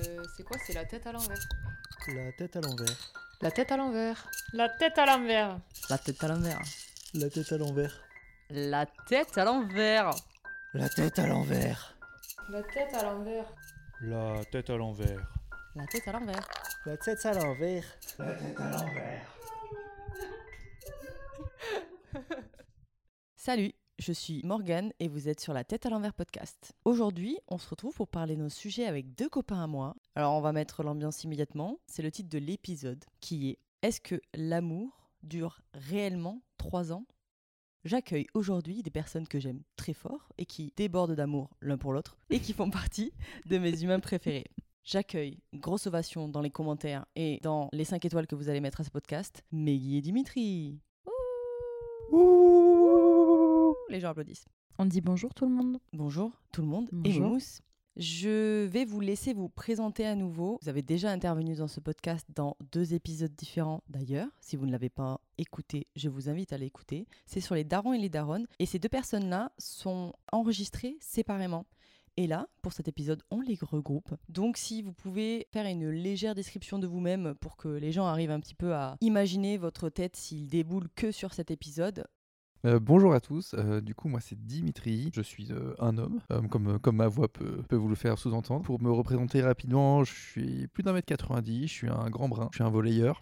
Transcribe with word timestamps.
Euh, 0.00 0.22
c'est 0.36 0.42
quoi 0.42 0.58
C'est 0.66 0.74
la 0.74 0.84
tête 0.84 1.06
à 1.06 1.12
l'envers. 1.12 1.38
La 2.08 2.32
tête 2.32 2.56
à 2.56 2.60
l'envers. 2.60 3.10
La 3.40 3.50
tête 3.50 3.72
à 3.72 3.76
l'envers. 3.76 4.28
La 4.52 4.68
tête 4.68 4.98
à 4.98 5.06
l'envers. 5.06 5.58
La 5.88 5.98
tête 5.98 6.22
à 6.22 6.26
l'envers. 6.26 6.92
La 7.14 7.28
tête 7.28 7.52
à 7.52 7.58
l'envers. 7.58 8.02
La 8.50 8.86
tête 8.86 9.38
à 9.38 9.44
l'envers. 9.44 10.14
La 10.74 10.88
tête 10.88 11.18
à 11.18 11.26
l'envers. 11.26 11.96
La 12.50 12.62
tête 12.62 12.94
à 12.94 13.02
l'envers. 13.02 13.56
La 14.04 14.44
tête 14.44 14.68
à 14.68 14.76
l'envers. 14.76 15.26
La 15.74 15.86
tête 15.86 16.08
à 16.08 16.12
l'envers. 16.12 16.48
La 16.84 16.96
tête 16.96 17.26
à 17.26 17.32
l'envers. 17.32 17.84
La 18.18 18.34
tête 18.34 18.60
à 18.60 18.70
l'envers. 18.70 19.36
Salut, 23.36 23.72
je 24.06 24.12
suis 24.12 24.40
Morgane 24.44 24.92
et 25.00 25.08
vous 25.08 25.28
êtes 25.28 25.40
sur 25.40 25.52
la 25.52 25.64
tête 25.64 25.84
à 25.84 25.90
l'envers 25.90 26.14
podcast. 26.14 26.74
Aujourd'hui, 26.84 27.40
on 27.48 27.58
se 27.58 27.68
retrouve 27.68 27.92
pour 27.92 28.06
parler 28.06 28.36
nos 28.36 28.48
sujets 28.48 28.86
avec 28.86 29.16
deux 29.16 29.28
copains 29.28 29.60
à 29.60 29.66
moi. 29.66 29.96
Alors, 30.14 30.34
on 30.34 30.40
va 30.40 30.52
mettre 30.52 30.84
l'ambiance 30.84 31.24
immédiatement. 31.24 31.80
C'est 31.88 32.04
le 32.04 32.12
titre 32.12 32.28
de 32.28 32.38
l'épisode 32.38 33.04
qui 33.18 33.48
est 33.48 33.58
Est-ce 33.82 34.00
que 34.00 34.20
l'amour 34.32 35.10
dure 35.24 35.58
réellement 35.74 36.40
trois 36.56 36.92
ans? 36.92 37.04
J'accueille 37.84 38.28
aujourd'hui 38.32 38.84
des 38.84 38.92
personnes 38.92 39.26
que 39.26 39.40
j'aime 39.40 39.62
très 39.74 39.92
fort 39.92 40.28
et 40.38 40.46
qui 40.46 40.72
débordent 40.76 41.16
d'amour 41.16 41.50
l'un 41.60 41.76
pour 41.76 41.92
l'autre 41.92 42.16
et 42.30 42.38
qui 42.38 42.52
font 42.52 42.70
partie 42.70 43.12
de 43.46 43.58
mes 43.58 43.82
humains 43.82 43.98
préférés. 43.98 44.46
J'accueille, 44.84 45.40
grosse 45.52 45.88
ovation 45.88 46.28
dans 46.28 46.42
les 46.42 46.50
commentaires 46.50 47.06
et 47.16 47.40
dans 47.42 47.70
les 47.72 47.84
5 47.84 48.04
étoiles 48.04 48.28
que 48.28 48.36
vous 48.36 48.48
allez 48.48 48.60
mettre 48.60 48.82
à 48.82 48.84
ce 48.84 48.90
podcast, 48.90 49.42
Meggy 49.50 49.96
et 49.96 50.00
Dimitri. 50.00 50.78
Ouh 52.12 52.85
les 53.88 54.00
gens 54.00 54.10
applaudissent. 54.10 54.46
On 54.78 54.84
dit 54.84 55.00
bonjour 55.00 55.32
tout 55.34 55.46
le 55.46 55.54
monde. 55.54 55.78
Bonjour 55.92 56.32
tout 56.52 56.60
le 56.62 56.68
monde 56.68 56.88
Bonjour. 56.92 57.24
et 57.24 57.28
Moumous. 57.28 57.60
Je 57.96 58.66
vais 58.66 58.84
vous 58.84 59.00
laisser 59.00 59.32
vous 59.32 59.48
présenter 59.48 60.04
à 60.06 60.14
nouveau. 60.14 60.58
Vous 60.60 60.68
avez 60.68 60.82
déjà 60.82 61.10
intervenu 61.10 61.54
dans 61.54 61.66
ce 61.68 61.80
podcast 61.80 62.26
dans 62.34 62.54
deux 62.72 62.92
épisodes 62.92 63.34
différents 63.34 63.82
d'ailleurs. 63.88 64.28
Si 64.42 64.56
vous 64.56 64.66
ne 64.66 64.72
l'avez 64.72 64.90
pas 64.90 65.18
écouté, 65.38 65.86
je 65.96 66.10
vous 66.10 66.28
invite 66.28 66.52
à 66.52 66.58
l'écouter. 66.58 67.06
C'est 67.24 67.40
sur 67.40 67.54
les 67.54 67.64
darons 67.64 67.94
et 67.94 67.98
les 67.98 68.10
daronnes. 68.10 68.46
Et 68.58 68.66
ces 68.66 68.78
deux 68.78 68.90
personnes-là 68.90 69.50
sont 69.56 70.12
enregistrées 70.30 70.98
séparément. 71.00 71.64
Et 72.18 72.26
là, 72.26 72.48
pour 72.62 72.72
cet 72.72 72.88
épisode, 72.88 73.22
on 73.30 73.40
les 73.40 73.58
regroupe. 73.60 74.14
Donc 74.28 74.56
si 74.58 74.82
vous 74.82 74.92
pouvez 74.92 75.46
faire 75.52 75.66
une 75.66 75.88
légère 75.90 76.34
description 76.34 76.78
de 76.78 76.86
vous-même 76.86 77.34
pour 77.40 77.56
que 77.56 77.68
les 77.68 77.92
gens 77.92 78.06
arrivent 78.06 78.30
un 78.30 78.40
petit 78.40 78.54
peu 78.54 78.74
à 78.74 78.96
imaginer 79.00 79.56
votre 79.58 79.88
tête 79.90 80.16
s'ils 80.16 80.48
déboulent 80.48 80.88
que 80.96 81.12
sur 81.12 81.34
cet 81.34 81.50
épisode, 81.50 82.06
Euh, 82.64 82.80
bonjour 82.80 83.12
à 83.12 83.20
tous, 83.20 83.54
Euh, 83.54 83.80
du 83.80 83.94
coup 83.94 84.08
moi 84.08 84.20
c'est 84.20 84.38
Dimitri, 84.46 85.10
je 85.14 85.20
suis 85.20 85.52
euh, 85.52 85.74
un 85.78 85.98
homme, 85.98 86.20
comme, 86.50 86.78
comme 86.78 86.96
ma 86.96 87.06
voix 87.08 87.28
peut, 87.28 87.62
peut 87.68 87.76
vous 87.76 87.88
le 87.88 87.94
faire 87.94 88.18
sous-entendre. 88.18 88.64
Pour 88.64 88.80
me 88.80 88.90
représenter 88.90 89.42
rapidement, 89.42 90.04
je 90.04 90.12
suis 90.12 90.66
plus 90.68 90.82
d'un 90.82 90.92
mètre 90.92 91.06
90, 91.06 91.68
je 91.68 91.72
suis 91.72 91.88
un 91.88 92.08
grand 92.10 92.28
brun, 92.28 92.48
je 92.52 92.56
suis 92.56 92.64
un 92.64 92.70
volleyeur, 92.70 93.20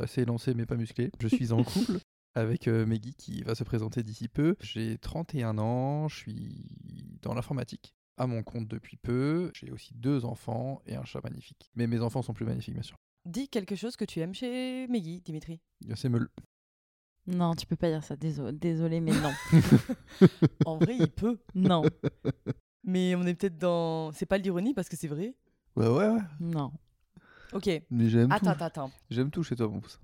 assez 0.00 0.22
élancé 0.22 0.54
mais 0.54 0.66
pas 0.66 0.76
musclé. 0.76 1.10
Je 1.20 1.28
suis 1.28 1.52
en 1.52 1.62
couple 1.64 1.98
avec 2.34 2.66
Meggy 2.66 3.14
qui 3.14 3.42
va 3.42 3.54
se 3.54 3.64
présenter 3.64 4.02
d'ici 4.02 4.28
peu. 4.28 4.56
J'ai 4.60 4.98
31 4.98 5.58
ans, 5.58 6.08
je 6.08 6.16
suis 6.16 6.66
dans 7.22 7.34
l'informatique. 7.34 7.94
À 8.16 8.26
mon 8.26 8.42
compte 8.42 8.68
depuis 8.68 8.96
peu, 8.96 9.50
j'ai 9.54 9.70
aussi 9.72 9.92
deux 9.94 10.24
enfants 10.24 10.80
et 10.86 10.94
un 10.94 11.04
chat 11.04 11.20
magnifique. 11.22 11.70
Mais 11.74 11.86
mes 11.86 12.00
enfants 12.00 12.22
sont 12.22 12.32
plus 12.32 12.46
magnifiques 12.46 12.74
bien 12.74 12.82
sûr. 12.82 12.96
dis 13.26 13.48
quelque 13.48 13.74
chose 13.76 13.96
que 13.96 14.04
tu 14.04 14.20
aimes 14.20 14.34
chez 14.34 14.86
Meggy, 14.88 15.20
Dimitri. 15.20 15.60
C'est 15.94 16.08
meule. 16.08 16.28
Non, 17.26 17.54
tu 17.54 17.66
peux 17.66 17.76
pas 17.76 17.88
dire 17.90 18.04
ça. 18.04 18.16
Désolé, 18.16 18.52
désolé 18.52 19.00
mais 19.00 19.12
non. 19.12 19.32
En 20.66 20.76
vrai, 20.76 20.96
il 20.98 21.08
peut. 21.08 21.38
non, 21.54 21.82
Mais 22.84 23.14
on 23.14 23.22
est 23.24 23.34
peut-être 23.34 23.56
dans. 23.58 24.12
C'est 24.12 24.26
pas 24.26 24.38
l'ironie 24.38 24.74
parce 24.74 24.88
que 24.88 24.96
c'est 24.96 25.08
vrai. 25.08 25.34
Ouais 25.76 25.88
ouais 25.88 26.08
ouais, 26.08 26.20
non. 26.40 26.70
Ok. 27.52 27.70
mais 27.90 28.08
j'aime 28.08 28.30
Attends, 28.30 28.46
tout. 28.46 28.50
attends, 28.52 28.64
attends. 28.66 28.90
J'aime 29.10 29.30
tout 29.30 29.42
chez 29.42 29.56
toi 29.56 29.68
mon 29.68 29.80
pouce. 29.80 29.98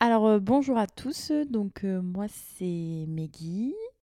Alors 0.00 0.26
euh, 0.26 0.38
bonjour 0.40 0.76
à 0.78 0.86
tous. 0.86 1.30
Donc 1.48 1.84
euh, 1.84 2.02
moi 2.02 2.26
c'est 2.28 3.04
Meggy. 3.08 3.74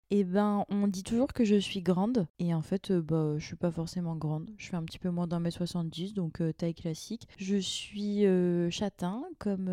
Et 0.09 0.23
ben 0.23 0.65
on 0.69 0.87
dit 0.87 1.03
toujours 1.03 1.33
que 1.33 1.43
je 1.43 1.55
suis 1.55 1.81
grande 1.81 2.27
et 2.39 2.53
en 2.53 2.61
fait 2.61 2.91
euh, 2.91 3.01
bah 3.01 3.35
je 3.37 3.45
suis 3.45 3.57
pas 3.57 3.71
forcément 3.71 4.15
grande. 4.15 4.49
Je 4.57 4.69
fais 4.69 4.77
un 4.77 4.83
petit 4.83 4.99
peu 4.99 5.09
moins 5.09 5.27
d'un 5.27 5.41
mètre 5.41 5.57
70 5.57 6.13
donc 6.13 6.39
euh, 6.39 6.53
taille 6.53 6.75
classique. 6.75 7.27
Je 7.37 7.57
suis 7.57 8.25
euh, 8.25 8.69
châtain 8.69 9.23
comme 9.37 9.69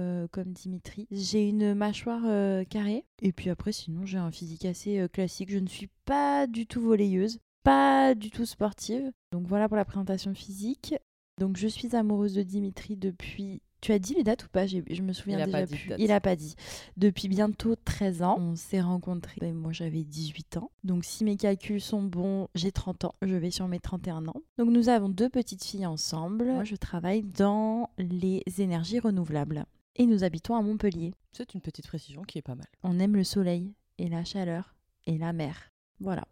Dimitri. 0.46 1.06
J'ai 1.12 1.48
une 1.48 1.74
mâchoire 1.74 2.22
carrée 2.66 3.04
et 3.22 3.32
puis 3.32 3.48
après 3.48 3.70
sinon 3.70 4.06
j'ai 4.06 4.18
un 4.18 4.32
physique 4.32 4.64
assez 4.64 5.06
classique. 5.12 5.52
Je 5.52 5.58
ne 5.58 5.68
suis 5.68 5.90
pas 6.04 6.48
du 6.48 6.66
tout 6.66 6.80
volleyeuse, 6.80 7.38
pas 7.62 8.16
du 8.16 8.30
tout 8.30 8.46
sportive. 8.46 9.12
Donc 9.30 9.46
voilà 9.46 9.68
pour 9.68 9.76
la 9.76 9.84
présentation 9.84 10.34
physique. 10.34 10.96
Donc 11.38 11.56
je 11.56 11.68
suis 11.68 11.94
amoureuse 11.94 12.34
de 12.34 12.42
Dimitri 12.42 12.96
depuis. 12.96 13.62
Tu 13.84 13.92
as 13.92 13.98
dit 13.98 14.14
les 14.14 14.24
dates 14.24 14.44
ou 14.44 14.48
pas 14.48 14.66
Je 14.66 15.02
me 15.02 15.12
souviens 15.12 15.38
Il 15.38 15.44
déjà 15.44 15.66
plus. 15.66 15.92
Il 15.98 16.10
a 16.10 16.18
pas 16.18 16.36
dit. 16.36 16.54
Depuis 16.96 17.28
bientôt 17.28 17.76
13 17.76 18.22
ans, 18.22 18.38
on 18.40 18.56
s'est 18.56 18.80
rencontrés. 18.80 19.36
Ben, 19.42 19.52
moi 19.52 19.72
j'avais 19.72 20.04
18 20.04 20.56
ans. 20.56 20.70
Donc 20.84 21.04
si 21.04 21.22
mes 21.22 21.36
calculs 21.36 21.82
sont 21.82 22.02
bons, 22.02 22.48
j'ai 22.54 22.72
30 22.72 23.04
ans. 23.04 23.14
Je 23.20 23.34
vais 23.34 23.50
sur 23.50 23.68
mes 23.68 23.80
31 23.80 24.26
ans. 24.28 24.40
Donc 24.56 24.70
nous 24.70 24.88
avons 24.88 25.10
deux 25.10 25.28
petites 25.28 25.62
filles 25.62 25.84
ensemble. 25.84 26.46
Moi 26.46 26.64
je 26.64 26.76
travaille 26.76 27.24
dans 27.24 27.90
les 27.98 28.42
énergies 28.56 29.00
renouvelables. 29.00 29.66
Et 29.96 30.06
nous 30.06 30.24
habitons 30.24 30.56
à 30.56 30.62
Montpellier. 30.62 31.12
C'est 31.32 31.52
une 31.52 31.60
petite 31.60 31.86
précision 31.86 32.22
qui 32.22 32.38
est 32.38 32.42
pas 32.42 32.54
mal. 32.54 32.68
On 32.84 32.98
aime 32.98 33.16
le 33.16 33.24
soleil 33.24 33.74
et 33.98 34.08
la 34.08 34.24
chaleur 34.24 34.74
et 35.06 35.18
la 35.18 35.34
mer. 35.34 35.70
Voilà. 36.00 36.24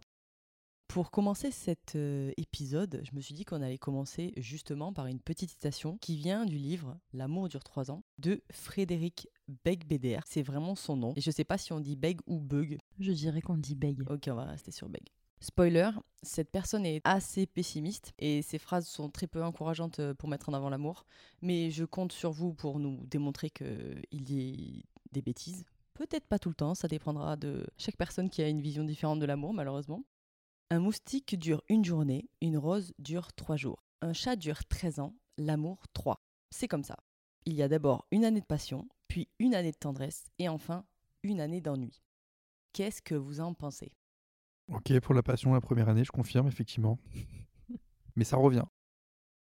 Pour 0.93 1.09
commencer 1.09 1.49
cet 1.49 1.95
euh, 1.95 2.31
épisode, 2.37 3.01
je 3.03 3.15
me 3.15 3.19
suis 3.19 3.33
dit 3.33 3.45
qu'on 3.45 3.63
allait 3.63 3.79
commencer 3.79 4.31
justement 4.37 4.93
par 4.93 5.07
une 5.07 5.19
petite 5.19 5.49
citation 5.49 5.97
qui 5.97 6.17
vient 6.17 6.45
du 6.45 6.59
livre 6.59 6.99
L'amour 7.13 7.49
dure 7.49 7.63
trois 7.63 7.89
ans 7.89 8.03
de 8.19 8.43
Frédéric 8.51 9.27
Beigbeder. 9.65 10.19
C'est 10.27 10.43
vraiment 10.43 10.75
son 10.75 10.95
nom. 10.95 11.13
Et 11.15 11.21
je 11.21 11.31
sais 11.31 11.45
pas 11.45 11.57
si 11.57 11.73
on 11.73 11.79
dit 11.79 11.95
Beg 11.95 12.19
ou 12.27 12.39
Bug. 12.39 12.77
Je 12.99 13.11
dirais 13.11 13.41
qu'on 13.41 13.57
dit 13.57 13.73
beg. 13.73 14.07
Ok, 14.07 14.25
on 14.27 14.35
va 14.35 14.45
rester 14.45 14.69
sur 14.69 14.87
Beg. 14.87 15.01
Spoiler, 15.39 15.89
cette 16.21 16.51
personne 16.51 16.85
est 16.85 17.01
assez 17.05 17.47
pessimiste 17.47 18.13
et 18.19 18.43
ses 18.43 18.59
phrases 18.59 18.85
sont 18.85 19.09
très 19.09 19.25
peu 19.25 19.43
encourageantes 19.43 19.97
euh, 19.97 20.13
pour 20.13 20.29
mettre 20.29 20.49
en 20.49 20.53
avant 20.53 20.69
l'amour. 20.69 21.07
Mais 21.41 21.71
je 21.71 21.85
compte 21.85 22.11
sur 22.11 22.31
vous 22.31 22.53
pour 22.53 22.77
nous 22.77 23.03
démontrer 23.07 23.49
qu'il 23.49 24.29
y 24.29 24.41
ait 24.41 24.83
des 25.11 25.23
bêtises. 25.23 25.65
Peut-être 25.95 26.27
pas 26.27 26.37
tout 26.37 26.49
le 26.49 26.55
temps, 26.55 26.75
ça 26.75 26.87
dépendra 26.87 27.35
de 27.35 27.65
chaque 27.79 27.97
personne 27.97 28.29
qui 28.29 28.43
a 28.43 28.47
une 28.47 28.61
vision 28.61 28.83
différente 28.83 29.19
de 29.19 29.25
l'amour, 29.25 29.55
malheureusement. 29.55 30.03
Un 30.73 30.79
moustique 30.79 31.37
dure 31.37 31.61
une 31.69 31.85
journée, 31.85 32.31
une 32.41 32.57
rose 32.57 32.95
dure 32.97 33.31
trois 33.33 33.57
jours. 33.57 33.83
Un 34.01 34.11
chat 34.11 34.35
dure 34.35 34.65
13 34.65 35.01
ans, 35.01 35.15
l'amour 35.37 35.83
3. 35.93 36.19
C'est 36.49 36.67
comme 36.67 36.81
ça. 36.83 36.97
Il 37.45 37.53
y 37.53 37.61
a 37.61 37.67
d'abord 37.67 38.07
une 38.09 38.25
année 38.25 38.41
de 38.41 38.45
passion, 38.47 38.87
puis 39.07 39.29
une 39.37 39.53
année 39.53 39.71
de 39.71 39.77
tendresse, 39.77 40.25
et 40.39 40.49
enfin 40.49 40.83
une 41.21 41.41
année 41.41 41.61
d'ennui. 41.61 42.01
Qu'est-ce 42.71 43.03
que 43.03 43.13
vous 43.13 43.39
en 43.39 43.53
pensez? 43.53 43.91
Ok, 44.67 44.99
pour 45.01 45.13
la 45.13 45.21
passion, 45.21 45.53
la 45.53 45.61
première 45.61 45.89
année, 45.89 46.05
je 46.05 46.11
confirme, 46.11 46.47
effectivement. 46.47 46.97
Mais 48.15 48.23
ça 48.23 48.37
revient. 48.37 48.65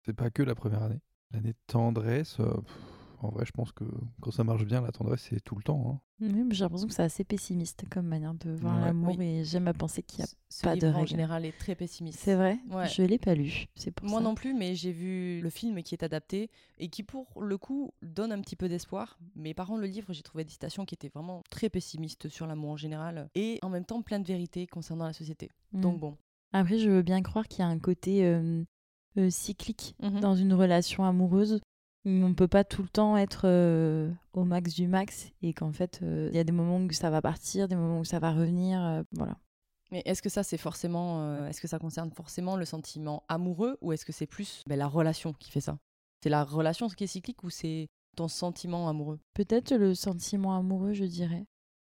C'est 0.06 0.14
pas 0.14 0.30
que 0.30 0.44
la 0.44 0.54
première 0.54 0.84
année. 0.84 1.00
L'année 1.32 1.54
de 1.54 1.58
tendresse, 1.66 2.38
euh, 2.38 2.60
pff, 2.60 2.97
en 3.20 3.30
vrai, 3.30 3.44
je 3.46 3.52
pense 3.52 3.72
que 3.72 3.84
quand 4.20 4.30
ça 4.30 4.44
marche 4.44 4.64
bien, 4.64 4.80
la 4.80 4.92
tendresse, 4.92 5.26
c'est 5.28 5.40
tout 5.40 5.54
le 5.56 5.62
temps. 5.62 5.90
hein. 5.90 6.00
Oui, 6.20 6.44
mais 6.44 6.54
j'ai 6.54 6.64
l'impression 6.64 6.88
que 6.88 6.94
c'est 6.94 7.02
assez 7.02 7.22
pessimiste 7.24 7.84
comme 7.90 8.06
manière 8.06 8.34
de 8.34 8.50
voir 8.52 8.76
Ouais. 8.78 8.84
l'amour 8.86 9.14
Oui. 9.18 9.24
et 9.24 9.44
j'aime 9.44 9.68
à 9.68 9.72
penser 9.74 10.02
qu'il 10.02 10.20
y 10.20 10.22
a. 10.22 10.26
Ce- 10.48 10.62
pas 10.62 10.74
de 10.74 10.80
livre 10.80 10.94
en 10.96 11.00
règle. 11.00 11.08
général 11.10 11.44
est 11.44 11.56
très 11.58 11.74
pessimiste. 11.74 12.18
C'est 12.20 12.34
vrai? 12.34 12.58
Ouais. 12.70 12.88
Je 12.88 13.02
l'ai 13.02 13.18
pas 13.18 13.34
lu, 13.34 13.66
c'est 13.76 13.90
pour 13.90 14.08
Moi 14.08 14.18
ça. 14.20 14.24
non 14.24 14.34
plus, 14.34 14.54
mais 14.54 14.74
j'ai 14.74 14.92
vu 14.92 15.40
le 15.40 15.50
film 15.50 15.82
qui 15.82 15.94
est 15.94 16.02
adapté 16.02 16.50
et 16.78 16.88
qui, 16.88 17.02
pour 17.02 17.26
le 17.42 17.56
coup, 17.58 17.92
donne 18.02 18.32
un 18.32 18.40
petit 18.40 18.56
peu 18.56 18.68
d'espoir. 18.68 19.18
Mais 19.36 19.54
par 19.54 19.66
contre, 19.68 19.80
le 19.80 19.86
livre, 19.86 20.12
j'ai 20.12 20.22
trouvé 20.22 20.44
des 20.44 20.50
citations 20.50 20.84
qui 20.84 20.94
étaient 20.94 21.10
vraiment 21.14 21.42
très 21.50 21.68
pessimistes 21.70 22.28
sur 22.28 22.46
l'amour 22.46 22.70
en 22.70 22.76
général 22.76 23.28
et 23.34 23.58
en 23.62 23.68
même 23.68 23.84
temps 23.84 24.02
plein 24.02 24.18
de 24.20 24.26
vérités 24.26 24.66
concernant 24.66 25.04
la 25.06 25.12
société. 25.12 25.50
Mm. 25.72 25.80
Donc 25.80 26.00
bon. 26.00 26.16
Après, 26.52 26.78
je 26.78 26.88
veux 26.88 27.02
bien 27.02 27.20
croire 27.22 27.46
qu'il 27.46 27.60
y 27.60 27.62
a 27.62 27.68
un 27.68 27.78
côté 27.78 28.24
euh, 28.24 28.64
euh, 29.18 29.28
cyclique 29.30 29.94
Mhm. 30.02 30.20
dans 30.20 30.34
une 30.34 30.54
relation 30.54 31.04
amoureuse. 31.04 31.60
On 32.04 32.32
peut 32.32 32.48
pas 32.48 32.64
tout 32.64 32.82
le 32.82 32.88
temps 32.88 33.16
être 33.16 33.42
euh, 33.44 34.10
au 34.32 34.44
max 34.44 34.74
du 34.74 34.86
max 34.86 35.30
et 35.42 35.52
qu'en 35.52 35.72
fait, 35.72 36.00
euh, 36.02 36.28
il 36.30 36.36
y 36.36 36.40
a 36.40 36.44
des 36.44 36.52
moments 36.52 36.78
où 36.78 36.92
ça 36.92 37.10
va 37.10 37.20
partir, 37.20 37.68
des 37.68 37.76
moments 37.76 38.00
où 38.00 38.04
ça 38.04 38.18
va 38.18 38.32
revenir. 38.32 38.82
euh, 38.82 39.02
voilà. 39.12 39.36
Mais 39.90 40.02
est-ce 40.04 40.22
que 40.22 40.28
ça, 40.28 40.42
c'est 40.42 40.58
forcément, 40.58 41.46
est-ce 41.46 41.62
que 41.62 41.66
ça 41.66 41.78
concerne 41.78 42.10
forcément 42.12 42.56
le 42.56 42.66
sentiment 42.66 43.24
amoureux 43.28 43.78
ou 43.80 43.92
est-ce 43.92 44.04
que 44.04 44.12
c'est 44.12 44.26
plus 44.26 44.62
ben, 44.66 44.78
la 44.78 44.86
relation 44.86 45.32
qui 45.32 45.50
fait 45.50 45.62
ça? 45.62 45.78
C'est 46.22 46.28
la 46.28 46.44
relation 46.44 46.88
qui 46.88 47.04
est 47.04 47.06
cyclique 47.06 47.42
ou 47.42 47.48
c'est 47.48 47.88
ton 48.14 48.28
sentiment 48.28 48.88
amoureux? 48.90 49.18
Peut-être 49.32 49.74
le 49.74 49.94
sentiment 49.94 50.54
amoureux, 50.54 50.92
je 50.92 51.04
dirais. 51.04 51.46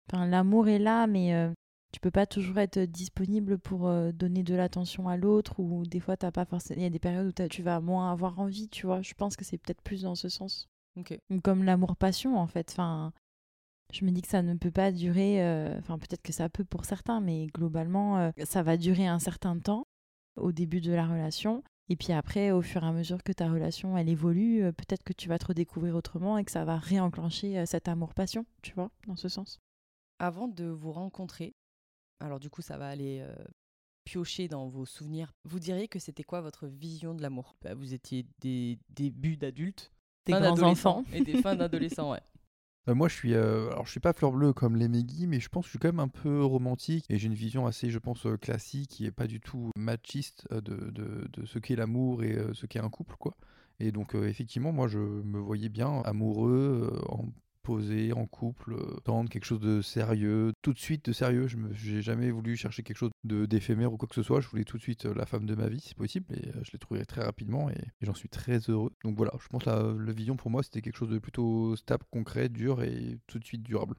Enfin, 0.08 0.26
l'amour 0.26 0.66
est 0.66 0.80
là, 0.80 1.06
mais 1.06 1.54
tu 1.94 2.00
peux 2.00 2.10
pas 2.10 2.26
toujours 2.26 2.58
être 2.58 2.80
disponible 2.80 3.56
pour 3.56 3.86
euh, 3.86 4.10
donner 4.10 4.42
de 4.42 4.56
l'attention 4.56 5.08
à 5.08 5.16
l'autre 5.16 5.60
ou 5.60 5.86
des 5.86 6.00
fois 6.00 6.16
t'as 6.16 6.32
pas 6.32 6.44
forcément 6.44 6.80
il 6.80 6.82
y 6.82 6.86
a 6.86 6.90
des 6.90 6.98
périodes 6.98 7.28
où 7.28 7.48
tu 7.48 7.62
vas 7.62 7.80
moins 7.80 8.10
avoir 8.10 8.40
envie 8.40 8.68
tu 8.68 8.86
vois 8.86 9.00
je 9.00 9.14
pense 9.14 9.36
que 9.36 9.44
c'est 9.44 9.58
peut-être 9.58 9.80
plus 9.80 10.02
dans 10.02 10.16
ce 10.16 10.28
sens 10.28 10.68
Ok. 10.96 11.16
Ou 11.30 11.40
comme 11.40 11.62
l'amour 11.62 11.94
passion 11.94 12.36
en 12.36 12.48
fait 12.48 12.68
enfin 12.72 13.12
je 13.92 14.04
me 14.04 14.10
dis 14.10 14.22
que 14.22 14.28
ça 14.28 14.42
ne 14.42 14.54
peut 14.54 14.72
pas 14.72 14.90
durer 14.90 15.40
euh, 15.44 15.78
enfin 15.78 15.96
peut-être 16.00 16.22
que 16.22 16.32
ça 16.32 16.48
peut 16.48 16.64
pour 16.64 16.84
certains 16.84 17.20
mais 17.20 17.46
globalement 17.46 18.18
euh, 18.18 18.30
ça 18.42 18.64
va 18.64 18.76
durer 18.76 19.06
un 19.06 19.20
certain 19.20 19.56
temps 19.60 19.86
au 20.34 20.50
début 20.50 20.80
de 20.80 20.92
la 20.92 21.06
relation 21.06 21.62
Et 21.88 21.94
puis 21.94 22.12
après, 22.12 22.50
au 22.50 22.60
fur 22.60 22.82
et 22.82 22.86
à 22.88 22.92
mesure 22.92 23.22
que 23.22 23.30
ta 23.30 23.48
relation, 23.48 23.96
elle 23.96 24.08
évolue, 24.08 24.72
peut-être 24.72 25.04
que 25.04 25.12
tu 25.12 25.28
vas 25.28 25.38
te 25.38 25.46
redécouvrir 25.46 25.94
autrement 25.94 26.38
et 26.38 26.44
que 26.44 26.50
ça 26.50 26.64
va 26.64 26.76
réenclencher 26.76 27.64
cet 27.66 27.86
amour-passion, 27.86 28.44
tu 28.62 28.72
vois, 28.74 28.90
dans 29.06 29.14
ce 29.14 29.28
sens. 29.28 29.60
Avant 30.18 30.48
de 30.48 30.64
vous 30.64 30.90
rencontrer, 30.90 31.54
alors 32.20 32.40
du 32.40 32.50
coup, 32.50 32.62
ça 32.62 32.76
va 32.78 32.88
aller 32.88 33.20
euh, 33.20 33.34
piocher 34.04 34.48
dans 34.48 34.68
vos 34.68 34.84
souvenirs. 34.86 35.32
Vous 35.44 35.58
diriez 35.60 35.88
que 35.88 35.98
c'était 35.98 36.22
quoi 36.24 36.40
votre 36.40 36.66
vision 36.66 37.14
de 37.14 37.22
l'amour? 37.22 37.56
Bah, 37.62 37.74
Vous 37.74 37.94
étiez 37.94 38.26
des 38.40 38.78
débuts 38.90 39.36
d'adultes, 39.36 39.92
Des 40.26 40.32
fin 40.32 40.40
grands 40.40 40.54
d'adolescents 40.54 40.98
enfants. 40.98 41.04
et 41.12 41.22
des 41.22 41.40
fins 41.42 41.56
d'adolescents, 41.56 42.12
ouais. 42.12 42.20
Euh, 42.86 42.94
moi, 42.94 43.08
je 43.08 43.14
suis, 43.14 43.32
euh, 43.32 43.70
alors 43.70 43.86
je 43.86 43.90
suis 43.92 44.00
pas 44.00 44.12
fleur 44.12 44.30
bleue 44.32 44.52
comme 44.52 44.76
les 44.76 44.88
Meggy, 44.88 45.26
mais 45.26 45.40
je 45.40 45.48
pense 45.48 45.62
que 45.64 45.68
je 45.68 45.70
suis 45.70 45.78
quand 45.78 45.88
même 45.88 46.00
un 46.00 46.08
peu 46.08 46.44
romantique 46.44 47.06
et 47.08 47.18
j'ai 47.18 47.28
une 47.28 47.34
vision 47.34 47.66
assez, 47.66 47.88
je 47.88 47.98
pense, 47.98 48.26
classique 48.42 48.90
qui 48.90 49.06
est 49.06 49.10
pas 49.10 49.26
du 49.26 49.40
tout 49.40 49.70
machiste 49.78 50.46
euh, 50.52 50.60
de, 50.60 50.90
de, 50.90 51.26
de 51.32 51.46
ce 51.46 51.58
qu'est 51.58 51.76
l'amour 51.76 52.22
et 52.22 52.32
euh, 52.34 52.52
ce 52.52 52.66
qu'est 52.66 52.80
un 52.80 52.90
couple, 52.90 53.16
quoi. 53.18 53.34
Et 53.80 53.90
donc, 53.90 54.14
euh, 54.14 54.28
effectivement, 54.28 54.70
moi, 54.70 54.86
je 54.86 54.98
me 54.98 55.38
voyais 55.38 55.70
bien 55.70 56.02
amoureux, 56.02 56.90
euh, 56.92 57.00
en 57.08 57.24
posé, 57.64 58.12
en 58.12 58.26
couple, 58.26 58.74
euh, 58.74 59.00
tendre 59.04 59.28
quelque 59.28 59.46
chose 59.46 59.60
de 59.60 59.80
sérieux, 59.80 60.52
tout 60.62 60.72
de 60.72 60.78
suite 60.78 61.06
de 61.06 61.12
sérieux. 61.12 61.48
Je 61.48 61.56
j'ai 61.72 62.02
jamais 62.02 62.30
voulu 62.30 62.56
chercher 62.56 62.82
quelque 62.82 62.98
chose 62.98 63.10
d'éphémère 63.24 63.92
ou 63.92 63.96
quoi 63.96 64.06
que 64.06 64.14
ce 64.14 64.22
soit. 64.22 64.40
Je 64.40 64.48
voulais 64.48 64.64
tout 64.64 64.76
de 64.76 64.82
suite 64.82 65.06
euh, 65.06 65.14
la 65.14 65.26
femme 65.26 65.46
de 65.46 65.54
ma 65.54 65.68
vie, 65.68 65.80
si 65.80 65.94
possible, 65.94 66.26
et 66.34 66.48
euh, 66.48 66.60
je 66.62 66.72
l'ai 66.72 66.78
trouvée 66.78 67.04
très 67.06 67.24
rapidement 67.24 67.70
et, 67.70 67.78
j'en 68.02 68.14
suis 68.14 68.28
très 68.28 68.58
heureux. 68.68 68.92
Donc 69.02 69.16
voilà, 69.16 69.32
je 69.40 69.48
pense 69.48 69.64
que 69.64 69.70
la 69.70 70.12
vision 70.12 70.36
pour 70.36 70.50
moi, 70.50 70.62
c'était 70.62 70.82
quelque 70.82 70.96
chose 70.98 71.10
de 71.10 71.18
plutôt 71.18 71.74
stable, 71.74 72.04
concret, 72.10 72.48
dur 72.48 72.82
et 72.82 73.18
tout 73.26 73.38
de 73.38 73.44
suite 73.44 73.62
durable. 73.62 73.96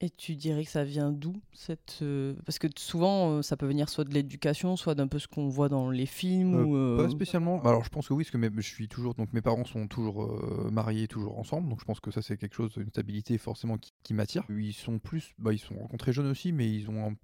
Et 0.00 0.10
tu 0.10 0.34
dirais 0.34 0.64
que 0.64 0.70
ça 0.70 0.84
vient 0.84 1.12
d'où 1.12 1.34
cette 1.52 2.00
euh, 2.02 2.34
Parce 2.44 2.58
que 2.58 2.66
souvent, 2.76 3.30
euh, 3.38 3.42
ça 3.42 3.56
peut 3.56 3.66
venir 3.66 3.88
soit 3.88 4.04
de 4.04 4.12
l'éducation, 4.12 4.76
soit 4.76 4.94
d'un 4.94 5.06
peu 5.06 5.18
ce 5.18 5.28
qu'on 5.28 5.48
voit 5.48 5.68
dans 5.68 5.88
les 5.88 6.04
films. 6.04 6.54
Euh, 6.56 6.64
ou, 6.64 6.76
euh, 6.76 6.96
Pas 6.96 7.08
spécialement. 7.10 7.58
Bah, 7.58 7.70
Alors 7.70 7.84
je 7.84 7.88
pense 7.90 8.08
que 8.08 8.12
oui, 8.12 8.24
parce 8.24 8.32
que 8.32 8.36
même, 8.36 8.54
je 8.56 8.68
suis 8.68 8.88
toujours. 8.88 9.14
Donc 9.14 9.32
mes 9.32 9.40
parents 9.40 9.64
sont 9.64 9.86
toujours 9.86 10.24
euh, 10.24 10.68
mariés, 10.70 11.06
toujours 11.08 11.38
ensemble. 11.38 11.68
Donc 11.68 11.80
je 11.80 11.84
pense 11.84 12.00
que 12.00 12.10
ça 12.10 12.22
c'est 12.22 12.36
quelque 12.36 12.54
chose, 12.56 12.72
une 12.76 12.88
stabilité 12.88 13.38
forcément 13.38 13.78
qui, 13.78 13.92
qui 14.02 14.14
m'attire. 14.14 14.42
Ils 14.50 14.74
sont 14.74 14.98
plus. 14.98 15.32
Bah, 15.38 15.52
ils 15.52 15.58
sont 15.58 15.76
rencontrés 15.78 16.12
jeunes 16.12 16.26
aussi, 16.26 16.52
mais 16.52 16.70
ils 16.70 16.90
ont 16.90 17.06
un- 17.10 17.14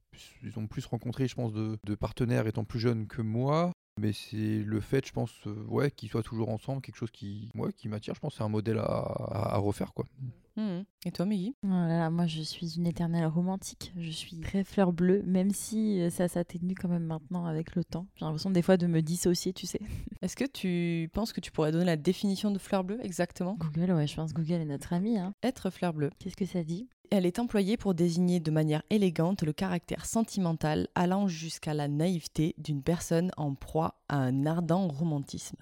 ils 0.42 0.58
ont 0.58 0.66
plus 0.66 0.86
rencontré, 0.86 1.26
je 1.28 1.34
pense, 1.34 1.52
de, 1.52 1.76
de 1.84 1.94
partenaires 1.96 2.46
étant 2.46 2.64
plus 2.64 2.78
jeunes 2.80 3.06
que 3.08 3.20
moi. 3.20 3.72
Mais 4.00 4.12
c'est 4.14 4.62
le 4.64 4.80
fait, 4.80 5.06
je 5.06 5.12
pense, 5.12 5.32
euh, 5.46 5.64
ouais, 5.68 5.90
qu'ils 5.90 6.08
soient 6.08 6.22
toujours 6.22 6.48
ensemble, 6.48 6.80
quelque 6.80 6.96
chose 6.96 7.10
qui, 7.10 7.50
ouais, 7.56 7.72
qui 7.72 7.88
m'attire. 7.88 8.14
Je 8.14 8.20
pense 8.20 8.32
que 8.32 8.38
c'est 8.38 8.44
un 8.44 8.48
modèle 8.48 8.78
à, 8.78 8.84
à- 8.84 9.54
à 9.56 9.58
refaire, 9.58 9.92
quoi. 9.92 10.06
Mhm. 10.20 10.30
Et 11.06 11.12
toi, 11.12 11.24
Meggy? 11.24 11.54
Oh 11.64 11.68
là 11.68 11.88
là, 11.88 12.10
moi, 12.10 12.26
je 12.26 12.42
suis 12.42 12.76
une 12.76 12.86
éternelle 12.86 13.24
romantique. 13.24 13.90
Je 13.96 14.10
suis 14.10 14.38
très 14.38 14.64
fleur 14.64 14.92
bleue, 14.92 15.22
même 15.24 15.50
si 15.50 15.98
euh, 15.98 16.10
ça 16.10 16.28
s'atténue 16.28 16.74
quand 16.74 16.88
même 16.88 17.04
maintenant 17.04 17.46
avec 17.46 17.74
le 17.74 17.84
temps. 17.84 18.06
J'ai 18.16 18.26
l'impression 18.26 18.50
des 18.50 18.60
fois 18.60 18.76
de 18.76 18.86
me 18.86 19.00
dissocier, 19.00 19.54
tu 19.54 19.66
sais. 19.66 19.80
Est-ce 20.22 20.36
que 20.36 20.44
tu 20.44 21.08
penses 21.14 21.32
que 21.32 21.40
tu 21.40 21.52
pourrais 21.52 21.72
donner 21.72 21.86
la 21.86 21.96
définition 21.96 22.50
de 22.50 22.58
fleur 22.58 22.84
bleue 22.84 22.98
exactement? 23.02 23.56
Google, 23.58 23.92
ouais, 23.92 24.06
je 24.06 24.14
pense 24.14 24.34
que 24.34 24.42
Google 24.42 24.60
est 24.60 24.66
notre 24.66 24.92
ami. 24.92 25.16
Hein. 25.16 25.32
Être 25.42 25.70
fleur 25.70 25.94
bleue. 25.94 26.10
Qu'est-ce 26.18 26.36
que 26.36 26.44
ça 26.44 26.62
dit? 26.62 26.86
Elle 27.10 27.24
est 27.24 27.38
employée 27.38 27.78
pour 27.78 27.94
désigner 27.94 28.38
de 28.38 28.50
manière 28.50 28.82
élégante 28.90 29.42
le 29.42 29.54
caractère 29.54 30.04
sentimental 30.04 30.86
allant 30.94 31.28
jusqu'à 31.28 31.72
la 31.72 31.88
naïveté 31.88 32.54
d'une 32.58 32.82
personne 32.82 33.30
en 33.38 33.54
proie 33.54 34.02
à 34.10 34.18
un 34.18 34.44
ardent 34.44 34.86
romantisme. 34.86 35.56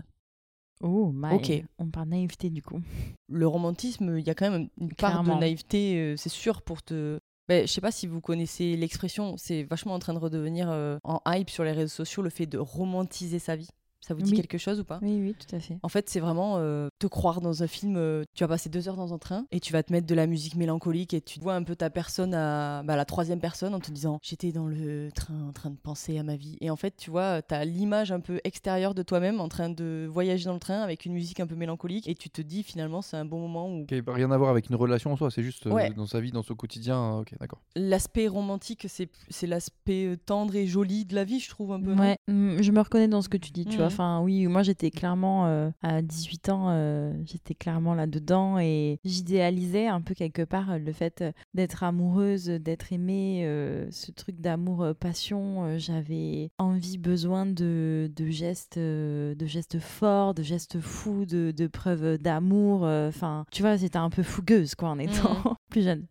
Oh, 0.81 1.11
my. 1.13 1.35
Ok. 1.35 1.65
On 1.79 1.87
parle 1.87 2.09
naïveté 2.09 2.51
du 2.51 2.63
coup. 2.63 2.81
Le 3.29 3.47
romantisme, 3.47 4.19
il 4.19 4.27
y 4.27 4.31
a 4.31 4.35
quand 4.35 4.51
même 4.51 4.69
une 4.81 4.93
part 4.93 5.23
de 5.25 5.33
naïveté, 5.33 5.97
euh, 5.99 6.17
c'est 6.17 6.29
sûr, 6.29 6.63
pour 6.63 6.83
te... 6.83 7.19
Ben, 7.49 7.67
je 7.67 7.73
sais 7.73 7.81
pas 7.81 7.91
si 7.91 8.07
vous 8.07 8.21
connaissez 8.21 8.77
l'expression, 8.77 9.37
c'est 9.39 9.63
vachement 9.63 9.95
en 9.95 9.99
train 9.99 10.13
de 10.13 10.19
redevenir 10.19 10.69
euh, 10.71 10.99
en 11.03 11.21
hype 11.27 11.49
sur 11.49 11.65
les 11.65 11.73
réseaux 11.73 11.89
sociaux, 12.05 12.23
le 12.23 12.29
fait 12.29 12.45
de 12.47 12.59
romantiser 12.59 13.39
sa 13.39 13.57
vie. 13.57 13.71
Ça 14.01 14.15
vous 14.15 14.23
dit 14.23 14.31
Oui. 14.31 14.37
quelque 14.37 14.59
chose 14.59 14.81
ou 14.81 14.85
pas? 14.85 15.01
Oui, 15.03 15.19
oui, 15.21 15.35
tout 15.35 15.55
à 15.55 15.61
fait. 15.61 15.79
En 15.83 15.89
fait, 15.89 16.09
c'est 16.09 16.21
vraiment 16.21 16.55
euh, 16.59 16.89
te 16.99 17.07
croire 17.07 17.41
dans 17.41 17.63
un 17.63 17.67
film. 17.67 17.97
euh, 17.97 18.23
tu 18.35 18.45
vas 18.45 18.49
passer 18.49 18.69
deux 18.69 18.89
heures 18.89 18.97
dans 18.97 19.13
un 19.13 19.19
train 19.19 19.45
et 19.51 19.61
tu 19.61 19.73
vas 19.73 19.83
te 19.83 19.93
mettre 19.93 20.07
de 20.07 20.15
la 20.15 20.27
musique 20.27 20.55
mélancolique 20.55 21.15
et 21.15 21.21
tu 21.21 21.41
vois 21.41 21.55
un 21.55 21.63
peu 21.65 21.75
ta 21.77 21.91
personne 21.91 22.33
à 22.33 22.83
bah, 22.85 22.97
la 22.97 23.05
troisième 23.05 23.41
personne 23.41 23.75
en 23.75 23.81
te 23.81 23.91
disant 23.91 24.19
j'étais 24.23 24.53
dans 24.53 24.67
le 24.67 25.09
train 25.15 25.49
en 25.49 25.53
train 25.53 25.71
de 25.71 25.77
penser 25.77 26.17
à 26.19 26.23
ma 26.23 26.37
vie. 26.37 26.57
Et 26.61 26.71
en 26.71 26.77
fait, 26.77 26.95
tu 26.97 27.11
vois, 27.11 27.43
tu 27.43 27.55
as 27.55 27.65
l'image 27.65 28.13
un 28.13 28.21
peu 28.21 28.41
extérieure 28.45 28.95
de 28.95 29.03
toi-même 29.03 29.41
en 29.41 29.49
train 29.49 29.69
de 29.69 30.09
voyager 30.11 30.45
dans 30.45 30.55
le 30.55 30.61
train 30.61 30.81
avec 30.81 31.05
une 31.05 31.13
musique 31.13 31.41
un 31.41 31.47
peu 31.47 31.57
mélancolique 31.57 32.09
et 32.09 32.15
tu 32.15 32.31
te 32.31 32.41
dis 32.41 32.63
finalement 32.63 33.03
c'est 33.03 33.17
un 33.17 33.25
bon 33.25 33.41
moment 33.41 33.69
où 33.69 33.83
Ok, 33.83 34.01
bah, 34.03 34.13
rien 34.15 34.31
à 34.31 34.39
voir 34.39 34.51
avec 34.51 34.69
une 34.71 34.77
relation 34.77 35.13
en 35.13 35.17
soi, 35.17 35.31
c'est 35.31 35.43
juste 35.43 35.67
euh, 35.67 35.71
Ouais. 35.73 35.91
dans 35.91 36.07
sa 36.07 36.21
vie, 36.21 36.31
dans 36.31 36.43
son 36.43 36.55
quotidien. 36.55 37.17
euh, 37.17 37.21
Ok, 37.21 37.35
d'accord. 37.41 37.61
l'aspect 37.77 38.29
romantique, 38.29 38.87
c'est 38.89 39.11
c'est 39.29 39.47
l'aspect 39.49 40.07
euh, 40.07 40.17
tendre 40.17 40.55
et 40.55 40.67
joli 40.67 41.05
de 41.05 41.15
la 41.15 41.25
vie, 41.25 41.41
je 41.41 41.49
trouve 41.49 41.73
un 41.73 41.81
peu. 41.81 41.95
Ouais, 41.95 42.17
mm, 42.29 42.63
je 42.63 42.71
me 42.73 42.81
reconnais 42.81 43.09
dans 43.09 43.23
ce 43.23 43.29
que 43.29 43.37
tu 43.37 43.51
dis, 43.51 43.65
tu 43.67 43.77
vois. 43.77 43.88
Mhm. 43.89 43.93
Enfin, 43.93 44.21
oui, 44.23 44.47
moi 44.47 44.63
j'étais 44.63 44.91
clairement 44.91 45.47
euh, 45.47 45.71
à 45.83 46.03
18 46.03 46.49
ans, 46.49 46.67
euh, 46.69 47.13
j'étais 47.25 47.55
clairement 47.55 47.95
là-dedans 47.95 48.59
et 48.59 49.01
j'idéalisais 49.05 49.87
un 49.87 50.01
peu 50.01 50.15
quelque 50.15 50.43
part 50.43 50.71
euh, 50.73 50.79
le 50.79 50.93
fait 50.93 51.25
d'être 51.55 51.83
amoureuse, 51.83 52.47
d'être 52.47 52.93
aimée, 52.93 53.43
euh, 53.45 53.91
ce 53.91 54.11
truc 54.13 54.41
d'amour 54.41 54.87
passion. 54.99 55.65
euh, 55.65 55.79
J'avais 55.79 56.51
envie, 56.59 56.99
besoin 56.99 57.47
de, 57.47 58.11
de 58.15 58.27
gestes, 58.29 58.79
de 58.79 59.37
gestes 59.47 59.79
forts, 59.79 60.35
de 60.35 60.43
gestes 60.43 60.81
fous, 60.81 61.27
de, 61.27 61.51
de 61.51 61.67
preuves 61.67 62.19
d'amour. 62.19 62.83
Enfin, 62.83 63.45
tu 63.51 63.63
vois, 63.63 63.79
c'était 63.79 63.99
un 63.99 64.11
peu 64.11 64.23
fougueuse 64.23 64.75
quoi 64.75 64.91
en 64.91 64.99
étant 64.99 65.57
plus 65.71 65.83
jeune. 65.83 66.07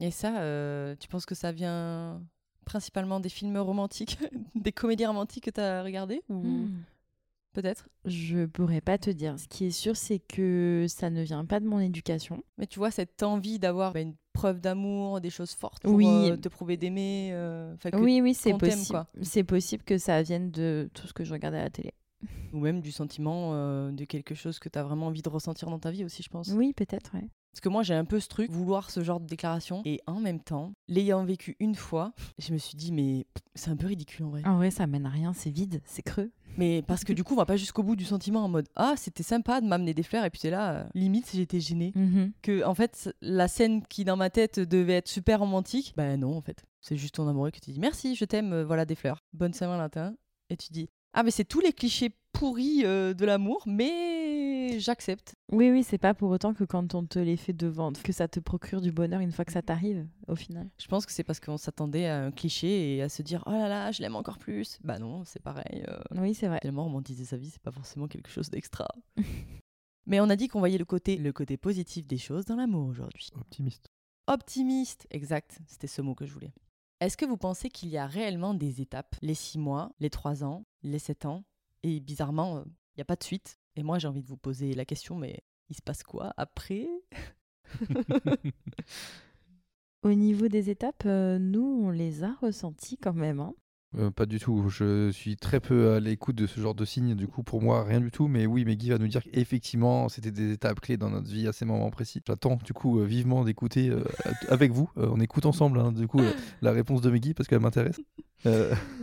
Et 0.00 0.10
ça, 0.10 0.30
tu 1.00 1.08
penses 1.08 1.26
que 1.26 1.34
ça 1.34 1.52
vient 1.52 2.20
principalement 2.68 3.18
des 3.20 3.28
films 3.30 3.56
romantiques, 3.56 4.18
des 4.54 4.72
comédies 4.72 5.06
romantiques 5.06 5.44
que 5.44 5.50
tu 5.50 5.60
as 5.60 5.82
regardées 5.82 6.22
ou 6.28 6.42
Hmm. 6.42 6.66
peut-être? 7.54 7.88
Je 8.04 8.44
pourrais 8.46 8.80
pas 8.82 8.98
te 8.98 9.10
dire. 9.10 9.38
Ce 9.38 9.48
qui 9.48 9.64
est 9.66 9.70
sûr, 9.70 9.96
c'est 9.96 10.18
que 10.20 10.86
ça 10.88 11.08
ne 11.10 11.22
vient 11.22 11.44
pas 11.46 11.60
de 11.60 11.66
mon 11.66 11.80
éducation. 11.80 12.42
Mais 12.58 12.66
tu 12.66 12.78
vois, 12.78 12.90
cette 12.90 13.22
envie 13.22 13.58
d'avoir 13.58 13.92
bah, 13.92 14.00
une 14.00 14.14
preuve 14.32 14.60
d'amour, 14.60 15.20
des 15.20 15.30
choses 15.30 15.52
fortes 15.54 15.82
pour 15.82 15.92
Oui. 15.94 16.06
euh, 16.30 16.36
te 16.36 16.48
prouver 16.48 16.76
d'aimer. 16.76 17.30
euh, 17.32 17.74
Oui, 17.94 18.20
oui, 18.22 18.34
c'est 18.34 18.56
possible. 18.56 19.04
C'est 19.22 19.44
possible 19.44 19.82
que 19.82 19.98
ça 19.98 20.22
vienne 20.22 20.50
de 20.50 20.88
tout 20.94 21.06
ce 21.08 21.12
que 21.12 21.24
je 21.24 21.32
regardais 21.32 21.58
à 21.58 21.64
la 21.64 21.70
télé. 21.70 21.92
Ou 22.52 22.58
même 22.58 22.80
du 22.80 22.92
sentiment 22.92 23.50
euh, 23.52 23.90
de 23.90 24.04
quelque 24.04 24.34
chose 24.34 24.58
que 24.58 24.68
tu 24.68 24.78
as 24.78 24.82
vraiment 24.82 25.06
envie 25.06 25.22
de 25.22 25.28
ressentir 25.28 25.68
dans 25.70 25.78
ta 25.78 25.90
vie 25.90 26.04
aussi, 26.04 26.22
je 26.22 26.28
pense. 26.28 26.48
Oui, 26.48 26.72
peut-être, 26.72 27.14
ouais. 27.14 27.28
Parce 27.52 27.60
que 27.60 27.68
moi, 27.68 27.82
j'ai 27.82 27.94
un 27.94 28.04
peu 28.04 28.20
ce 28.20 28.28
truc, 28.28 28.50
vouloir 28.50 28.90
ce 28.90 29.02
genre 29.02 29.20
de 29.20 29.26
déclaration. 29.26 29.82
Et 29.84 30.00
en 30.06 30.20
même 30.20 30.40
temps, 30.40 30.72
l'ayant 30.86 31.24
vécu 31.24 31.56
une 31.58 31.74
fois, 31.74 32.12
je 32.38 32.52
me 32.52 32.58
suis 32.58 32.76
dit, 32.76 32.92
mais 32.92 33.26
c'est 33.54 33.70
un 33.70 33.76
peu 33.76 33.86
ridicule 33.86 34.26
en 34.26 34.30
vrai. 34.30 34.42
En 34.44 34.56
vrai, 34.56 34.70
ça 34.70 34.86
mène 34.86 35.06
à 35.06 35.08
rien, 35.08 35.32
c'est 35.32 35.50
vide, 35.50 35.80
c'est 35.84 36.02
creux. 36.02 36.30
Mais 36.56 36.82
parce 36.82 37.04
que 37.04 37.12
du 37.12 37.24
coup, 37.24 37.34
on 37.34 37.36
va 37.36 37.46
pas 37.46 37.56
jusqu'au 37.56 37.82
bout 37.82 37.96
du 37.96 38.04
sentiment 38.04 38.44
en 38.44 38.48
mode 38.48 38.68
Ah, 38.74 38.94
c'était 38.96 39.22
sympa 39.22 39.60
de 39.60 39.66
m'amener 39.66 39.94
des 39.94 40.02
fleurs. 40.02 40.24
Et 40.24 40.30
puis 40.30 40.40
c'est 40.40 40.50
là, 40.50 40.72
euh, 40.72 40.84
limite, 40.94 41.30
j'étais 41.32 41.60
gênée. 41.60 41.92
Mhm. 41.94 42.32
Que 42.42 42.64
en 42.64 42.74
fait, 42.74 43.14
la 43.22 43.48
scène 43.48 43.82
qui 43.86 44.04
dans 44.04 44.16
ma 44.16 44.28
tête 44.28 44.58
devait 44.60 44.94
être 44.94 45.08
super 45.08 45.40
romantique, 45.40 45.94
ben 45.96 46.18
non, 46.18 46.36
en 46.36 46.40
fait. 46.40 46.64
C'est 46.80 46.96
juste 46.96 47.14
ton 47.16 47.28
amoureux 47.28 47.50
qui 47.50 47.60
te 47.60 47.70
dit 47.70 47.80
Merci, 47.80 48.14
je 48.14 48.24
t'aime, 48.24 48.52
euh, 48.52 48.64
voilà 48.64 48.84
des 48.84 48.94
fleurs. 48.94 49.24
Bonne 49.32 49.52
Saint-Valentin. 49.52 50.14
Et 50.50 50.56
tu 50.56 50.72
dis 50.72 50.88
Ah, 51.14 51.22
mais 51.22 51.30
c'est 51.30 51.44
tous 51.44 51.60
les 51.60 51.72
clichés 51.72 52.10
pourris 52.32 52.84
euh, 52.84 53.14
de 53.14 53.24
l'amour, 53.24 53.62
mais 53.66 54.78
j'accepte. 54.78 55.34
Oui, 55.50 55.70
oui, 55.70 55.82
c'est 55.82 55.98
pas 55.98 56.14
pour 56.14 56.30
autant 56.30 56.54
que 56.54 56.64
quand 56.64 56.94
on 56.94 57.04
te 57.04 57.18
les 57.18 57.36
fait 57.36 57.52
devant, 57.54 57.92
que 57.92 58.12
ça 58.12 58.28
te 58.28 58.38
procure 58.38 58.80
du 58.80 58.92
bonheur 58.92 59.20
une 59.20 59.32
fois 59.32 59.44
que 59.44 59.52
ça 59.52 59.62
t'arrive, 59.62 60.06
au 60.28 60.36
final. 60.36 60.68
Je 60.80 60.86
pense 60.86 61.06
que 61.06 61.12
c'est 61.12 61.24
parce 61.24 61.40
qu'on 61.40 61.56
s'attendait 61.56 62.06
à 62.06 62.26
un 62.26 62.30
cliché 62.30 62.96
et 62.96 63.02
à 63.02 63.08
se 63.08 63.22
dire 63.22 63.42
Oh 63.46 63.50
là 63.50 63.68
là, 63.68 63.90
je 63.90 64.02
l'aime 64.02 64.14
encore 64.16 64.38
plus. 64.38 64.78
Bah 64.84 64.98
non, 64.98 65.24
c'est 65.24 65.42
pareil. 65.42 65.82
euh, 65.88 65.98
Oui, 66.16 66.34
c'est 66.34 66.46
vrai. 66.46 66.58
Finalement, 66.60 66.84
romantiser 66.84 67.24
sa 67.24 67.36
vie, 67.36 67.50
c'est 67.50 67.62
pas 67.62 67.72
forcément 67.72 68.06
quelque 68.06 68.30
chose 68.30 68.50
d'extra. 68.50 68.86
Mais 70.06 70.20
on 70.20 70.30
a 70.30 70.36
dit 70.36 70.48
qu'on 70.48 70.60
voyait 70.60 70.78
le 70.78 70.84
côté, 70.84 71.16
le 71.16 71.32
côté 71.32 71.56
positif 71.56 72.06
des 72.06 72.16
choses 72.18 72.44
dans 72.44 72.56
l'amour 72.56 72.86
aujourd'hui. 72.88 73.28
Optimiste. 73.34 73.88
Optimiste, 74.26 75.06
exact, 75.10 75.58
c'était 75.66 75.86
ce 75.86 76.02
mot 76.02 76.14
que 76.14 76.26
je 76.26 76.32
voulais. 76.32 76.52
Est-ce 77.00 77.16
que 77.16 77.24
vous 77.24 77.36
pensez 77.36 77.70
qu'il 77.70 77.88
y 77.90 77.96
a 77.98 78.06
réellement 78.06 78.54
des 78.54 78.80
étapes? 78.80 79.14
Les 79.22 79.34
six 79.34 79.58
mois, 79.58 79.92
les 80.00 80.10
trois 80.10 80.42
ans, 80.44 80.64
les 80.82 80.98
sept 80.98 81.26
ans? 81.26 81.44
Et 81.84 82.00
bizarrement, 82.00 82.64
il 82.64 82.98
n'y 82.98 83.02
a 83.02 83.04
pas 83.04 83.16
de 83.16 83.22
suite. 83.22 83.58
Et 83.76 83.82
moi, 83.84 83.98
j'ai 83.98 84.08
envie 84.08 84.22
de 84.22 84.26
vous 84.26 84.36
poser 84.36 84.74
la 84.74 84.84
question, 84.84 85.14
mais 85.16 85.44
il 85.68 85.76
se 85.76 85.82
passe 85.82 86.02
quoi 86.02 86.34
après? 86.36 86.88
Au 90.02 90.12
niveau 90.12 90.48
des 90.48 90.70
étapes, 90.70 91.04
euh, 91.06 91.38
nous, 91.38 91.82
on 91.84 91.90
les 91.90 92.24
a 92.24 92.34
ressenties 92.40 92.98
quand 92.98 93.12
même. 93.14 93.40
hein. 93.40 93.54
Euh, 93.96 94.10
pas 94.10 94.26
du 94.26 94.38
tout. 94.38 94.68
Je 94.68 95.10
suis 95.12 95.36
très 95.36 95.60
peu 95.60 95.92
à 95.94 96.00
l'écoute 96.00 96.36
de 96.36 96.46
ce 96.46 96.60
genre 96.60 96.74
de 96.74 96.84
signes. 96.84 97.14
Du 97.14 97.26
coup, 97.26 97.42
pour 97.42 97.62
moi, 97.62 97.84
rien 97.84 98.00
du 98.00 98.10
tout. 98.10 98.28
Mais 98.28 98.44
oui, 98.44 98.64
Meggy 98.66 98.90
va 98.90 98.98
nous 98.98 99.08
dire 99.08 99.22
qu'effectivement, 99.22 100.08
c'était 100.10 100.30
des 100.30 100.52
étapes 100.52 100.80
clés 100.80 100.98
dans 100.98 101.08
notre 101.08 101.28
vie 101.28 101.48
à 101.48 101.52
ces 101.52 101.64
moments 101.64 101.90
précis. 101.90 102.20
J'attends 102.26 102.58
du 102.62 102.74
coup 102.74 103.00
euh, 103.00 103.04
vivement 103.06 103.44
d'écouter 103.44 103.88
euh, 103.88 104.04
avec 104.50 104.72
vous. 104.72 104.90
Euh, 104.98 105.08
on 105.10 105.20
écoute 105.20 105.46
ensemble, 105.46 105.80
hein, 105.80 105.92
du 105.92 106.06
coup, 106.06 106.20
la 106.62 106.72
réponse 106.72 107.00
de 107.00 107.10
Meggy 107.10 107.32
parce 107.32 107.48
qu'elle 107.48 107.60
m'intéresse. 107.60 107.98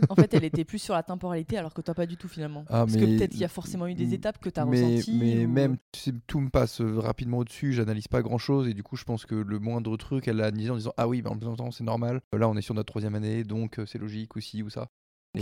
En 0.08 0.14
fait, 0.14 0.32
elle 0.32 0.44
était 0.44 0.64
plus 0.64 0.78
sur 0.78 0.94
la 0.94 1.02
temporalité, 1.02 1.58
alors 1.58 1.74
que 1.74 1.82
toi, 1.82 1.92
pas 1.92 2.06
du 2.06 2.16
tout 2.16 2.26
finalement. 2.26 2.64
Ah, 2.68 2.86
Parce 2.86 2.94
que 2.94 3.00
mais- 3.04 3.16
peut-être 3.18 3.32
qu'il 3.32 3.40
y 3.40 3.44
a 3.44 3.48
forcément 3.48 3.86
eu 3.86 3.92
des 3.94 4.14
étapes 4.14 4.38
que 4.38 4.48
tu 4.48 4.58
as 4.58 4.64
mais, 4.64 4.82
ressenties. 4.82 5.18
mais 5.20 5.44
ou- 5.44 5.48
même, 5.50 5.76
tu 5.92 6.00
sais, 6.00 6.12
tout 6.26 6.40
me 6.40 6.48
passe 6.48 6.80
rapidement 6.80 7.38
au-dessus. 7.38 7.74
J'analyse 7.74 8.08
pas 8.08 8.22
grand-chose. 8.22 8.66
Et 8.66 8.72
du 8.72 8.82
coup, 8.82 8.96
je 8.96 9.04
pense 9.04 9.26
que 9.26 9.34
le 9.34 9.58
moindre 9.58 9.94
truc, 9.98 10.26
elle 10.26 10.36
l'a 10.36 10.46
analysé 10.46 10.70
en 10.70 10.76
disant 10.76 10.94
Ah 10.96 11.06
oui, 11.06 11.20
bah, 11.20 11.30
en 11.30 11.34
même 11.34 11.54
temps, 11.56 11.70
c'est 11.70 11.84
normal. 11.84 12.22
Là, 12.32 12.48
on 12.48 12.56
est 12.56 12.62
sur 12.62 12.72
notre 12.74 12.86
troisième 12.90 13.14
année, 13.14 13.44
donc 13.44 13.78
c'est 13.86 13.98
logique 13.98 14.38
aussi 14.38 14.62
ou 14.62 14.70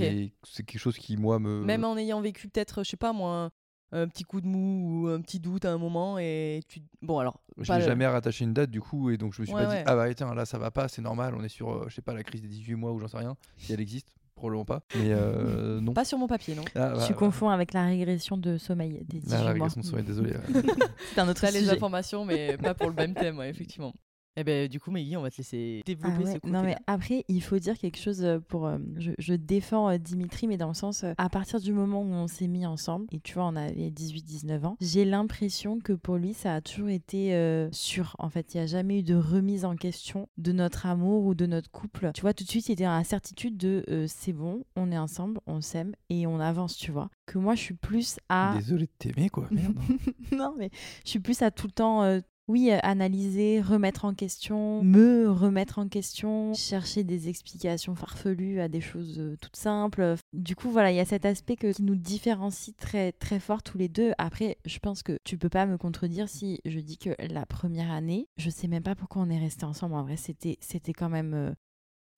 Et 0.03 0.33
c'est 0.43 0.63
quelque 0.65 0.81
chose 0.81 0.97
qui, 0.99 1.17
moi, 1.17 1.39
me. 1.39 1.63
Même 1.65 1.85
en 1.85 1.97
ayant 1.97 2.21
vécu 2.21 2.49
peut-être, 2.49 2.83
je 2.85 2.91
sais 2.91 2.97
pas 2.97 3.13
moi, 3.13 3.51
un, 3.93 4.09
petit 4.09 4.25
coup 4.25 4.41
de 4.41 4.47
mou 4.47 5.05
ou 5.05 5.09
un 5.09 5.21
petit 5.21 5.39
doute 5.41 5.65
à 5.65 5.73
un 5.73 5.79
moment 5.79 6.19
et 6.19 6.61
tu. 6.69 6.81
Bon 7.03 7.19
alors. 7.19 7.41
Je 7.59 7.73
n'ai 7.73 7.79
le- 7.79 7.85
jamais 7.85 8.07
rattaché 8.07 8.45
une 8.45 8.53
date 8.53 8.71
du 8.71 8.81
coup 8.81 9.11
et 9.11 9.17
donc 9.17 9.35
je 9.35 9.43
me 9.43 9.47
suis 9.47 9.55
Ouais, 9.55 9.63
pas 9.63 9.69
ouais. 9.69 9.77
dit 9.79 9.83
ah 9.87 9.95
bah 9.95 10.13
tiens 10.15 10.35
là 10.35 10.45
ça 10.45 10.59
va 10.59 10.73
pas 10.73 10.89
c'est 10.89 11.03
normal 11.03 11.37
on 11.39 11.45
est 11.45 11.49
sur 11.49 11.71
euh, 11.71 11.85
je 11.89 11.95
sais 11.95 12.03
pas 12.03 12.13
la 12.13 12.25
crise 12.25 12.43
des 12.43 12.49
18 12.49 12.75
mois 12.75 12.91
ou 12.93 12.99
j'en 12.99 13.07
sais 13.07 13.19
rien 13.19 13.37
si 13.57 13.73
elle 13.73 13.81
existe 13.81 14.09
probablement 14.35 14.65
pas 14.65 14.83
mais 14.97 15.13
euh, 15.13 15.81
non 15.81 15.95
Pas 15.95 16.05
sur 16.05 16.19
mon 16.19 16.27
papier, 16.27 16.57
non. 16.57 16.65
Ah, 16.75 16.95
bah, 16.95 17.05
tu 17.07 17.13
bah, 17.13 17.19
confonds 17.21 17.51
avec 17.51 17.73
la 17.73 17.85
régression 17.87 18.37
de 18.37 18.59
sommeil 18.59 19.05
des 19.05 19.21
18 19.21 19.27
ah, 19.31 19.37
la 19.37 19.43
mois. 19.45 19.53
régression 19.53 19.81
de 19.83 19.87
sommeil, 19.87 20.05
désolé 20.05 20.33
ouais. 20.33 20.63
C'est 21.15 21.21
un 21.21 21.29
autre 21.29 21.43
T'as 21.43 21.53
les 21.53 21.61
sujet. 21.61 21.71
informations, 21.71 22.25
mais 22.25 22.57
pas 22.57 22.75
pour 22.75 22.89
le 22.89 22.97
même 22.97 23.15
thème, 23.15 23.39
ouais, 23.39 23.49
effectivement. 23.51 23.95
Eh 24.37 24.43
ben, 24.45 24.69
du 24.69 24.81
coup, 24.81 24.91
Meggy, 24.91 25.17
on 25.17 25.23
va 25.23 25.31
te 25.31 25.37
laisser 25.39 25.81
Ah 25.83 25.87
développer 25.87 26.25
ouais, 26.25 26.33
ce 26.35 26.39
côté. 26.39 26.51
Non 26.53 26.63
mais 26.63 26.77
après 26.89 27.25
il 27.29 27.41
faut 27.43 27.59
dire 27.59 27.79
quelque 27.79 27.99
chose 27.99 28.25
euh, 28.25 28.41
pour 28.41 28.67
euh, 28.67 28.79
je, 28.97 29.13
je 29.19 29.35
défends 29.35 29.89
euh, 29.91 29.99
Dimitri 29.99 30.49
mais 30.49 30.57
dans 30.57 30.69
le 30.69 30.75
sens 30.75 31.05
euh, 31.05 31.13
à 31.19 31.29
partir 31.29 31.61
du 31.61 31.73
moment 31.73 32.03
où 32.03 32.13
on 32.13 32.27
s'est 32.27 32.49
mis 32.49 32.67
ensemble 32.67 33.07
et 33.13 33.21
tu 33.21 33.35
vois 33.35 33.45
on 33.47 33.55
avait 33.55 33.91
18 33.91 34.25
19 34.25 34.65
ans 34.65 34.77
j'ai 34.81 35.05
l'impression 35.05 35.79
que 35.79 35.93
pour 35.93 36.17
lui 36.17 36.35
ça 36.35 36.55
a 36.55 36.61
toujours 36.61 36.89
été 36.89 37.35
euh, 37.35 37.69
sûr. 37.71 38.17
En 38.19 38.29
fait 38.29 38.55
il 38.55 38.57
n'y 38.57 38.63
a 38.65 38.67
jamais 38.67 38.99
eu 38.99 39.03
de 39.05 39.15
remise 39.15 39.65
en 39.65 39.77
question 39.77 40.29
de 40.37 40.51
notre 40.53 40.87
amour 40.87 41.25
ou 41.27 41.35
de 41.35 41.47
notre 41.47 41.71
couple. 41.71 42.11
Tu 42.15 42.21
vois 42.23 42.35
tout 42.35 42.43
de 42.45 42.49
suite 42.49 42.69
il 42.69 42.73
était 42.73 42.85
dans 42.85 42.97
la 42.97 43.05
certitude 43.05 43.57
de 43.57 43.85
euh, 43.89 44.07
c'est 44.09 44.33
bon 44.33 44.65
on 44.75 44.91
est 44.91 44.99
ensemble 44.99 45.41
on 45.47 45.61
s'aime 45.61 45.93
et 46.11 46.27
on 46.27 46.41
avance 46.41 46.77
tu 46.77 46.91
vois. 46.91 47.09
Que 47.27 47.39
moi 47.39 47.55
je 47.55 47.61
suis 47.61 47.75
plus 47.75 48.19
à 48.29 48.55
désolé 48.57 48.87
de 48.87 48.93
t'aimer 48.99 49.29
quoi 49.29 49.47
merde. 49.51 49.75
Non, 50.33 50.55
mais 50.59 50.71
je 51.05 51.11
suis 51.11 51.21
plus 51.21 51.43
à 51.43 51.51
tout 51.53 51.67
le 51.69 51.73
temps, 51.73 52.03
euh, 52.03 52.19
oui, 52.49 52.71
euh, 52.71 52.79
analyser, 52.83 53.61
remettre 53.61 54.05
en 54.05 54.15
question, 54.15 54.83
me 54.83 55.31
remettre 55.31 55.79
en 55.79 55.89
question, 55.89 56.53
chercher 56.55 57.03
des 57.05 57.29
explications 57.29 57.95
farfelues 57.95 58.61
à 58.61 58.69
des 58.69 58.81
choses 58.81 59.19
euh, 59.19 59.37
toutes 59.41 59.57
simples. 59.57 60.17
Du 60.33 60.55
coup, 60.55 60.71
voilà, 60.71 60.91
il 60.93 60.97
y 60.97 61.01
a 61.01 61.05
cet 61.05 61.25
aspect 61.25 61.57
que- 61.57 61.73
qui 61.73 61.83
nous 61.83 61.95
différencie 61.97 62.77
très, 62.77 63.13
très 63.13 63.41
fort 63.41 63.63
tous 63.63 63.79
les 63.79 63.89
deux. 63.89 64.13
Après, 64.19 64.59
je 64.67 64.79
pense 64.79 65.03
que 65.03 65.19
tu 65.25 65.39
peux 65.39 65.49
pas 65.49 65.67
me 65.67 65.79
contredire 65.79 66.29
si 66.29 66.61
je 66.65 66.81
dis 66.81 66.99
que 66.99 67.11
la 67.33 67.47
première 67.47 67.91
année, 67.91 68.29
je 68.37 68.51
sais 68.51 68.69
même 68.69 68.83
pas 68.83 68.95
pourquoi 68.95 69.23
on 69.23 69.31
est 69.31 69.39
restés 69.39 69.65
ensemble. 69.65 69.95
En 69.95 70.03
vrai, 70.03 70.17
c'était, 70.17 70.59
c'était 70.61 70.93
quand 70.93 71.09
même. 71.09 71.55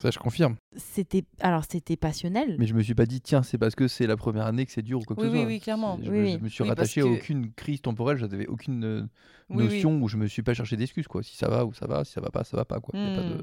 Ça 0.03 0.11
je 0.11 0.19
confirme 0.19 0.57
c'était, 0.77 1.25
alors, 1.41 1.65
c'était 1.71 1.97
passionnel. 1.97 2.57
mais 2.59 2.67
je 2.67 2.75
me 2.75 2.83
suis 2.83 2.95
pas 2.95 3.07
dit 3.07 3.21
tiens 3.21 3.43
c'est 3.43 3.59
parce 3.59 3.75
que 3.75 3.89
c'est 3.89 4.07
la 4.07 4.17
première 4.17 4.47
année 4.47 4.67
que 4.67 4.73
c'est 4.73 4.83
dur 4.83 5.01
ou 5.01 5.05
quoi 5.05 5.17
que 5.17 5.23
Oui, 5.23 5.29
ce 5.29 5.33
oui, 5.33 5.39
soit 5.39 5.47
oui, 5.47 5.61
clairement. 5.61 5.99
je, 6.03 6.11
Oui, 6.11 6.19
me, 6.35 6.39
je 6.39 6.45
me 6.45 6.49
suis 6.49 6.65
rattaché 6.65 7.01
à 7.01 7.05
que- 7.05 7.09
aucune 7.09 7.53
crise 7.53 7.81
temporelle 7.81 8.19
j'avais 8.19 8.47
aucune 8.47 8.85
euh, 8.85 9.01
Oui, 9.51 9.57
oui. 9.59 9.63
notion 9.65 9.99
où 10.03 10.09
je 10.09 10.17
me 10.17 10.27
suis 10.27 10.43
pas 10.43 10.55
cherché 10.55 10.77
d'excuses 10.77 11.09
quoi 11.09 11.23
si 11.23 11.37
ça 11.37 11.49
va 11.49 11.65
ou 11.65 11.73
ça 11.73 11.87
va 11.87 12.05
si 12.05 12.13
ça 12.13 12.21
va 12.21 12.31
pas 12.31 12.45
ça 12.45 12.57
va 12.57 12.65
pas 12.65 12.81
quoi 12.81 12.99
Y 12.99 13.07
a 13.07 13.11
pas 13.11 13.23
Hmm. 13.23 13.31
de... 13.39 13.43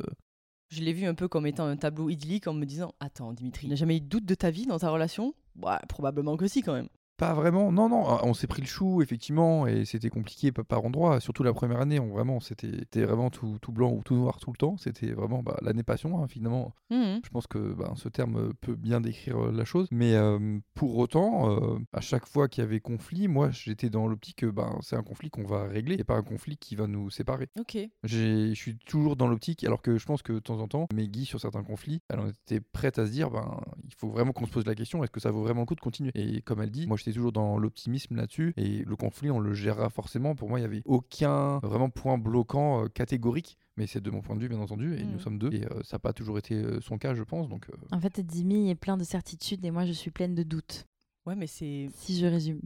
Je 0.70 0.82
l'ai 0.82 0.94
vu 0.94 1.06
un 1.06 1.14
peu 1.14 1.28
comme 1.28 1.46
étant 1.46 1.66
un 1.66 1.76
tableau 1.78 2.10
idyllique 2.10 2.48
en 2.48 2.54
me 2.54 2.66
disant 2.66 2.94
Attends, 3.00 3.32
Dimitri, 3.34 3.68
il 3.68 3.70
n'a 3.70 3.76
jamais 3.76 3.98
eu 3.98 4.02
de 4.02 4.08
doute 4.08 4.26
de 4.26 4.34
ta 4.36 4.50
vie 4.50 4.66
dans 4.66 4.80
ta 4.80 4.90
relation? 4.90 5.36
Ouais, 5.62 5.78
probablement 5.88 6.36
que 6.36 6.48
si, 6.48 6.62
quand 6.64 6.74
même. 6.74 6.88
Pas 7.24 7.34
vraiment, 7.34 7.72
non, 7.72 7.88
non, 7.88 8.04
on 8.24 8.34
s'est 8.34 8.48
pris 8.48 8.62
le 8.62 8.68
chou, 8.68 9.02
effectivement, 9.02 9.66
et 9.66 9.86
c'était 9.86 10.10
compliqué 10.10 10.52
pa- 10.52 10.66
par 10.66 10.84
endroits, 10.84 11.22
surtout 11.22 11.42
la 11.44 11.54
première 11.54 11.80
année, 11.80 11.98
on, 11.98 12.10
vraiment, 12.10 12.42
c'était 12.42 13.06
vraiment 13.06 13.30
tout, 13.30 13.58
tout 13.62 13.72
blanc 13.72 13.94
ou 13.94 14.02
tout 14.04 14.14
noir 14.16 14.40
tout 14.42 14.52
le 14.52 14.58
temps, 14.58 14.76
c'était 14.76 15.14
vraiment 15.14 15.42
bah, 15.42 15.56
l'année 15.62 15.84
passion, 15.84 16.22
hein, 16.22 16.28
finalement. 16.28 16.74
Mhm. 16.90 17.22
Je 17.24 17.30
pense 17.30 17.48
que 17.48 17.74
bah, 17.76 17.94
ce 17.96 18.10
terme 18.10 18.54
peut 18.60 18.76
bien 18.76 19.00
décrire 19.00 19.42
euh, 19.42 19.52
la 19.54 19.64
chose, 19.64 19.88
mais 19.90 20.16
euh, 20.16 20.60
pour 20.74 20.98
autant, 20.98 21.50
euh, 21.50 21.78
à 21.94 22.02
chaque 22.02 22.28
fois 22.28 22.50
qu'il 22.50 22.62
y 22.62 22.68
avait 22.68 22.82
conflit, 22.82 23.30
moi, 23.30 23.52
j'étais 23.52 23.90
dans 23.90 24.06
l'optique 24.06 24.40
que 24.40 24.48
ben, 24.48 24.78
c'est 24.82 24.98
un 24.98 25.04
conflit 25.04 25.30
qu'on 25.30 25.46
va 25.46 25.64
régler, 25.64 25.96
et 25.98 26.04
pas 26.04 26.18
un 26.18 26.24
conflit 26.24 26.58
qui 26.58 26.76
va 26.76 26.88
nous 26.88 27.10
séparer. 27.10 27.48
Ok. 27.58 27.78
Je 28.04 28.54
suis 28.54 28.78
toujours 28.80 29.16
dans 29.16 29.28
l'optique, 29.28 29.64
alors 29.64 29.82
que 29.82 29.98
je 29.98 30.06
pense 30.06 30.24
que 30.24 30.34
de 30.34 30.40
temps 30.40 30.60
en 30.60 30.68
temps, 30.68 30.88
Meggy, 30.94 31.24
sur 31.24 31.40
certains 31.40 31.64
conflits, 31.64 32.02
elle 32.10 32.20
en 32.20 32.28
était 32.28 32.60
prête 32.60 33.00
à 33.00 33.06
se 33.06 33.12
dire, 33.12 33.30
ben, 33.32 33.62
il 33.86 33.94
faut 33.98 34.10
vraiment 34.10 34.34
qu'on 34.34 34.46
se 34.46 34.52
pose 34.52 34.66
la 34.66 34.76
question, 34.76 35.06
est-ce 35.06 35.12
que 35.12 35.22
ça 35.22 35.32
vaut 35.32 35.44
vraiment 35.44 35.62
le 35.62 35.68
coup 35.68 35.76
de 35.76 35.80
continuer? 35.80 36.12
Et 36.16 36.42
comme 36.42 36.62
elle 36.62 36.70
dit, 36.70 36.86
moi 36.86 36.98
j'étais 36.98 37.13
toujours 37.14 37.32
dans 37.32 37.58
l'optimisme 37.58 38.16
là-dessus, 38.16 38.54
et 38.58 38.84
le 38.84 38.96
conflit, 38.96 39.32
on 39.32 39.40
le 39.40 39.54
gérera 39.54 39.90
forcément. 39.90 40.36
Pour 40.36 40.50
moi, 40.50 40.60
il 40.60 40.64
n'y 40.64 40.68
avait 40.68 40.82
aucun 40.86 41.60
vraiment 41.60 41.90
point 41.90 42.18
bloquant 42.18 42.84
euh, 42.84 42.88
catégorique, 42.88 43.58
mais 43.78 43.88
c'est 43.88 44.02
de 44.02 44.12
mon 44.12 44.22
point 44.22 44.36
de 44.36 44.42
vue, 44.42 44.50
bien 44.50 44.60
entendu, 44.60 44.96
et 44.98 45.04
nous 45.04 45.20
sommes 45.20 45.38
deux, 45.40 45.52
et 45.54 45.66
euh, 45.66 45.82
ça 45.84 45.96
n'a 45.96 46.00
pas 46.00 46.14
toujours 46.14 46.38
été 46.38 46.56
euh, 46.56 46.82
son 46.82 46.98
cas, 46.98 47.14
je 47.14 47.24
pense. 47.24 47.48
Donc, 47.50 47.70
euh, 47.70 47.78
En 47.92 48.00
fait, 48.00 48.20
Dimi 48.20 48.70
est 48.70 48.76
plein 48.76 48.98
de 48.98 49.04
certitudes 49.04 49.64
et 49.66 49.72
moi, 49.72 49.86
je 49.86 49.92
suis 49.94 50.12
pleine 50.12 50.36
de 50.36 50.44
doutes, 50.44 50.86
Ouais, 51.26 51.36
mais 51.36 51.48
c'est. 51.48 51.90
si 51.96 52.18
je 52.20 52.26
résume. 52.26 52.60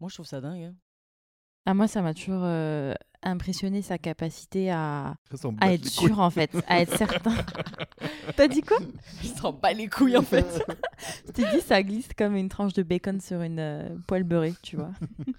Moi, 0.00 0.08
je 0.10 0.14
trouve 0.14 0.26
ça 0.26 0.40
dingue. 0.40 0.62
hein. 0.62 0.74
Ah, 1.66 1.72
moi, 1.74 1.88
ça 1.88 2.02
m'a 2.02 2.12
toujours 2.12 2.42
euh, 2.44 2.92
impressionné 3.24 3.82
sa 3.82 3.98
capacité 3.98 4.70
à, 4.70 5.14
être 5.62 5.86
sûr, 5.88 6.20
en 6.20 6.30
fait, 6.30 6.50
à 6.68 6.80
être 6.80 6.96
certain. 6.96 7.34
T'as 8.36 8.48
dit 8.48 8.62
quoi? 8.62 8.78
Il 9.22 9.30
s'en 9.30 9.52
bat 9.52 9.72
les 9.72 9.88
couilles, 9.88 10.16
en 10.16 10.22
fait. 10.22 10.64
Je 11.26 11.32
t'ai 11.32 11.44
dit, 11.50 11.60
ça 11.60 11.82
glisse 11.82 12.08
comme 12.16 12.36
une 12.36 12.48
tranche 12.48 12.72
de 12.74 12.82
bacon 12.82 13.20
sur 13.20 13.40
une 13.42 13.58
euh, 13.58 13.88
poêle 14.06 14.24
beurrée, 14.24 14.54
tu 14.62 14.76
vois. 14.76 14.90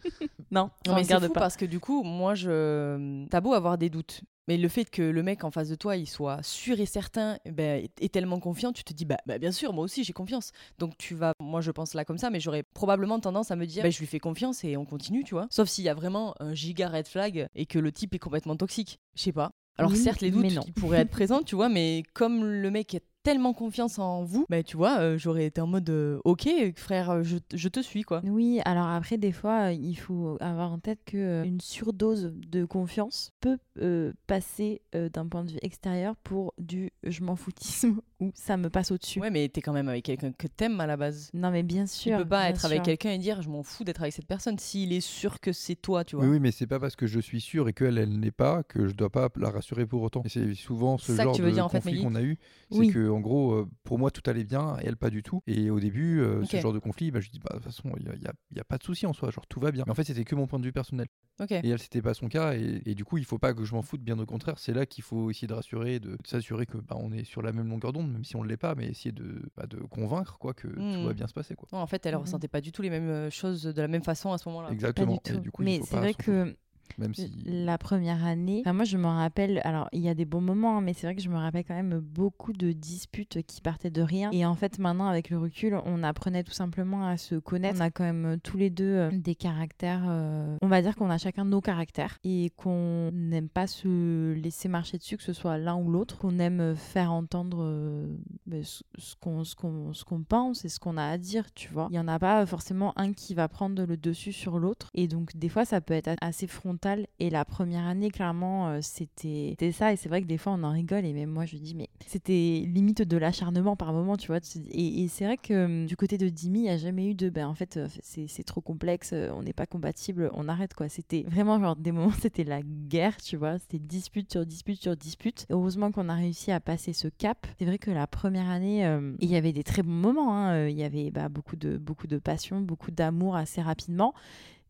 non, 0.52 0.70
Non, 0.88 0.96
mais 0.96 1.04
c'est 1.04 1.14
regarde 1.14 1.28
fou 1.28 1.34
pas. 1.34 1.40
parce 1.42 1.58
que 1.58 1.66
du 1.66 1.80
coup, 1.80 2.04
moi, 2.04 2.36
je. 2.36 3.26
T'as 3.30 3.42
beau 3.42 3.54
avoir 3.54 3.78
des 3.78 3.90
doutes. 3.90 4.22
Mais 4.48 4.58
le 4.58 4.68
fait 4.68 4.86
que 4.86 5.02
le 5.02 5.24
mec 5.24 5.44
en 5.44 5.50
face 5.50 5.70
de 5.70 5.76
toi, 5.76 5.96
il 5.98 6.06
soit 6.08 6.44
sûr 6.44 6.80
et 6.80 6.86
certain, 6.86 7.40
est- 7.46 7.90
est 8.00 8.14
tellement 8.14 8.40
confiant, 8.40 8.72
tu 8.72 8.84
te 8.84 8.94
dis, 8.94 9.04
bah, 9.04 9.18
bah, 9.26 9.40
bien 9.40 9.52
sûr, 9.52 9.74
moi 9.74 9.84
aussi 9.84 10.04
j'ai 10.04 10.14
confiance. 10.14 10.52
Donc 10.78 10.96
tu 11.00 11.16
vas, 11.16 11.32
moi 11.42 11.62
je 11.62 11.72
pense 11.72 11.96
là 11.96 12.06
comme 12.06 12.20
ça, 12.20 12.30
mais 12.30 12.40
j'aurais 12.40 12.62
probablement 12.62 13.20
tendance 13.20 13.50
à 13.50 13.56
me 13.56 13.66
dire, 13.66 13.82
bah, 13.82 13.90
je 13.90 13.98
lui 13.98 14.06
fais 14.06 14.20
confiance 14.20 14.64
et 14.64 14.78
on 14.78 14.86
continue, 14.86 15.24
tu 15.24 15.34
vois. 15.34 15.48
Sauf 15.50 15.68
s'il 15.68 15.84
y 15.84 15.90
a 15.90 15.96
vraiment 15.96 16.36
un 16.40 16.54
giga 16.54 16.90
red 16.90 17.08
flag 17.08 17.48
et 17.56 17.66
que 17.66 17.75
le 17.80 17.92
type 17.92 18.14
est 18.16 18.20
complètement 18.20 18.56
toxique. 18.56 19.00
Je 19.16 19.24
sais 19.24 19.32
pas. 19.32 19.52
Alors 19.78 19.96
certes, 19.96 20.22
les 20.22 20.32
doutes 20.32 20.46
ils 20.68 20.74
pourraient 20.74 21.00
être 21.00 21.10
présents, 21.10 21.42
tu 21.44 21.56
vois, 21.56 21.70
mais 21.70 22.04
comme 22.14 22.46
le 22.46 22.72
mec 22.72 22.96
a 22.96 23.00
tellement 23.26 23.54
confiance 23.54 24.00
en 24.00 24.24
vous, 24.24 24.46
bah, 24.50 24.64
tu 24.64 24.78
vois, 24.78 25.00
euh, 25.00 25.18
j'aurais 25.18 25.46
été 25.46 25.60
en 25.60 25.68
mode, 25.68 25.90
euh, 25.90 26.20
ok, 26.26 26.48
frère, 26.76 27.10
euh, 27.10 27.24
je, 27.24 27.38
je 27.54 27.68
te 27.68 27.80
suis, 27.82 28.04
quoi. 28.04 28.22
Oui, 28.24 28.62
alors 28.66 28.86
après, 28.88 29.18
des 29.18 29.32
fois, 29.32 29.72
il 29.72 29.96
faut 29.96 30.38
avoir 30.40 30.72
en 30.72 30.78
tête 30.80 31.00
que 31.06 31.18
euh, 31.18 31.44
une 31.44 31.60
surdose 31.60 32.32
de 32.36 32.66
confiance 32.66 33.32
peut 33.42 33.58
euh, 33.82 34.14
passer 34.28 34.82
euh, 34.94 35.10
d'un 35.10 35.28
point 35.28 35.44
de 35.44 35.52
vue 35.52 35.58
extérieur 35.64 36.16
pour 36.18 36.54
du 36.60 36.92
je 37.04 37.24
m'en 37.24 37.36
foutisme 37.36 38.00
ou 38.20 38.32
ça 38.36 38.58
me 38.58 38.70
passe 38.70 38.92
au-dessus. 38.92 39.20
Ouais, 39.20 39.32
mais 39.32 39.50
t'es 39.50 39.60
quand 39.62 39.74
même 39.74 39.90
avec 39.90 40.06
quelqu'un 40.06 40.32
que 40.32 40.48
t'aimes 40.48 40.80
à 40.80 40.86
la 40.88 40.96
base. 40.96 41.30
Non, 41.34 41.50
mais 41.52 41.64
bien 41.64 41.84
Tu 41.86 41.90
sûr. 41.94 42.18
peux 42.20 42.26
pas 42.28 42.48
être 42.50 42.64
avec 42.66 42.84
quelqu'un 42.84 43.12
et 43.12 43.18
dire 43.18 43.42
je 43.42 43.50
m'en 43.50 43.64
fous 43.64 43.84
d'être 43.84 44.02
avec 44.02 44.14
cette 44.14 44.28
personne 44.28 44.58
s'il 44.60 44.94
est 44.94 45.02
sûr 45.02 45.40
que 45.40 45.52
c'est 45.52 45.76
toi, 45.76 46.04
tu 46.06 46.16
vois. 46.16 46.26
Oui, 46.26 46.32
oui, 46.34 46.40
mais 46.40 46.52
c'est 46.52 46.68
pas 46.68 46.80
parce 46.80 46.96
que 46.96 47.08
je 47.08 47.20
suis 47.20 47.42
sûr 47.42 47.68
et 47.68 47.74
qu'elle, 47.74 47.98
elle 47.98 48.20
n'est 48.20 48.32
pas 48.32 48.62
que 48.64 48.88
je 48.88 48.94
dois 48.94 49.10
pas 49.10 49.30
la 49.36 49.50
rassurer 49.50 49.86
pour 49.86 50.02
autant. 50.04 50.22
Et 50.26 50.30
c'est 50.30 50.54
souvent 50.54 50.98
ce 50.98 51.14
ça 51.14 51.24
que 51.24 51.24
genre 51.24 51.36
tu 51.36 51.42
veux 51.42 51.50
de 51.50 51.56
dire, 51.56 51.66
en 51.66 51.70
fait, 51.70 51.80
conflit 51.80 52.02
qu'on 52.04 52.16
a 52.16 52.22
eu. 52.22 52.38
C'est 52.72 52.78
Oui. 52.78 52.88
que, 52.94 53.10
en 53.16 53.20
gros, 53.22 53.54
euh, 53.54 53.70
pour 53.84 53.98
moi, 53.98 54.12
tout 54.12 54.22
allait 54.30 54.44
bien 54.44 54.78
et 54.82 54.86
elle, 54.86 54.98
pas 54.98 55.10
du 55.10 55.24
tout. 55.24 55.42
Et 55.48 55.70
au 55.70 55.80
début, 55.80 56.20
euh, 56.22 56.44
ce 56.46 56.58
genre 56.58 56.74
de 56.74 56.80
conflit, 56.80 57.12
bah, 57.12 57.20
je 57.20 57.30
dis, 57.30 57.40
bah, 57.40 57.50
de 57.52 57.56
toute 57.56 57.64
façon, 57.66 57.92
il 58.00 58.08
n'y 58.52 58.60
a, 58.60 58.64
pas 58.64 58.78
de 58.78 58.84
souci 58.84 59.06
en 59.06 59.14
soi, 59.14 59.32
genre 59.32 59.48
tout 59.48 59.60
va 59.60 59.72
bien. 59.72 59.84
Mais 59.86 59.92
en 59.92 59.96
fait, 59.96 60.04
c'était 60.04 60.24
que 60.26 60.36
mon 60.36 60.48
point 60.48 60.60
de 60.60 60.66
vue 60.66 60.72
personnel. 60.74 61.08
Et 61.50 61.70
elle, 61.70 61.80
c'était 61.80 62.02
pas 62.02 62.14
son 62.14 62.30
cas. 62.30 62.54
Et, 62.56 62.82
et 62.86 62.96
du 62.96 63.04
coup, 63.04 63.18
il 63.18 63.26
faut 63.26 63.40
pas 63.40 63.54
que 63.54 63.66
je 63.66 63.74
m'en 63.74 63.82
foute, 63.82 64.02
bien 64.02 64.18
au 64.20 64.26
contraire. 64.26 64.58
C'est 64.58 64.74
là 64.74 64.86
qu'il 64.86 65.04
faut 65.04 65.30
essayer 65.32 65.48
de 65.48 65.54
rassurer, 65.54 66.00
de, 66.00 66.12
de 66.12 66.18
s'assurer 66.28 66.66
que 66.66 66.78
bah, 66.78 66.96
on 67.00 67.12
est 67.12 67.24
sur 67.26 67.42
la 67.42 67.52
même 67.52 67.68
longueur 67.68 67.92
d'onde, 67.92 68.12
même 68.12 68.24
si 68.24 68.36
on 68.36 68.44
ne 68.44 68.48
l'est 68.48 68.58
pas, 68.58 68.76
mais 68.76 68.88
essayer 68.88 69.12
de, 69.12 69.42
bah, 69.58 69.66
de 69.68 69.78
convaincre 69.78 70.38
quoi, 70.38 70.54
que 70.54 70.68
tout 70.68 71.04
va 71.06 71.14
bien 71.14 71.28
se 71.28 71.34
passer. 71.34 71.56
Quoi. 71.56 71.68
Non, 71.74 71.80
en 71.80 71.88
fait, 71.88 72.06
elle 72.06 72.16
Mhm. 72.16 72.22
ressentait 72.22 72.48
pas 72.48 72.62
du 72.62 72.72
tout 72.72 72.82
les 72.82 72.90
mêmes 72.90 73.10
euh, 73.10 73.30
choses 73.30 73.64
de 73.64 73.82
la 73.82 73.88
même 73.88 74.04
façon 74.04 74.32
à 74.32 74.38
ce 74.38 74.48
moment-là. 74.50 74.68
Pas 74.70 74.74
Exactement. 74.74 75.14
du 75.14 75.32
Et 75.32 75.34
tout. 75.34 75.40
du 75.40 75.52
coup, 75.52 75.64
mais 75.64 75.82
c'est 75.84 75.98
vrai 75.98 76.14
que 76.14 76.56
Même 76.98 77.14
si. 77.14 77.32
la 77.46 77.78
première 77.78 78.24
année, 78.26 78.62
enfin, 78.66 78.74
moi 78.74 78.86
je 78.86 78.98
me 78.98 79.08
rappelle, 79.08 79.62
alors 79.64 79.90
il 79.92 80.02
y 80.02 80.10
a 80.10 80.14
des 80.14 80.26
bons 80.26 80.42
moments, 80.42 80.78
hein, 80.78 80.82
mais 80.82 80.94
c'est 80.94 81.08
vrai 81.08 81.16
que 81.16 81.22
je 81.22 81.30
me 81.30 81.38
rappelle 81.38 81.64
quand 81.66 81.76
même 81.76 82.00
beaucoup 82.00 82.54
de 82.54 82.72
disputes 82.72 83.42
qui 83.44 83.62
partaient 83.62 83.90
de 83.90 84.02
rien. 84.02 84.30
Et 84.32 84.46
en 84.46 84.56
fait, 84.56 84.80
maintenant, 84.80 85.08
avec 85.08 85.30
le 85.30 85.38
recul, 85.38 85.80
on 85.86 86.04
apprenait 86.04 86.44
tout 86.44 86.54
simplement 86.54 87.08
à 87.08 87.18
se 87.18 87.36
connaître. 87.36 87.78
On 87.80 87.84
a 87.84 87.92
quand 87.92 88.04
même 88.04 88.26
euh, 88.26 88.38
tous 88.42 88.58
les 88.58 88.70
deux 88.70 88.84
euh, 88.86 89.10
des 89.12 89.36
caractères, 89.36 90.04
euh, 90.08 90.58
on 90.62 90.68
va 90.68 90.82
dire 90.82 90.96
qu'on 90.96 91.10
a 91.10 91.18
chacun 91.18 91.46
nos 91.46 91.62
caractères 91.62 92.18
et 92.24 92.52
qu'on 92.56 93.12
n'aime 93.14 93.50
pas 93.50 93.68
se 93.68 94.34
laisser 94.34 94.68
marcher 94.70 94.98
dessus, 94.98 95.18
que 95.18 95.24
ce 95.24 95.34
soit 95.34 95.58
l'un 95.58 95.76
ou 95.76 95.90
l'autre, 95.92 96.18
qu'on 96.18 96.40
aime 96.40 96.76
faire 96.76 97.12
entendre 97.12 97.60
euh, 97.62 98.08
ben, 98.46 98.64
ce 98.64 99.16
qu'on 99.16 100.24
pense 100.24 100.66
et 100.66 100.70
ce 100.70 100.80
qu'on 100.80 100.98
a 100.98 101.04
à 101.04 101.18
dire, 101.18 101.52
tu 101.54 101.72
vois. 101.72 101.88
Il 101.90 101.96
y 101.96 102.00
en 102.00 102.08
a 102.08 102.20
pas 102.20 102.46
forcément 102.46 102.94
un 102.98 103.14
qui 103.14 103.34
va 103.34 103.48
prendre 103.48 103.84
le 103.84 103.98
dessus 103.98 104.32
sur 104.32 104.60
l'autre. 104.60 104.90
Et 104.94 105.08
donc, 105.08 105.36
des 105.36 105.50
fois, 105.50 105.66
ça 105.66 105.82
peut 105.82 105.94
être 105.94 106.16
assez 106.22 106.48
frontal. 106.48 106.75
Et 107.20 107.30
la 107.30 107.46
première 107.46 107.86
année, 107.86 108.10
clairement, 108.12 108.70
euh, 108.70 108.80
c'était 108.82 109.72
ça. 109.72 109.94
Et 109.94 109.96
c'est 109.96 110.10
vrai 110.10 110.22
que 110.22 110.28
des 110.28 110.38
fois, 110.38 110.54
on 110.54 110.64
en 110.64 110.72
rigole. 110.72 111.06
Et 111.06 111.14
même 111.14 111.30
moi, 111.30 111.46
je 111.46 111.58
dis, 111.58 111.76
mais 111.76 111.90
c'était 112.06 112.64
limite 112.66 113.02
de 113.02 113.18
l'acharnement 113.18 113.76
par 113.76 113.94
moment, 113.94 114.18
tu 114.18 114.28
vois. 114.28 114.40
Et, 114.72 115.08
c'est 115.08 115.26
vrai 115.26 115.38
que 115.38 115.54
euh, 115.54 115.86
du 115.86 115.96
côté 115.96 116.18
de 116.18 116.30
Dimi, 116.30 116.60
il 116.60 116.64
n'y 116.64 116.70
a 116.70 116.78
jamais 116.78 117.08
eu 117.08 117.16
de, 117.16 117.30
ben 117.30 117.48
en 117.48 117.56
fait, 117.56 117.78
euh, 117.78 117.88
c'est 118.02 118.44
trop 118.44 118.62
complexe, 118.62 119.14
on 119.14 119.44
n'est 119.44 119.54
pas 119.54 119.66
compatible, 119.66 120.30
on 120.34 120.48
arrête, 120.48 120.74
quoi. 120.74 120.90
C'était 120.90 121.24
vraiment, 121.28 121.60
genre, 121.60 121.76
des 121.76 121.92
moments, 121.92 122.12
c'était 122.22 122.44
la 122.44 122.62
guerre, 122.62 123.18
tu 123.18 123.38
vois. 123.38 123.58
C'était 123.60 123.80
dispute 123.80 124.32
sur 124.32 124.46
dispute 124.46 124.82
sur 124.82 124.96
dispute. 124.96 125.46
Heureusement 125.50 125.92
qu'on 125.92 126.10
a 126.10 126.16
réussi 126.16 126.52
à 126.52 126.60
passer 126.60 126.94
ce 126.94 127.08
cap. 127.08 127.48
C'est 127.58 127.66
vrai 127.66 127.78
que 127.78 127.92
la 127.92 128.08
première 128.08 128.50
année, 128.50 128.86
euh, 128.86 129.14
il 129.20 129.30
y 129.30 129.36
avait 129.36 129.54
des 129.54 129.64
très 129.64 129.84
bons 129.84 129.92
moments. 129.92 130.36
hein. 130.36 130.68
Il 130.68 130.78
y 130.78 130.84
avait 130.84 131.12
bah, 131.12 131.30
beaucoup, 131.30 131.56
de, 131.56 131.78
beaucoup 131.78 132.08
de 132.08 132.18
passion, 132.18 132.62
beaucoup 132.62 132.92
d'amour 132.92 133.36
assez 133.36 133.62
rapidement. 133.62 134.14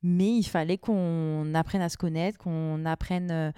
Mais 0.03 0.37
il 0.37 0.43
fallait 0.43 0.77
qu'on 0.77 1.53
apprenne 1.55 1.81
à 1.81 1.89
se 1.89 1.97
connaître, 1.97 2.37
qu'on 2.37 2.85
apprenne 2.85 3.31
euh, 3.31 3.51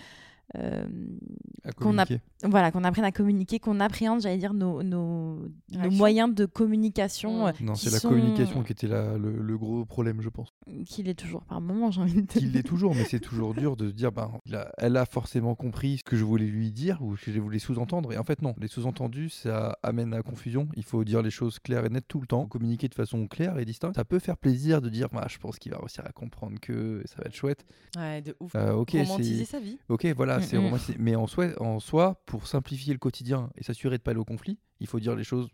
qu'on 0.54 1.98
a- 1.98 2.06
communiquer. 2.06 2.22
voilà, 2.44 2.72
qu'on 2.72 2.84
apprenne 2.84 3.06
à 3.06 3.12
communiquer, 3.12 3.60
qu'on 3.60 3.80
appréhende, 3.80 4.22
j'allais 4.22 4.38
dire, 4.38 4.54
nos, 4.54 4.82
nos, 4.84 5.36
nos 5.40 5.50
Réaction. 5.74 5.92
moyens 5.98 6.34
de 6.36 6.46
communication, 6.46 7.46
Mm. 7.46 7.48
euh, 7.48 7.52
Non, 7.62 7.76
c'est 7.76 7.90
la 7.92 8.00
communication 8.00 8.64
qui 8.64 8.72
était 8.72 8.88
la- 8.88 9.18
le, 9.18 9.32
le 9.42 9.58
gros 9.58 9.86
problème, 9.86 10.22
je 10.22 10.30
pense. 10.30 10.54
qu'il 10.86 11.10
est 11.10 11.14
toujours 11.16 11.44
par 11.44 11.60
moment, 11.62 11.92
j'ai 11.92 12.02
envie 12.02 12.22
de 12.22 12.28
te 12.28 12.34
Qu'il 12.40 12.44
dire. 12.52 12.58
l'est 12.58 12.64
toujours, 12.64 12.96
mais 12.96 13.04
c'est 13.04 13.20
toujours 13.20 13.54
dur 13.54 13.76
de 13.76 13.88
se 13.90 13.94
dire, 13.94 14.12
ben, 14.12 14.32
a- 14.54 14.72
elle 14.78 14.98
a 14.98 15.06
forcément 15.06 15.56
compris 15.56 15.98
ce 15.98 16.04
que 16.04 16.16
je 16.16 16.24
voulais 16.24 16.46
lui 16.46 16.72
dire 16.72 17.02
ou 17.02 17.18
ce 17.18 17.26
que 17.26 17.32
je 17.32 17.40
voulais 17.40 17.60
sous-entendre. 17.60 18.14
Et 18.14 18.18
en 18.18 18.24
fait, 18.24 18.42
non, 18.42 18.56
les 18.60 18.68
sous-entendus, 18.68 19.30
ça 19.30 19.78
amène 19.84 20.14
à 20.14 20.18
la 20.18 20.24
confusion. 20.24 20.68
Il 20.76 20.84
faut 20.84 21.04
dire 21.04 21.22
les 21.22 21.30
choses 21.32 21.60
claires 21.60 21.86
et 21.86 21.90
nettes 21.90 22.08
tout 22.08 22.20
le 22.22 22.28
temps, 22.28 22.46
communiquer 22.46 22.88
de 22.88 22.94
façon 22.96 23.28
claire 23.28 23.58
et 23.60 23.66
distincte. 23.66 23.96
Ça 23.96 24.06
peut 24.06 24.20
faire 24.20 24.38
plaisir 24.38 24.82
de 24.82 24.90
dire, 24.90 25.10
bah, 25.12 25.28
je 25.30 25.38
pense 25.38 25.60
qu'il 25.60 25.72
va 25.72 25.80
réussir 25.80 26.04
à 26.06 26.12
comprendre 26.12 26.60
que 26.62 27.02
ça 27.06 27.16
va 27.18 27.26
être 27.26 27.36
chouette. 27.36 27.66
Ouais, 27.98 28.22
de 28.22 28.36
ouf. 28.40 28.56
Euh, 28.56 28.74
ok, 28.74 28.92
Romantiser 28.92 29.46
sa 29.46 29.60
vie. 29.60 29.78
Ok, 29.90 30.06
voilà, 30.16 30.37
c'est 30.42 30.58
Mm, 30.58 30.62
mm. 30.62 30.66
romantisé. 30.66 30.96
Mais 31.00 31.16
en 31.16 31.28
soi, 31.28 31.48
en 31.62 31.80
soi, 31.80 32.22
pour 32.26 32.48
simplifier 32.48 32.94
le 32.94 33.00
quotidien 33.00 33.50
et 33.56 33.64
s'assurer 33.64 33.98
de 33.98 34.04
pas 34.04 34.12
aller 34.12 34.20
au 34.20 34.26
conflit, 34.26 34.58
il 34.80 34.88
faut 34.88 35.00
dire 35.00 35.16
les 35.16 35.24
choses 35.24 35.48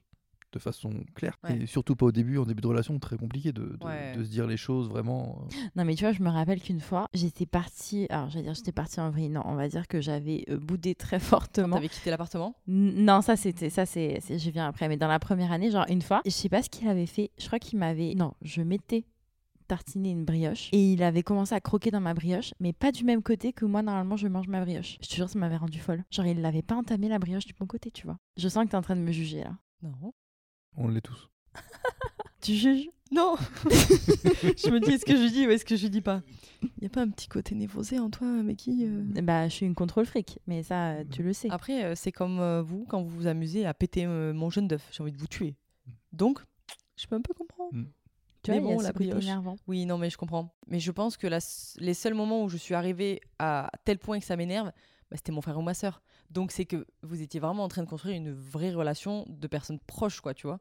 de 0.52 0.60
façon 0.60 0.92
claire. 1.16 1.36
Ouais. 1.44 1.64
Et 1.64 1.66
surtout 1.66 1.96
pas 1.96 2.06
au 2.06 2.12
début, 2.12 2.38
en 2.38 2.46
début 2.46 2.62
de 2.62 2.68
relation, 2.68 3.00
très 3.00 3.18
compliqué 3.18 3.52
de, 3.52 3.64
de- 3.64 3.78
Ouais. 3.84 4.16
de 4.16 4.24
se 4.24 4.30
dire 4.30 4.46
les 4.46 4.56
choses 4.58 4.88
vraiment. 4.88 5.48
euh, 5.52 5.56
Non, 5.76 5.84
mais 5.84 5.96
tu 5.96 6.04
vois, 6.04 6.14
je 6.14 6.22
me 6.22 6.30
rappelle 6.30 6.62
qu'une 6.62 6.80
fois, 6.80 7.08
j'étais 7.16 7.48
partie. 7.48 8.06
Alors, 8.12 8.30
j'allais 8.30 8.44
dire, 8.44 8.54
j'étais 8.54 8.72
partie 8.72 9.00
en 9.00 9.10
vrille. 9.10 9.30
Non, 9.30 9.42
on 9.46 9.56
va 9.56 9.68
dire 9.68 9.88
que 9.88 10.00
j'avais 10.00 10.46
euh, 10.50 10.60
boudé 10.60 10.94
très 10.94 11.20
fortement. 11.20 11.78
T'avais 11.78 11.90
quitté 11.90 12.12
l'appartement? 12.12 12.56
Non, 12.68 13.22
ça 13.22 13.36
c'était 13.36 13.72
ça 13.72 13.88
c'est 13.88 14.20
c'est- 14.22 14.38
je 14.38 14.50
viens 14.52 14.68
après 14.68 14.88
mais 14.90 14.98
dans 14.98 15.08
la 15.08 15.18
première 15.18 15.52
année 15.52 15.72
genre 15.72 15.86
une 15.90 16.04
fois, 16.04 16.22
je 16.24 16.30
sais 16.30 16.50
pas 16.50 16.62
ce 16.62 16.70
qu'il 16.70 16.88
avait 16.88 17.08
fait, 17.08 17.32
je 17.40 17.48
crois 17.48 17.58
qu'il 17.58 17.80
m'avait 17.80 18.14
non, 18.14 18.34
je 18.44 18.62
m'étais 18.62 19.06
tartiné 19.74 20.12
une 20.12 20.24
brioche 20.24 20.70
et 20.72 20.94
il 20.94 21.02
avait 21.02 21.24
commencé 21.24 21.56
à 21.56 21.60
croquer 21.60 21.90
dans 21.90 22.00
ma 22.00 22.14
brioche 22.14 22.54
mais 22.60 22.74
pas 22.74 22.92
du 22.92 23.04
même 23.04 23.24
côté 23.24 23.54
que 23.54 23.66
moi 23.66 23.82
normalement 23.82 24.18
je 24.18 24.28
mange 24.28 24.48
ma 24.48 24.62
brioche. 24.62 24.98
Je 25.02 25.08
te 25.08 25.16
jure 25.16 25.28
ça 25.28 25.40
m'avait 25.40 25.58
rendu 25.58 25.80
folle. 25.80 26.04
Genre 26.12 26.28
il 26.28 26.42
l'avait 26.42 26.62
pas 26.62 26.76
entamé 26.76 27.10
la 27.10 27.18
brioche 27.18 27.46
du 27.46 27.54
bon 27.54 27.66
côté, 27.66 27.90
tu 27.90 28.06
vois. 28.06 28.20
Je 28.38 28.48
sens 28.48 28.66
que 28.66 28.70
t'es 28.70 28.78
en 28.78 28.84
train 28.84 28.96
de 28.96 29.02
me 29.02 29.12
juger 29.12 29.44
là. 29.44 29.58
Non. 29.82 30.14
On 30.78 30.88
l'est 30.90 31.02
tous. 31.02 31.32
Tu 32.42 32.56
juges? 32.56 32.90
Non 33.10 33.36
Je 33.64 34.70
me 34.70 34.80
dis, 34.80 34.92
est-ce 34.92 35.06
que 35.06 35.16
je 35.16 35.32
dis 35.32 35.48
ou 35.48 35.50
est-ce 35.50 35.64
que 35.64 35.78
je 35.78 35.88
dis 35.88 36.02
pas? 36.02 36.22
Y 36.82 36.88
a 36.88 36.90
pas 36.90 37.02
un 37.02 37.10
petit 37.10 37.30
côté 37.30 37.56
névrosé 37.56 37.98
en 38.00 38.10
toi, 38.10 38.28
Meki 38.28 38.86
euh? 38.86 39.22
Bah 39.22 39.48
je 39.48 39.54
suis 39.54 39.66
une 39.66 39.76
contrôle 39.76 40.06
fric, 40.06 40.40
mais 40.46 40.62
ça 40.62 40.90
euh, 40.92 41.04
tu 41.10 41.24
le 41.24 41.32
sais. 41.32 41.48
Après, 41.52 41.86
euh, 41.86 41.96
c'est 41.96 42.12
comme 42.12 42.40
euh, 42.42 42.62
vous 42.62 42.86
quand 42.90 43.02
vous 43.02 43.10
vous 43.10 43.28
amusez 43.28 43.66
à 43.66 43.74
péter 43.74 44.06
euh, 44.06 44.34
mon 44.34 44.50
jeune 44.50 44.68
d'œuf. 44.68 44.90
J'ai 44.92 45.02
envie 45.02 45.14
de 45.14 45.18
vous 45.18 45.28
tuer. 45.28 45.56
Donc, 46.12 46.40
je 46.98 47.08
peux 47.08 47.16
un 47.16 47.22
peu 47.22 47.34
comprendre. 47.34 47.72
Tu 48.44 48.52
mais 48.52 48.60
vois, 48.60 48.68
il 48.68 48.72
y 48.72 48.74
a 48.74 48.78
bon, 48.78 48.82
la 48.84 48.92
brioche. 48.94 49.24
énervant. 49.24 49.56
Oui, 49.68 49.86
non, 49.86 49.98
mais 49.98 50.10
je 50.10 50.18
comprends. 50.18 50.54
Mais 50.68 50.80
je 50.80 50.92
pense 50.92 51.18
que 51.18 51.28
la 51.28 51.40
les 51.78 51.94
seuls 51.94 52.14
moments 52.14 52.44
où 52.44 52.50
je 52.50 52.58
suis 52.58 52.76
arrivée 52.76 53.22
à 53.40 53.70
tel 53.86 53.98
point 53.98 54.20
que 54.20 54.26
ça 54.26 54.36
m'énerve, 54.36 54.68
bah, 55.10 55.18
c'était 55.18 55.32
mon 55.32 55.42
frère 55.42 55.58
ou 55.58 55.62
ma 55.62 55.74
sœur. 55.74 56.02
Donc, 56.30 56.52
c'est 56.52 56.66
que 56.66 56.86
vous 57.02 57.22
étiez 57.22 57.40
vraiment 57.40 57.64
en 57.64 57.68
train 57.68 57.84
de 57.84 57.90
construire 57.90 58.16
une 58.16 58.32
vraie 58.34 58.72
relation 58.74 59.26
de 59.28 59.48
personnes 59.48 59.80
proches, 59.80 60.20
quoi, 60.22 60.34
tu 60.34 60.48
vois. 60.48 60.60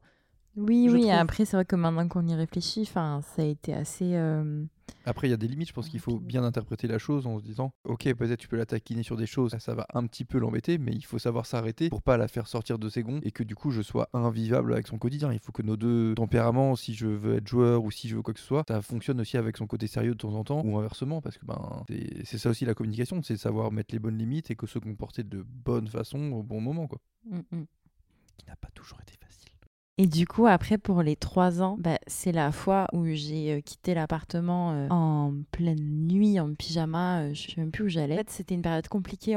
Oui, 0.55 0.87
oui, 0.91 1.01
trouve. 1.01 1.13
après 1.13 1.45
c'est 1.45 1.57
vrai 1.57 1.65
que 1.65 1.75
maintenant 1.75 2.07
qu'on 2.07 2.27
y 2.27 2.35
réfléchit, 2.35 2.81
enfin 2.83 3.21
ça 3.23 3.41
a 3.41 3.45
été 3.45 3.73
assez 3.73 4.15
euh, 4.15 4.63
Après, 5.05 5.27
il 5.27 5.31
y 5.31 5.33
a 5.33 5.37
des 5.37 5.47
limites. 5.47 5.69
Je 5.69 5.73
pense 5.73 5.89
qu'il 5.89 5.99
faut 5.99 6.19
bien 6.19 6.43
interpréter 6.43 6.87
la 6.87 6.99
chose 6.99 7.25
en 7.25 7.39
se 7.39 7.43
disant 7.43 7.73
Ok, 7.85 8.03
peut-être 8.13 8.39
tu 8.39 8.47
peux 8.47 8.55
la 8.57 8.67
taquiner 8.67 9.01
sur 9.01 9.17
des 9.17 9.25
choses, 9.25 9.55
ça, 9.57 9.73
va 9.73 9.87
un 9.95 10.05
petit 10.05 10.25
peu 10.25 10.37
l'embêter, 10.37 10.77
mais 10.77 10.91
il 10.91 11.01
faut 11.01 11.17
savoir 11.17 11.47
s'arrêter 11.47 11.89
pour 11.89 12.03
pas 12.03 12.17
la 12.17 12.27
faire 12.27 12.47
sortir 12.47 12.77
de 12.77 12.87
ses 12.87 13.01
gonds 13.01 13.19
et 13.23 13.31
que 13.31 13.43
du 13.43 13.55
coup 13.55 13.71
je 13.71 13.81
sois 13.81 14.09
invivable 14.13 14.73
avec 14.73 14.85
son 14.87 14.99
quotidien. 14.99 15.33
Il 15.33 15.39
faut 15.39 15.51
que 15.51 15.63
nos 15.63 15.75
deux 15.75 16.13
tempéraments, 16.13 16.75
si 16.75 16.93
je 16.93 17.07
veux 17.07 17.37
être 17.37 17.47
joueur 17.47 17.83
ou 17.83 17.89
si 17.89 18.07
je 18.07 18.15
veux 18.15 18.21
quoi 18.21 18.35
que 18.35 18.39
ce 18.39 18.45
soit, 18.45 18.63
ça 18.67 18.81
fonctionne 18.83 19.19
aussi 19.21 19.37
avec 19.37 19.57
son 19.57 19.65
côté 19.65 19.87
sérieux 19.87 20.11
de 20.13 20.17
temps 20.17 20.35
en 20.35 20.43
temps 20.43 20.61
ou 20.63 20.77
inversement, 20.77 21.19
parce 21.19 21.39
que 21.39 21.45
ben 21.47 21.83
c'est- 22.25 22.37
ça 22.37 22.49
aussi 22.51 22.65
la 22.65 22.75
communication, 22.75 23.23
c'est 23.23 23.37
savoir 23.37 23.71
mettre 23.71 23.93
les 23.95 23.99
bonnes 23.99 24.17
limites 24.19 24.51
et 24.51 24.55
que 24.55 24.67
se 24.67 24.77
comporter 24.77 25.23
de 25.23 25.43
bonne 25.65 25.87
façon 25.87 26.31
au 26.31 26.43
bon 26.43 26.61
moment, 26.61 26.85
quoi. 26.87 26.99
mm, 27.25 27.37
mm. 27.51 27.65
Qui 28.37 28.45
n'a 28.47 28.55
pas 28.55 28.69
toujours 28.73 28.99
été 29.01 29.13
facile. 29.13 29.22
Et 29.99 30.07
du 30.07 30.25
coup, 30.25 30.47
après, 30.47 30.79
pour 30.79 31.03
les 31.03 31.15
trois 31.15 31.61
ans, 31.61 31.77
bah, 31.79 31.99
c'est 32.07 32.31
la 32.31 32.51
fois 32.51 32.87
où 32.93 33.05
j'ai 33.05 33.53
euh, 33.53 33.61
quitté 33.61 33.93
l'appartement 33.93 34.71
euh, 34.71 34.87
en 34.89 35.35
pleine 35.51 36.07
nuit, 36.07 36.39
en 36.39 36.51
pyjama. 36.55 37.21
euh, 37.21 37.33
je 37.35 37.51
sais 37.51 37.53
même 37.61 37.69
plus 37.69 37.83
où 37.83 37.89
j'allais. 37.89 38.15
En 38.15 38.17
fait, 38.17 38.29
c'était 38.31 38.55
une 38.55 38.63
période 38.63 38.87
compliquée. 38.87 39.35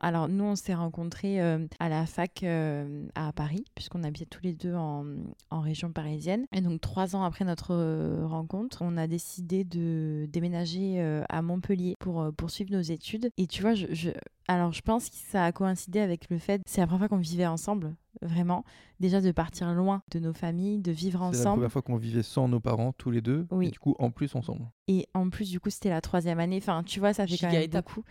Alors, 0.00 0.28
nous, 0.28 0.44
on 0.44 0.54
s'est 0.54 0.74
rencontrés 0.74 1.42
euh, 1.42 1.66
à 1.80 1.88
la 1.88 2.06
fac 2.06 2.44
à 2.44 3.32
Paris, 3.32 3.64
puisqu'on 3.74 4.04
habitait 4.04 4.26
tous 4.26 4.42
les 4.44 4.52
deux 4.52 4.74
en, 4.74 5.04
région 5.50 5.90
parisienne. 5.90 6.46
Et 6.52 6.60
donc, 6.60 6.80
trois 6.80 7.16
ans 7.16 7.24
après 7.24 7.44
notre 7.44 8.22
rencontre, 8.24 8.82
on 8.82 8.96
a 8.96 9.08
décidé 9.08 9.64
de 9.64 10.26
déménager 10.30 11.00
à 11.28 11.42
Montpellier 11.42 11.96
pour 11.98 12.24
poursuivre 12.36 12.70
nos 12.70 12.80
études. 12.80 13.30
Et 13.36 13.48
tu 13.48 13.62
vois, 13.62 13.74
je- 13.74 14.10
alors 14.48 14.72
je 14.72 14.80
pense 14.80 15.10
que 15.10 15.16
ça 15.16 15.44
a 15.44 15.52
coïncidé 15.52 16.00
avec 16.00 16.30
le 16.30 16.38
fait, 16.38 16.62
c'est 16.66 16.80
la 16.80 16.86
première 16.86 17.00
fois 17.00 17.08
qu'on 17.08 17.22
vivait 17.22 17.46
ensemble, 17.46 17.94
vraiment 18.22 18.64
déjà 19.00 19.20
de 19.20 19.30
partir 19.32 19.72
loin 19.74 20.02
de 20.10 20.18
nos 20.18 20.32
familles, 20.32 20.78
de 20.78 20.92
vivre 20.92 21.18
C'est 21.18 21.24
la 21.24 21.28
ensemble. 21.40 21.56
première 21.56 21.72
fois 21.72 21.82
qu'on 21.82 21.96
vivait 21.96 22.22
sans 22.22 22.48
nos 22.48 22.60
parents, 22.60 22.92
tous 22.92 23.10
les 23.10 23.20
deux, 23.20 23.46
Oui. 23.50 23.68
et 23.68 23.70
du 23.70 23.78
coup 23.78 23.94
en 23.98 24.10
plus 24.10 24.34
ensemble. 24.34 24.66
Et 24.88 25.06
en 25.14 25.28
plus, 25.30 25.50
du 25.50 25.60
coup, 25.60 25.70
c'était 25.70 25.90
la 25.90 26.00
troisième 26.00 26.40
année. 26.40 26.58
Enfin, 26.58 26.82
tu 26.84 27.00
vois, 27.00 27.12
ça 27.12 27.26
fait 27.26 27.32
quand 27.36 27.48
Giga 27.48 27.52
même 27.52 27.62
étape. 27.62 27.84
beaucoup. 27.86 28.04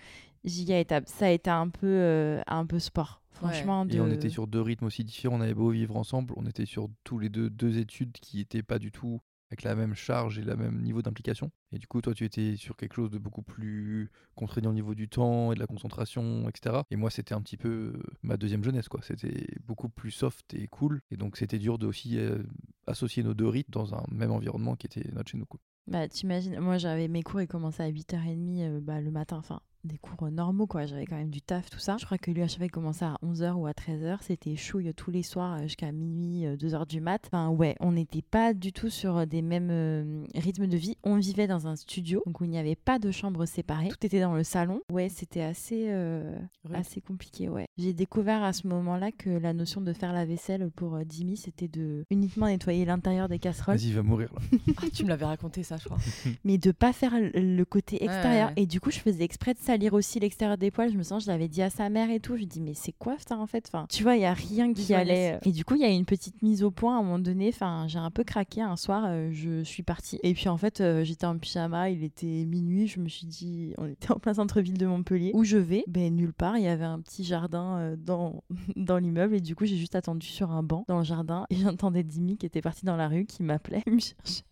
Giga 0.43 0.79
étape. 0.79 1.07
Ça 1.07 1.25
a 1.25 1.29
été 1.29 1.49
un 1.49 1.69
peu, 1.69 1.87
euh, 1.87 2.41
un 2.47 2.65
peu 2.65 2.79
sport. 2.79 3.21
Franchement, 3.31 3.85
Et 3.87 3.99
on 3.99 4.07
était 4.09 4.29
sur 4.29 4.47
deux 4.47 4.61
rythmes 4.61 4.85
aussi 4.85 5.03
différents, 5.03 5.37
on 5.37 5.41
avait 5.41 5.53
beau 5.53 5.69
vivre 5.69 5.95
ensemble, 5.95 6.33
on 6.37 6.47
était 6.47 6.65
sur 6.65 6.89
tous 7.03 7.19
les 7.19 7.29
deux 7.29 7.51
deux 7.51 7.77
études 7.77 8.13
qui 8.13 8.39
étaient 8.39 8.63
pas 8.63 8.79
du 8.79 8.91
tout 8.91 9.19
avec 9.49 9.63
la 9.63 9.75
même 9.75 9.95
charge 9.95 10.39
et 10.39 10.41
le 10.41 10.55
même 10.55 10.81
niveau 10.81 11.01
d'implication. 11.01 11.51
Et 11.71 11.79
du 11.79 11.87
coup, 11.87 12.01
toi, 12.01 12.13
tu 12.13 12.25
étais 12.25 12.55
sur 12.55 12.75
quelque 12.75 12.93
chose 12.93 13.11
de 13.11 13.17
beaucoup 13.17 13.41
plus 13.41 14.11
contraignant 14.35 14.71
au 14.71 14.73
niveau 14.73 14.95
du 14.95 15.07
temps 15.07 15.51
et 15.51 15.55
de 15.55 15.59
la 15.59 15.67
concentration, 15.67 16.49
etc. 16.49 16.81
Et 16.91 16.95
moi, 16.95 17.09
c'était 17.09 17.33
un 17.33 17.41
petit 17.41 17.57
peu 17.57 17.93
euh, 17.95 18.03
ma 18.23 18.37
deuxième 18.37 18.63
jeunesse, 18.63 18.89
quoi. 18.89 19.01
C'était 19.03 19.47
beaucoup 19.65 19.89
plus 19.89 20.11
soft 20.11 20.53
et 20.53 20.67
cool. 20.67 21.01
Et 21.11 21.17
donc, 21.17 21.37
c'était 21.37 21.59
dur 21.59 21.77
de 21.77 21.87
aussi 21.87 22.17
euh, 22.17 22.43
associer 22.87 23.23
nos 23.23 23.33
deux 23.33 23.47
rythmes 23.47 23.71
dans 23.71 23.95
un 23.95 24.03
même 24.11 24.31
environnement 24.31 24.75
qui 24.75 24.87
était 24.87 25.09
notre 25.13 25.31
chez 25.31 25.37
nous, 25.37 25.45
quoi. 25.45 25.59
Bah, 25.87 26.05
t'imagines, 26.09 26.59
moi 26.59 26.77
j'avais 26.77 27.07
mes 27.07 27.23
cours, 27.23 27.41
ils 27.41 27.47
commençaient 27.47 27.83
à 27.83 27.89
8h30 27.89 28.61
euh, 28.61 28.79
bah, 28.81 28.99
le 28.99 29.09
matin, 29.09 29.37
enfin 29.37 29.61
des 29.83 29.97
cours 29.97 30.27
euh, 30.27 30.29
normaux 30.29 30.67
quoi, 30.67 30.85
j'avais 30.85 31.05
quand 31.05 31.15
même 31.15 31.29
du 31.29 31.41
taf, 31.41 31.69
tout 31.69 31.79
ça. 31.79 31.97
Je 31.99 32.05
crois 32.05 32.17
que 32.17 32.31
il 32.31 32.71
commençait 32.71 33.05
à 33.05 33.17
11h 33.23 33.53
ou 33.53 33.67
à 33.67 33.71
13h, 33.71 34.17
c'était 34.21 34.55
chouille 34.55 34.93
tous 34.95 35.11
les 35.11 35.23
soirs 35.23 35.55
euh, 35.55 35.63
jusqu'à 35.63 35.91
minuit, 35.91 36.45
2h 36.45 36.87
du 36.87 37.01
mat. 37.01 37.23
Enfin 37.27 37.49
ouais, 37.49 37.75
on 37.79 37.91
n'était 37.93 38.21
pas 38.21 38.53
du 38.53 38.73
tout 38.73 38.89
sur 38.89 39.17
euh, 39.17 39.25
des 39.25 39.41
mêmes 39.41 39.69
euh, 39.71 40.23
rythmes 40.35 40.67
de 40.67 40.77
vie. 40.77 40.97
On 41.03 41.17
vivait 41.17 41.47
dans 41.47 41.67
un 41.67 41.75
studio, 41.75 42.23
donc 42.25 42.41
où 42.41 42.43
il 42.43 42.49
n'y 42.49 42.57
avait 42.57 42.75
pas 42.75 42.99
de 42.99 43.11
chambre 43.11 43.45
séparée, 43.45 43.89
tout 43.89 44.05
était 44.05 44.21
dans 44.21 44.35
le 44.35 44.43
salon. 44.43 44.81
Ouais, 44.91 45.09
c'était 45.09 45.41
assez, 45.41 45.85
euh, 45.89 46.37
assez 46.73 47.01
compliqué, 47.01 47.49
ouais. 47.49 47.67
J'ai 47.77 47.93
découvert 47.93 48.43
à 48.43 48.53
ce 48.53 48.67
moment-là 48.67 49.11
que 49.11 49.29
la 49.29 49.53
notion 49.53 49.81
de 49.81 49.93
faire 49.93 50.13
la 50.13 50.25
vaisselle 50.25 50.69
pour 50.75 50.95
euh, 50.95 51.03
Jimmy, 51.07 51.37
c'était 51.37 51.67
de 51.67 52.03
uniquement 52.09 52.47
nettoyer 52.47 52.85
l'intérieur 52.85 53.29
des 53.29 53.39
casseroles 53.39 53.77
Vas-y, 53.77 53.89
il 53.89 53.95
va 53.95 54.03
mourir 54.03 54.29
là. 54.33 54.57
Ah, 54.77 54.85
tu 54.93 55.03
me 55.03 55.09
l'avais 55.09 55.25
raconté 55.25 55.63
ça, 55.63 55.77
je 55.77 55.85
crois. 55.85 55.97
mais 56.43 56.57
de 56.57 56.71
pas 56.71 56.93
faire 56.93 57.13
le 57.17 57.63
côté 57.63 58.03
extérieur. 58.03 58.49
ouais, 58.49 58.53
ouais. 58.55 58.61
Et 58.63 58.65
du 58.65 58.79
coup, 58.79 58.91
je 58.91 58.99
faisais 58.99 59.23
exprès 59.23 59.53
de 59.53 59.59
salir 59.67 59.93
aussi 59.93 60.19
l'extérieur 60.19 60.57
des 60.57 60.71
poils. 60.71 60.91
Je 60.91 60.97
me 60.97 61.03
sens, 61.03 61.25
je 61.25 61.27
l'avais 61.29 61.49
dit 61.49 61.61
à 61.61 61.69
sa 61.69 61.89
mère 61.89 62.09
et 62.09 62.19
tout. 62.21 62.33
Je 62.35 62.39
lui 62.39 62.47
dis, 62.47 62.61
mais 62.61 62.73
c'est 62.73 62.93
quoi 62.93 63.17
ça 63.27 63.37
en 63.37 63.47
fait? 63.47 63.65
Enfin, 63.67 63.85
Tu 63.89 64.01
vois, 64.03 64.15
il 64.15 64.21
y 64.21 64.25
a 64.25 64.33
rien 64.33 64.73
qui 64.73 64.93
allait. 64.93 65.39
Et 65.45 65.51
du 65.51 65.65
coup, 65.65 65.75
il 65.75 65.81
y 65.81 65.85
a 65.85 65.89
une 65.89 66.05
petite 66.05 66.41
mise 66.41 66.63
au 66.63 66.71
point 66.71 66.95
à 66.95 66.99
un 66.99 67.03
moment 67.03 67.19
donné. 67.19 67.49
Enfin, 67.49 67.85
j'ai 67.87 67.99
un 67.99 68.09
peu 68.11 68.23
craqué 68.23 68.61
un 68.61 68.77
soir. 68.77 69.03
euh, 69.07 69.29
je 69.33 69.63
suis 69.63 69.83
partie. 69.83 70.19
Et 70.23 70.33
puis 70.33 70.47
en 70.47 70.55
fait, 70.57 70.79
euh, 70.79 71.03
j'étais 71.03 71.25
en 71.25 71.37
pyjama. 71.37 71.89
Il 71.89 72.03
était 72.03 72.45
minuit. 72.45 72.87
Je 72.87 72.99
me 72.99 73.09
suis 73.09 73.27
dit, 73.27 73.73
on 73.77 73.87
était 73.87 74.11
en 74.11 74.19
plein 74.19 74.33
centre-ville 74.33 74.77
de 74.77 74.85
Montpellier. 74.85 75.31
Où 75.33 75.43
je 75.43 75.57
vais? 75.57 75.83
Ben 75.87 76.15
nulle 76.15 76.33
part. 76.33 76.57
Il 76.57 76.63
y 76.63 76.67
avait 76.67 76.85
un 76.85 76.99
petit 77.01 77.23
jardin 77.25 77.77
euh, 77.77 77.95
dans 77.97 78.43
dans 78.77 78.97
l'immeuble. 78.97 79.35
Et 79.35 79.41
du 79.41 79.55
coup, 79.55 79.65
j'ai 79.65 79.77
juste 79.77 79.95
attendu 79.95 80.27
sur 80.27 80.51
un 80.51 80.63
banc 80.63 80.85
dans 80.87 80.99
le 80.99 81.03
jardin. 81.03 81.45
Et 81.49 81.55
j'entendais 81.57 82.03
Dimi 82.03 82.37
qui 82.37 82.45
était 82.45 82.61
parti 82.61 82.85
dans 82.85 82.95
la 82.95 83.07
rue, 83.09 83.25
qui 83.25 83.43
m'appelait, 83.43 83.83
il 83.85 83.93
me 83.95 83.99
cherchait. 83.99 84.43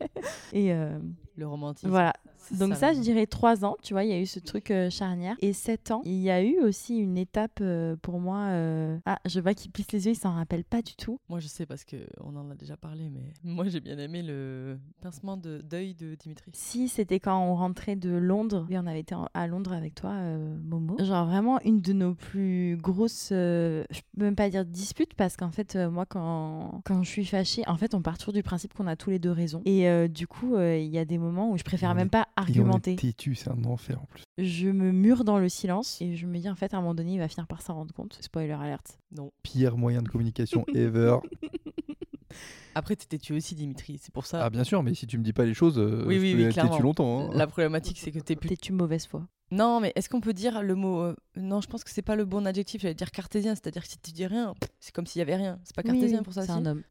Et 0.52 0.74
euh, 0.74 1.00
Le 1.38 1.48
romantisme. 1.48 1.90
voilà. 1.90 2.14
Donc 2.60 2.76
ça, 2.76 2.94
je 2.94 3.00
dirais 3.00 3.26
trois 3.26 3.66
ans, 3.66 3.76
tu 3.82 3.94
vois, 3.96 4.04
il 4.04 4.12
y 4.12 4.14
a 4.14 4.20
eu 4.22 4.28
ce 4.28 4.40
truc 4.40 4.70
euh, 4.70 4.92
charnière. 4.92 5.36
Et 5.42 5.52
sept 5.52 5.90
ans, 5.90 6.02
il 6.06 6.20
y 6.22 6.30
a 6.30 6.44
eu 6.44 6.60
aussi 6.60 6.96
une 6.96 7.18
étape 7.18 7.58
euh, 7.60 7.96
pour 8.04 8.20
moi. 8.20 8.38
euh, 8.52 9.00
Ah, 9.08 9.18
je 9.26 9.40
vois 9.40 9.56
qu'il 9.56 9.72
plisse 9.72 9.92
les 9.92 10.06
yeux, 10.06 10.12
il 10.12 10.16
s'en 10.16 10.34
rappelle 10.36 10.64
pas 10.64 10.84
du 10.84 10.94
tout. 10.96 11.20
Moi, 11.28 11.40
je 11.40 11.48
sais 11.48 11.66
parce 11.66 11.84
que 11.84 11.96
on 12.24 12.36
en 12.36 12.52
a 12.52 12.56
déjà 12.56 12.78
parlé, 12.78 13.10
mais 13.10 13.34
moi, 13.44 13.66
j'ai 13.68 13.80
bien 13.80 13.98
aimé 13.98 14.22
le 14.22 14.78
pincement 15.02 15.38
de 15.38 15.60
deuil 15.68 15.96
de 15.96 16.14
Dimitri. 16.14 16.52
Si, 16.54 16.88
c'était 16.88 17.20
quand 17.20 17.40
on 17.44 17.56
rentrait 17.56 17.96
de 17.96 18.12
Londres. 18.12 18.68
Et 18.70 18.78
on 18.78 18.86
avait 18.86 19.00
été 19.00 19.16
à 19.34 19.48
Londres 19.48 19.74
avec 19.74 19.96
toi, 19.96 20.14
Momo. 20.14 20.98
Genre 21.04 21.26
vraiment 21.26 21.60
une 21.62 21.82
de 21.82 21.94
nos 21.94 22.14
plus 22.14 22.78
grosses, 22.80 23.30
je 23.32 23.84
peux 24.18 24.24
même 24.24 24.36
pas 24.36 24.50
dire 24.52 24.66
disputes, 24.66 25.16
parce 25.16 25.36
qu'en 25.36 25.50
fait, 25.52 25.76
moi, 25.76 26.06
quand, 26.06 26.82
quand 26.86 27.02
je 27.02 27.10
suis 27.10 27.26
fâchée, 27.26 27.64
en 27.66 27.76
fait, 27.76 27.96
on 27.96 28.04
part 28.04 28.20
toujours 28.20 28.34
du 28.34 28.44
principe 28.44 28.76
qu'on 28.76 28.86
a 28.88 28.96
tous 28.96 29.10
les 29.10 29.18
deux 29.18 29.32
raison. 29.32 29.64
Et 29.66 30.08
du 30.10 30.28
coup, 30.28 30.60
il 30.60 30.86
y 30.90 31.00
a 31.00 31.06
des 31.06 31.18
moments 31.18 31.25
où 31.30 31.58
je 31.58 31.64
préfère 31.64 31.92
On 31.92 31.96
même 31.96 32.08
est- 32.08 32.10
pas 32.10 32.28
argumenter. 32.36 32.96
têtu, 32.96 33.36
c'est 33.36 33.50
un 33.50 33.64
enfer 33.66 34.02
en 34.02 34.06
plus. 34.06 34.24
Je 34.38 34.70
me 34.70 34.92
mure 34.92 35.24
dans 35.24 35.40
le 35.40 35.50
silence 35.50 36.02
et 36.02 36.16
je 36.16 36.26
me 36.28 36.38
dis, 36.40 36.50
en 36.50 36.56
fait, 36.56 36.74
à 36.74 36.78
un 36.78 36.82
moment 36.82 36.96
donné, 36.96 37.14
il 37.14 37.20
va 37.20 37.28
finir 37.28 37.48
par 37.48 37.62
s'en 37.62 37.76
rendre 37.76 37.94
compte. 37.94 38.18
Spoiler 38.22 38.52
alerte. 38.54 39.00
Non. 39.12 39.32
Pire 39.44 39.78
moyen 39.78 40.02
de 40.02 40.10
communication 40.10 40.66
ever. 40.74 41.18
Après, 42.78 42.96
t'es 42.98 43.06
têtu 43.06 43.34
aussi, 43.34 43.56
Dimitri. 43.56 43.98
C'est 44.02 44.14
pour 44.14 44.26
ça. 44.26 44.44
Ah, 44.44 44.50
bien 44.50 44.66
sûr, 44.66 44.84
mais 44.84 44.94
si 44.94 45.08
tu 45.08 45.18
me 45.18 45.24
dis 45.24 45.32
pas 45.32 45.46
les 45.46 45.54
choses, 45.54 45.80
euh, 45.80 46.04
Oui, 46.06 46.16
je 46.16 46.22
oui, 46.22 46.32
peux 46.34 46.38
oui, 46.40 46.44
être 46.46 46.56
têtu 46.56 46.68
clairement. 46.68 46.80
longtemps. 46.80 47.20
hein. 47.22 47.34
La 47.34 47.48
problématique, 47.48 47.98
c'est 47.98 48.12
que 48.12 48.20
t'es 48.20 48.36
plus. 48.36 48.50
T'es-tu 48.50 48.74
mauvaise 48.74 49.06
foi? 49.08 49.26
Non, 49.52 49.80
mais 49.80 49.94
est-ce 49.96 50.10
qu'on 50.10 50.20
peut 50.20 50.34
dire 50.34 50.62
le 50.62 50.76
mot. 50.76 51.00
euh, 51.02 51.16
Non, 51.38 51.62
je 51.62 51.68
pense 51.68 51.86
que 51.86 51.90
c'est 51.92 52.02
pas 52.02 52.18
le 52.18 52.26
bon 52.26 52.46
adjectif. 52.46 52.82
J'allais 52.82 52.94
dire 52.96 53.12
cartésien. 53.12 53.56
C'est-à-dire 53.56 53.84
que 53.84 53.88
si 53.88 53.98
tu 54.00 54.12
dis 54.12 54.26
rien, 54.26 54.54
c'est 54.82 54.94
comme 54.94 55.06
s'il 55.06 55.20
y 55.20 55.22
avait 55.22 55.36
rien. 55.38 55.60
C'est 55.64 55.76
pas 55.76 55.84
cartésien 55.84 56.18
oui, 56.18 56.24
pour 56.26 56.34
ça 56.34 56.42
C'est 56.46 56.52
un 56.52 56.66
homme. 56.66 56.84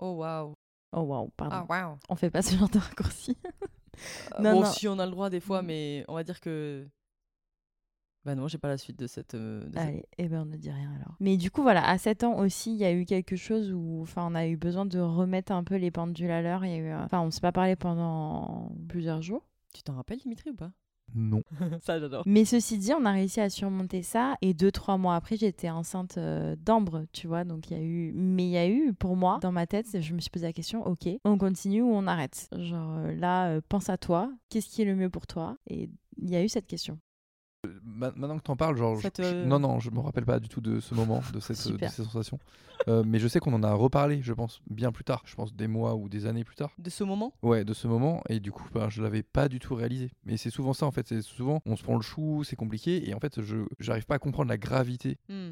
Oh, 0.00 0.12
waouh. 0.18 0.52
Oh 0.92 1.02
waouh, 1.02 1.28
pardon. 1.36 1.56
Ah, 1.56 1.66
waouh. 1.68 1.98
On 2.08 2.16
fait 2.16 2.30
pas 2.30 2.42
ce 2.42 2.56
genre 2.56 2.68
de 2.70 2.78
raccourci. 2.78 3.36
Euh, 3.44 4.42
Non, 4.42 4.52
bon, 4.52 4.60
non. 4.60 4.66
si 4.66 4.86
on 4.88 4.98
a 4.98 5.04
le 5.06 5.10
droit 5.12 5.28
des 5.28 5.40
fois, 5.40 5.60
mais 5.62 6.04
on 6.08 6.14
va 6.14 6.24
dire 6.24 6.40
que. 6.40 6.86
Bah 8.24 8.34
non, 8.34 8.46
j'ai 8.48 8.58
pas 8.58 8.68
la 8.68 8.78
suite 8.78 8.98
de 8.98 9.06
cette. 9.06 9.34
euh, 9.34 9.64
de 9.66 9.72
cette- 9.72 9.76
Allez, 9.78 10.04
eh 10.18 10.28
ben 10.28 10.42
on 10.42 10.44
ne 10.46 10.56
dit 10.56 10.70
rien 10.70 10.92
alors. 10.94 11.16
Mais 11.20 11.36
du 11.36 11.50
coup, 11.50 11.62
voilà, 11.62 11.86
à 11.88 11.96
7 11.98 12.24
ans 12.24 12.36
aussi, 12.38 12.72
il 12.72 12.78
y 12.78 12.84
a 12.84 12.92
eu 12.92 13.04
quelque 13.06 13.36
chose 13.36 13.72
où 13.72 14.00
enfin, 14.02 14.26
on 14.30 14.34
a 14.34 14.46
eu 14.46 14.56
besoin 14.56 14.86
de 14.86 14.98
remettre 14.98 15.52
un 15.52 15.64
peu 15.64 15.76
les 15.76 15.90
pendules 15.90 16.30
à 16.30 16.42
l'heure. 16.42 16.64
Il 16.64 16.70
y 16.70 16.74
a 16.74 16.76
eu, 16.78 16.88
euh, 16.90 17.04
Enfin, 17.04 17.20
on 17.20 17.30
s'est 17.30 17.40
pas 17.40 17.52
parlé 17.52 17.74
pendant 17.76 18.70
plusieurs 18.88 19.22
jours. 19.22 19.46
Tu 19.74 19.82
t'en 19.82 19.94
rappelles, 19.94 20.18
Dimitri, 20.18 20.50
ou 20.50 20.54
pas? 20.56 20.72
Non. 21.14 21.42
Ça, 21.80 21.98
j'adore. 21.98 22.22
Mais 22.26 22.44
ceci 22.44 22.78
dit, 22.78 22.92
on 22.92 23.04
a 23.04 23.12
réussi 23.12 23.40
à 23.40 23.50
surmonter 23.50 24.02
ça. 24.02 24.36
Et 24.42 24.54
deux, 24.54 24.70
trois 24.70 24.98
mois 24.98 25.16
après, 25.16 25.36
j'étais 25.36 25.70
enceinte 25.70 26.18
euh, 26.18 26.56
d'Ambre, 26.56 27.04
tu 27.12 27.26
vois. 27.26 27.44
Donc, 27.44 27.70
il 27.70 27.76
y 27.76 27.80
a 27.80 27.82
eu. 27.82 28.12
Mais 28.14 28.44
il 28.44 28.50
y 28.50 28.58
a 28.58 28.68
eu, 28.68 28.92
pour 28.92 29.16
moi, 29.16 29.38
dans 29.40 29.52
ma 29.52 29.66
tête, 29.66 30.00
je 30.00 30.14
me 30.14 30.20
suis 30.20 30.30
posé 30.30 30.46
la 30.46 30.52
question 30.52 30.86
ok, 30.86 31.08
on 31.24 31.38
continue 31.38 31.82
ou 31.82 31.90
on 31.90 32.06
arrête? 32.06 32.48
Genre, 32.56 32.96
euh, 32.98 33.14
là, 33.14 33.48
euh, 33.48 33.60
pense 33.68 33.88
à 33.88 33.98
toi. 33.98 34.30
Qu'est-ce 34.48 34.68
qui 34.68 34.82
est 34.82 34.84
le 34.84 34.94
mieux 34.94 35.10
pour 35.10 35.26
toi? 35.26 35.56
Et 35.68 35.90
il 36.18 36.30
y 36.30 36.36
a 36.36 36.42
eu 36.42 36.48
cette 36.48 36.66
question. 36.66 36.98
Ma- 37.82 38.12
Maintenant 38.12 38.38
que 38.38 38.42
t'en 38.44 38.56
parles, 38.56 38.76
genre, 38.76 38.96
je- 39.00 39.08
je- 39.18 39.44
non, 39.44 39.58
non, 39.58 39.80
je 39.80 39.90
me 39.90 39.98
rappelle 39.98 40.24
pas 40.24 40.38
du 40.38 40.48
tout 40.48 40.60
de 40.60 40.78
ce 40.78 40.94
moment, 40.94 41.22
de 41.32 41.40
cette, 41.40 41.66
de 41.68 41.86
ces 41.88 42.04
sensations. 42.04 42.38
Euh, 42.86 43.02
mais 43.04 43.18
je 43.18 43.26
sais 43.26 43.40
qu'on 43.40 43.52
en 43.52 43.64
a 43.64 43.72
reparlé, 43.74 44.22
je 44.22 44.32
pense, 44.32 44.60
bien 44.70 44.92
plus 44.92 45.02
tard. 45.02 45.22
Je 45.26 45.34
pense 45.34 45.52
des 45.52 45.66
mois 45.66 45.96
ou 45.96 46.08
des 46.08 46.26
années 46.26 46.44
plus 46.44 46.54
tard. 46.54 46.70
De 46.78 46.88
ce 46.88 47.02
moment? 47.02 47.32
Ouais, 47.42 47.64
de 47.64 47.74
ce 47.74 47.88
moment. 47.88 48.22
Et 48.28 48.38
du 48.38 48.52
coup, 48.52 48.64
ben, 48.72 48.88
je 48.88 49.02
l'avais 49.02 49.24
pas 49.24 49.48
du 49.48 49.58
tout 49.58 49.74
réalisé. 49.74 50.12
Mais 50.24 50.36
c'est 50.36 50.50
souvent 50.50 50.72
ça, 50.72 50.86
en 50.86 50.92
fait. 50.92 51.08
C'est 51.08 51.20
souvent, 51.20 51.60
on 51.66 51.74
se 51.74 51.82
prend 51.82 51.96
le 51.96 52.02
chou, 52.02 52.44
c'est 52.44 52.54
compliqué. 52.56 53.08
Et 53.08 53.14
en 53.14 53.18
fait, 53.18 53.42
je 53.42 53.56
j'arrive 53.80 54.06
pas 54.06 54.14
à 54.14 54.18
comprendre 54.20 54.48
la 54.50 54.58
gravité 54.58 55.18
Hmm. 55.28 55.50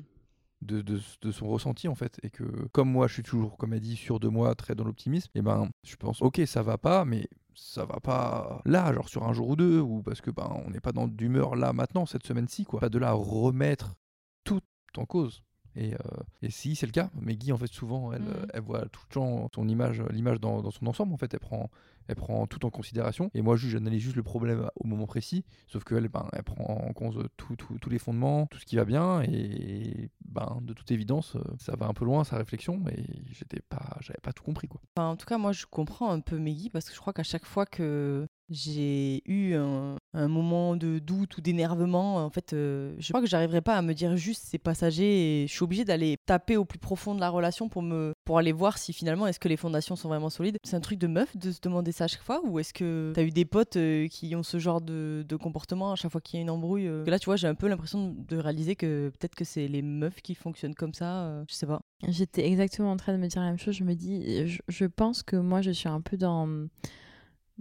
de, 0.62 0.80
de, 0.82 1.00
de 1.22 1.30
son 1.32 1.48
ressenti 1.48 1.88
en 1.88 1.94
fait 1.96 2.18
et 2.22 2.30
que 2.30 2.44
comme 2.72 2.90
moi 2.90 3.08
je 3.08 3.14
suis 3.14 3.22
toujours 3.22 3.56
comme 3.58 3.74
elle 3.74 3.80
dit 3.80 3.96
sûr 3.96 4.18
de 4.20 4.28
moi 4.28 4.54
très 4.54 4.74
dans 4.74 4.84
l'optimisme 4.84 5.30
et 5.34 5.42
ben 5.42 5.68
je 5.84 5.96
pense 5.96 6.22
ok 6.22 6.40
ça 6.46 6.62
va 6.62 6.78
pas 6.78 7.04
mais 7.04 7.28
ça 7.56 7.86
va 7.86 7.98
pas 8.00 8.60
là 8.66 8.92
genre 8.92 9.08
sur 9.08 9.24
un 9.24 9.32
jour 9.32 9.48
ou 9.48 9.56
deux 9.56 9.80
ou 9.80 10.02
parce 10.02 10.20
que 10.20 10.30
ben 10.30 10.48
on 10.66 10.70
n'est 10.70 10.80
pas 10.80 10.92
dans 10.92 11.08
d'humeur 11.08 11.56
là 11.56 11.72
maintenant 11.72 12.06
cette 12.06 12.26
semaine-ci 12.26 12.64
quoi. 12.64 12.80
Pas 12.80 12.88
de 12.88 13.00
à 13.00 13.12
remettre 13.12 13.96
tout 14.44 14.62
en 14.96 15.06
cause 15.06 15.42
et, 15.76 15.94
euh, 15.94 15.98
et 16.42 16.50
si 16.50 16.74
c'est 16.74 16.86
le 16.86 16.92
cas 16.92 17.10
Meggy 17.20 17.52
en 17.52 17.58
fait 17.58 17.72
souvent 17.72 18.12
elle, 18.12 18.22
Mhm. 18.22 18.28
euh, 18.28 18.46
elle 18.54 18.62
voit 18.62 18.86
tout 18.88 19.00
le 19.08 19.14
temps 19.14 19.48
son 19.54 19.68
image 19.68 20.02
l'image 20.10 20.40
dans, 20.40 20.62
dans 20.62 20.70
son 20.70 20.86
ensemble 20.86 21.12
en 21.12 21.16
fait. 21.16 21.32
Elle 21.34 21.40
prend 21.40 21.70
elle 22.08 22.14
prend 22.14 22.46
tout 22.46 22.64
en 22.64 22.70
considération. 22.70 23.30
Et 23.34 23.42
moi 23.42 23.56
j'analyse 23.56 24.00
juste 24.00 24.14
le 24.16 24.22
problème 24.22 24.68
au 24.76 24.86
moment 24.86 25.06
précis. 25.06 25.44
Sauf 25.66 25.82
qu'elle 25.84 26.08
ben, 26.08 26.28
elle 26.32 26.44
prend 26.44 26.86
en 26.88 26.92
compte 26.92 27.16
tous 27.36 27.90
les 27.90 27.98
fondements 27.98 28.46
tout 28.46 28.58
ce 28.58 28.64
qui 28.64 28.76
va 28.76 28.84
bien. 28.84 29.22
Et 29.22 30.10
ben 30.24 30.58
de 30.62 30.72
toute 30.72 30.90
évidence 30.92 31.36
euh, 31.36 31.42
ça 31.58 31.74
va 31.76 31.86
un 31.86 31.94
peu 31.94 32.04
loin 32.04 32.24
sa 32.24 32.36
réflexion. 32.36 32.82
Et 32.96 33.04
j'étais 33.32 33.60
pas 33.68 33.96
j'avais 34.00 34.20
pas 34.22 34.32
tout 34.32 34.42
compris 34.44 34.68
quoi. 34.68 34.80
Enfin, 34.96 35.08
en 35.08 35.16
tout 35.16 35.26
cas, 35.26 35.38
moi, 35.38 35.52
je 35.52 35.66
comprends 35.66 36.10
un 36.10 36.20
peu 36.20 36.38
Meggy 36.38 36.70
parce 36.70 36.88
que 36.88 36.94
je 36.94 37.00
crois 37.00 37.12
qu'à 37.12 37.22
chaque 37.22 37.44
fois 37.44 37.66
que 37.66 38.26
j'ai 38.48 39.22
eu 39.26 39.54
un, 39.54 39.96
moment 40.14 40.76
de 40.76 40.98
doute 40.98 41.36
ou 41.36 41.40
d'énervement, 41.40 42.24
en 42.24 42.30
fait, 42.30 42.52
euh, 42.52 42.94
je 42.98 43.08
crois 43.08 43.20
que 43.20 43.26
j'arriverai 43.26 43.60
pas 43.60 43.76
à 43.76 43.82
me 43.82 43.92
dire 43.92 44.16
juste 44.16 44.44
c'est 44.46 44.58
passager 44.58 45.42
et 45.42 45.46
je 45.46 45.52
suis 45.52 45.62
obligée 45.62 45.84
d'aller 45.84 46.16
taper 46.26 46.56
au 46.56 46.64
plus 46.64 46.78
profond 46.78 47.14
de 47.14 47.20
la 47.20 47.28
relation 47.28 47.68
pour 47.68 47.82
me 47.82 48.12
pour 48.24 48.38
aller 48.38 48.52
voir 48.52 48.78
si 48.78 48.92
finalement 48.92 49.26
est-ce 49.26 49.38
que 49.38 49.48
les 49.48 49.56
fondations 49.56 49.94
sont 49.94 50.08
vraiment 50.08 50.30
solides. 50.30 50.56
C'est 50.64 50.76
un 50.76 50.80
truc 50.80 50.98
de 50.98 51.06
meuf 51.06 51.36
de 51.36 51.50
se 51.52 51.60
demander 51.60 51.92
ça 51.92 52.04
à 52.04 52.06
chaque 52.06 52.22
fois 52.22 52.40
ou 52.44 52.58
est-ce 52.58 52.72
que 52.72 53.12
t'as 53.14 53.22
eu 53.22 53.30
des 53.30 53.44
potes 53.44 53.76
euh, 53.76 54.08
qui 54.08 54.34
ont 54.34 54.42
ce 54.42 54.58
genre 54.58 54.80
de, 54.80 55.24
de 55.28 55.36
comportement 55.36 55.92
à 55.92 55.96
chaque 55.96 56.12
fois 56.12 56.20
qu'il 56.20 56.38
y 56.38 56.40
a 56.40 56.42
une 56.42 56.50
embrouille 56.50 56.86
euh? 56.86 57.04
Là, 57.06 57.18
tu 57.18 57.26
vois, 57.26 57.36
j'ai 57.36 57.48
un 57.48 57.54
peu 57.54 57.68
l'impression 57.68 58.14
de 58.16 58.36
réaliser 58.36 58.74
que 58.74 59.10
peut-être 59.18 59.34
que 59.34 59.44
c'est 59.44 59.68
les 59.68 59.82
meufs 59.82 60.22
qui 60.22 60.34
fonctionnent 60.34 60.74
comme 60.74 60.94
ça. 60.94 61.44
je 61.48 61.54
sais 61.54 61.66
pas. 61.66 61.80
J'étais 62.08 62.46
exactement 62.46 62.90
en 62.90 62.96
train 62.96 63.12
de 63.12 63.18
me 63.18 63.26
dire 63.26 63.42
la 63.42 63.48
même 63.48 63.58
chose. 63.58 63.74
Je 63.74 63.84
me 63.84 63.94
dis, 63.94 64.58
je 64.68 64.84
pense 64.84 65.22
que 65.22 65.36
moi, 65.36 65.62
je 65.62 65.70
suis 65.70 65.88
un 65.88 66.00
peu 66.00 66.16
dans, 66.16 66.48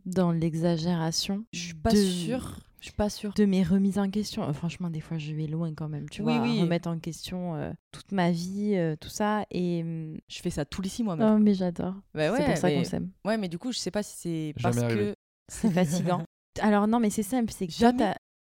dans 0.06 0.32
l'exagération. 0.32 1.46
Je 1.54 1.60
suis 1.60 1.74
pas 1.74 1.92
de- 1.92 1.98
sûre. 1.98 2.60
Je 2.80 2.90
suis 2.90 2.96
pas 2.96 3.10
sûre. 3.10 3.34
De 3.36 3.46
mes 3.46 3.64
remises 3.64 3.98
en 3.98 4.10
question. 4.12 4.44
Euh, 4.44 4.54
franchement, 4.54 4.92
des 4.92 5.00
fois, 5.00 5.18
je 5.18 5.34
vais 5.34 5.48
loin 5.48 5.74
quand 5.74 5.90
même. 5.90 6.08
Tu 6.08 6.22
Oui, 6.22 6.34
vois, 6.38 6.44
oui. 6.44 6.62
remettre 6.62 6.88
en 6.88 7.00
question 7.00 7.56
euh, 7.56 7.72
toute 7.92 8.12
ma 8.12 8.30
vie, 8.30 8.74
euh, 8.76 8.96
tout 9.00 9.10
ça. 9.10 9.46
Et. 9.50 9.82
hum, 9.82 10.18
Je 10.28 10.40
fais 10.40 10.52
ça 10.52 10.66
tous 10.66 10.82
les 10.84 10.90
six 10.90 11.04
mois 11.04 11.16
même. 11.16 11.36
Oh, 11.36 11.40
mais 11.40 11.56
j'adore. 11.56 11.96
Bah 12.14 12.32
ouais, 12.32 12.38
c'est 12.38 12.46
pour 12.46 12.58
ça 12.58 12.68
mais- 12.68 12.76
qu'on 12.78 12.84
s'aime. 12.84 13.10
Ouais, 13.26 13.38
mais 13.38 13.48
du 13.50 13.58
coup, 13.58 13.72
je 13.72 13.80
sais 13.80 13.90
pas 13.92 14.04
si 14.04 14.16
c'est 14.18 14.54
parce 14.62 14.78
arrivé. 14.78 15.00
que. 15.14 15.16
C'est 15.48 15.72
fatigant. 15.72 16.24
Alors, 16.62 16.88
non, 16.88 17.00
mais 17.00 17.10
c'est 17.10 17.24
simple. 17.24 17.52
C'est 17.52 17.66
que 17.68 17.74
toi, 17.78 17.92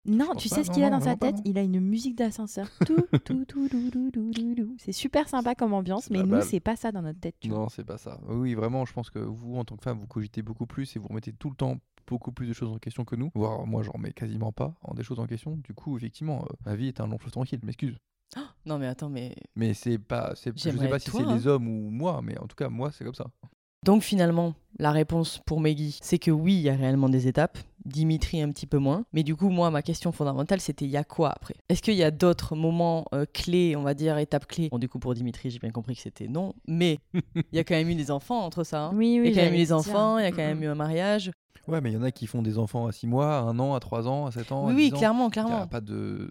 Non, 0.06 0.34
tu 0.36 0.48
pas, 0.48 0.56
sais 0.56 0.64
ce 0.64 0.70
qu'il 0.70 0.84
a 0.84 0.90
non, 0.90 0.98
dans 0.98 1.04
sa 1.04 1.16
tête? 1.16 1.36
Il 1.44 1.58
a 1.58 1.62
une 1.62 1.80
musique 1.80 2.16
d'ascenseur. 2.16 2.70
C'est 4.78 4.92
super 4.92 5.28
sympa 5.28 5.54
comme 5.54 5.72
ambiance, 5.72 6.10
mais 6.10 6.20
Ah 6.20 6.24
nous, 6.24 6.30
bah, 6.30 6.42
c'est 6.42 6.60
pas 6.60 6.76
ça 6.76 6.92
dans 6.92 7.02
notre 7.02 7.20
tête. 7.20 7.36
Tu 7.40 7.48
non 7.48 7.68
c'est 7.68 7.84
pas 7.84 7.98
ça 7.98 8.18
oui 8.28 8.54
vraiment 8.54 8.84
je 8.84 8.92
pense 8.92 9.10
que 9.10 9.18
vous 9.18 9.56
en 9.56 9.64
tant 9.64 9.76
que 9.76 9.82
femme 9.82 9.98
vous 9.98 10.06
cogitez 10.06 10.42
beaucoup 10.42 10.66
plus 10.66 10.94
et 10.96 10.98
vous 10.98 11.08
remettez 11.08 11.32
tout 11.32 11.50
le 11.50 11.56
temps 11.56 11.76
beaucoup 12.06 12.32
plus 12.32 12.46
de 12.46 12.52
choses 12.52 12.70
en 12.70 12.78
question 12.78 13.04
que 13.04 13.16
nous 13.16 13.30
voire 13.34 13.66
moi 13.66 13.82
j'en 13.82 13.92
remets 13.92 14.12
quasiment 14.12 14.52
pas 14.52 14.74
en 14.82 14.94
des 14.94 15.02
choses 15.02 15.18
en 15.18 15.26
question 15.26 15.56
du 15.56 15.74
coup 15.74 15.96
effectivement 15.96 16.44
euh, 16.44 16.54
ma 16.64 16.76
vie 16.76 16.88
est 16.88 17.00
un 17.00 17.06
long 17.06 17.18
fleuve 17.18 17.32
tranquille 17.32 17.60
m'excuse 17.62 17.96
Non, 18.66 18.78
mais 18.78 18.86
attends, 18.86 19.08
mais. 19.08 19.34
mais 19.54 19.74
c'est 19.74 19.98
pas 19.98 20.34
je 20.34 20.52
sais 20.56 20.88
pas 20.88 20.98
si 20.98 21.10
c'est 21.10 21.22
hein. 21.22 21.34
les 21.34 21.46
hommes 21.46 21.68
ou 21.68 21.90
moi 21.90 22.20
mais 22.22 22.38
en 22.38 22.46
tout 22.46 22.56
cas 22.56 22.68
moi 22.68 22.90
c'est 22.92 23.04
comme 23.04 23.14
ça 23.14 23.26
Donc 23.84 24.02
finalement, 24.02 24.54
la 24.78 24.90
réponse 24.90 25.40
pour 25.46 25.60
Meggy, 25.60 25.98
c'est 26.02 26.18
que 26.18 26.30
oui, 26.30 26.54
il 26.54 26.62
y 26.62 26.68
a 26.68 26.74
réellement 26.74 27.08
des 27.08 27.28
étapes. 27.28 27.58
Dimitri 27.86 28.42
un 28.42 28.50
petit 28.50 28.66
peu 28.66 28.78
moins. 28.78 29.04
Mais 29.12 29.22
du 29.22 29.34
coup, 29.36 29.48
moi, 29.48 29.70
ma 29.70 29.82
question 29.82 30.12
fondamentale, 30.12 30.60
c'était 30.60 30.84
il 30.84 30.90
y 30.90 30.96
a 30.96 31.04
quoi 31.04 31.30
après? 31.30 31.54
Est-ce 31.68 31.80
qu'il 31.82 31.94
y 31.94 32.02
a 32.02 32.10
d'autres 32.10 32.54
moments 32.56 33.06
euh, 33.14 33.24
clés, 33.32 33.76
on 33.76 33.82
va 33.82 33.94
dire, 33.94 34.18
étapes 34.18 34.46
clés? 34.46 34.68
Bon, 34.70 34.78
du 34.78 34.88
coup, 34.88 34.98
pour 34.98 35.14
Dimitri, 35.14 35.50
j'ai 35.50 35.58
bien 35.58 35.70
compris 35.70 35.94
que 35.96 36.02
c'était 36.02 36.28
non. 36.28 36.54
Mais 36.68 36.98
il 37.14 37.44
y 37.52 37.58
a 37.58 37.64
quand 37.64 37.74
même 37.74 37.88
eu 37.88 37.94
des 37.94 38.10
enfants 38.10 38.40
entre 38.44 38.64
ça. 38.64 38.84
hein. 38.86 38.90
Oui, 38.94 39.18
oui. 39.20 39.28
il 39.30 39.34
y 39.34 39.38
a 39.38 39.42
quand 39.42 39.46
même 39.46 39.54
eu 39.54 39.58
les 39.58 39.66
dire. 39.66 39.76
enfants, 39.76 40.18
il 40.18 40.24
y 40.24 40.26
a 40.26 40.30
quand 40.30 40.36
même 40.38 40.62
eu 40.62 40.66
un 40.66 40.74
mariage. 40.74 41.30
Ouais, 41.68 41.80
mais 41.80 41.90
il 41.90 41.94
y 41.94 41.96
en 41.96 42.02
a 42.02 42.12
qui 42.12 42.26
font 42.28 42.42
des 42.42 42.58
enfants 42.58 42.86
à 42.86 42.92
6 42.92 43.06
mois, 43.08 43.38
à 43.38 43.40
1 43.42 43.58
an, 43.58 43.74
à 43.74 43.80
3 43.80 44.06
ans, 44.06 44.26
à 44.26 44.30
7 44.30 44.52
ans. 44.52 44.66
Oui, 44.66 44.72
à 44.72 44.76
oui, 44.76 44.84
10 44.90 44.94
ans. 44.94 44.98
clairement, 44.98 45.22
Il 45.24 45.26
n'y 45.26 45.30
clairement. 45.32 45.62
a 45.62 45.66
pas 45.66 45.80
de, 45.80 46.30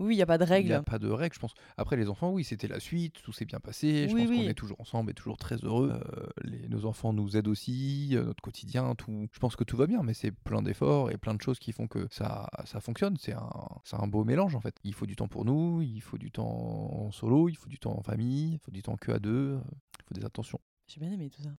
Oui, 0.00 0.14
il 0.14 0.16
n'y 0.16 0.22
a 0.22 0.26
pas 0.26 0.38
de 0.38 0.44
il 0.60 0.66
y 0.68 0.72
a 0.72 0.82
pas 0.82 0.98
de 1.00 1.08
règles, 1.08 1.34
je 1.34 1.40
pense. 1.40 1.54
Après, 1.76 1.96
les 1.96 2.08
enfants, 2.08 2.30
oui, 2.30 2.44
c'était 2.44 2.68
la 2.68 2.78
suite, 2.78 3.20
tout 3.22 3.32
s'est 3.32 3.44
bien 3.44 3.58
passé. 3.58 4.08
Je 4.08 4.14
Oui, 4.14 4.22
pense 4.22 4.30
oui. 4.30 4.36
qu'on 4.44 4.48
est 4.50 4.54
toujours 4.54 4.80
ensemble 4.80 5.10
et 5.10 5.14
toujours 5.14 5.36
très 5.36 5.56
heureux. 5.56 5.90
Euh, 5.92 6.26
les- 6.44 6.68
nos 6.68 6.84
enfants 6.86 7.12
nous 7.12 7.36
aident 7.36 7.48
aussi, 7.48 8.10
euh, 8.12 8.24
notre 8.26 8.40
quotidien, 8.40 8.94
tout. 8.94 9.26
Je 9.32 9.38
pense 9.40 9.56
que 9.56 9.64
tout 9.64 9.76
va 9.76 9.86
bien, 9.88 10.02
mais 10.04 10.14
c'est 10.14 10.30
plein 10.30 10.62
d'efforts 10.62 11.10
et 11.10 11.16
plein 11.18 11.34
de 11.34 11.42
choses 11.42 11.58
qui 11.58 11.72
font 11.72 11.88
que 11.88 12.06
ça, 12.12 12.48
ça 12.64 12.80
fonctionne. 12.80 13.16
C'est 13.18 13.32
un, 13.32 13.50
c'est 13.84 13.96
un 13.96 14.06
beau 14.06 14.22
mélange 14.24 14.54
en 14.54 14.60
fait. 14.60 14.76
Il 14.84 14.94
faut 14.94 15.06
du 15.06 15.16
temps 15.16 15.28
pour 15.28 15.44
nous, 15.44 15.82
il 15.82 16.00
faut 16.00 16.16
du 16.18 16.30
temps 16.30 16.46
en 16.46 17.10
solo, 17.10 17.48
il 17.48 17.56
faut 17.56 17.68
du 17.68 17.78
temps 17.80 17.96
en 17.98 18.02
famille, 18.02 18.52
il 18.54 18.58
faut 18.60 18.70
du 18.70 18.82
temps 18.82 18.96
que 18.96 19.10
à 19.10 19.18
deux, 19.18 19.56
euh, 19.56 19.60
il 19.98 20.04
faut 20.08 20.14
des 20.14 20.24
attentions. 20.24 20.60
J'ai 20.86 21.00
bien 21.00 21.10
aimé 21.10 21.28
tout 21.28 21.42
ça. 21.42 21.50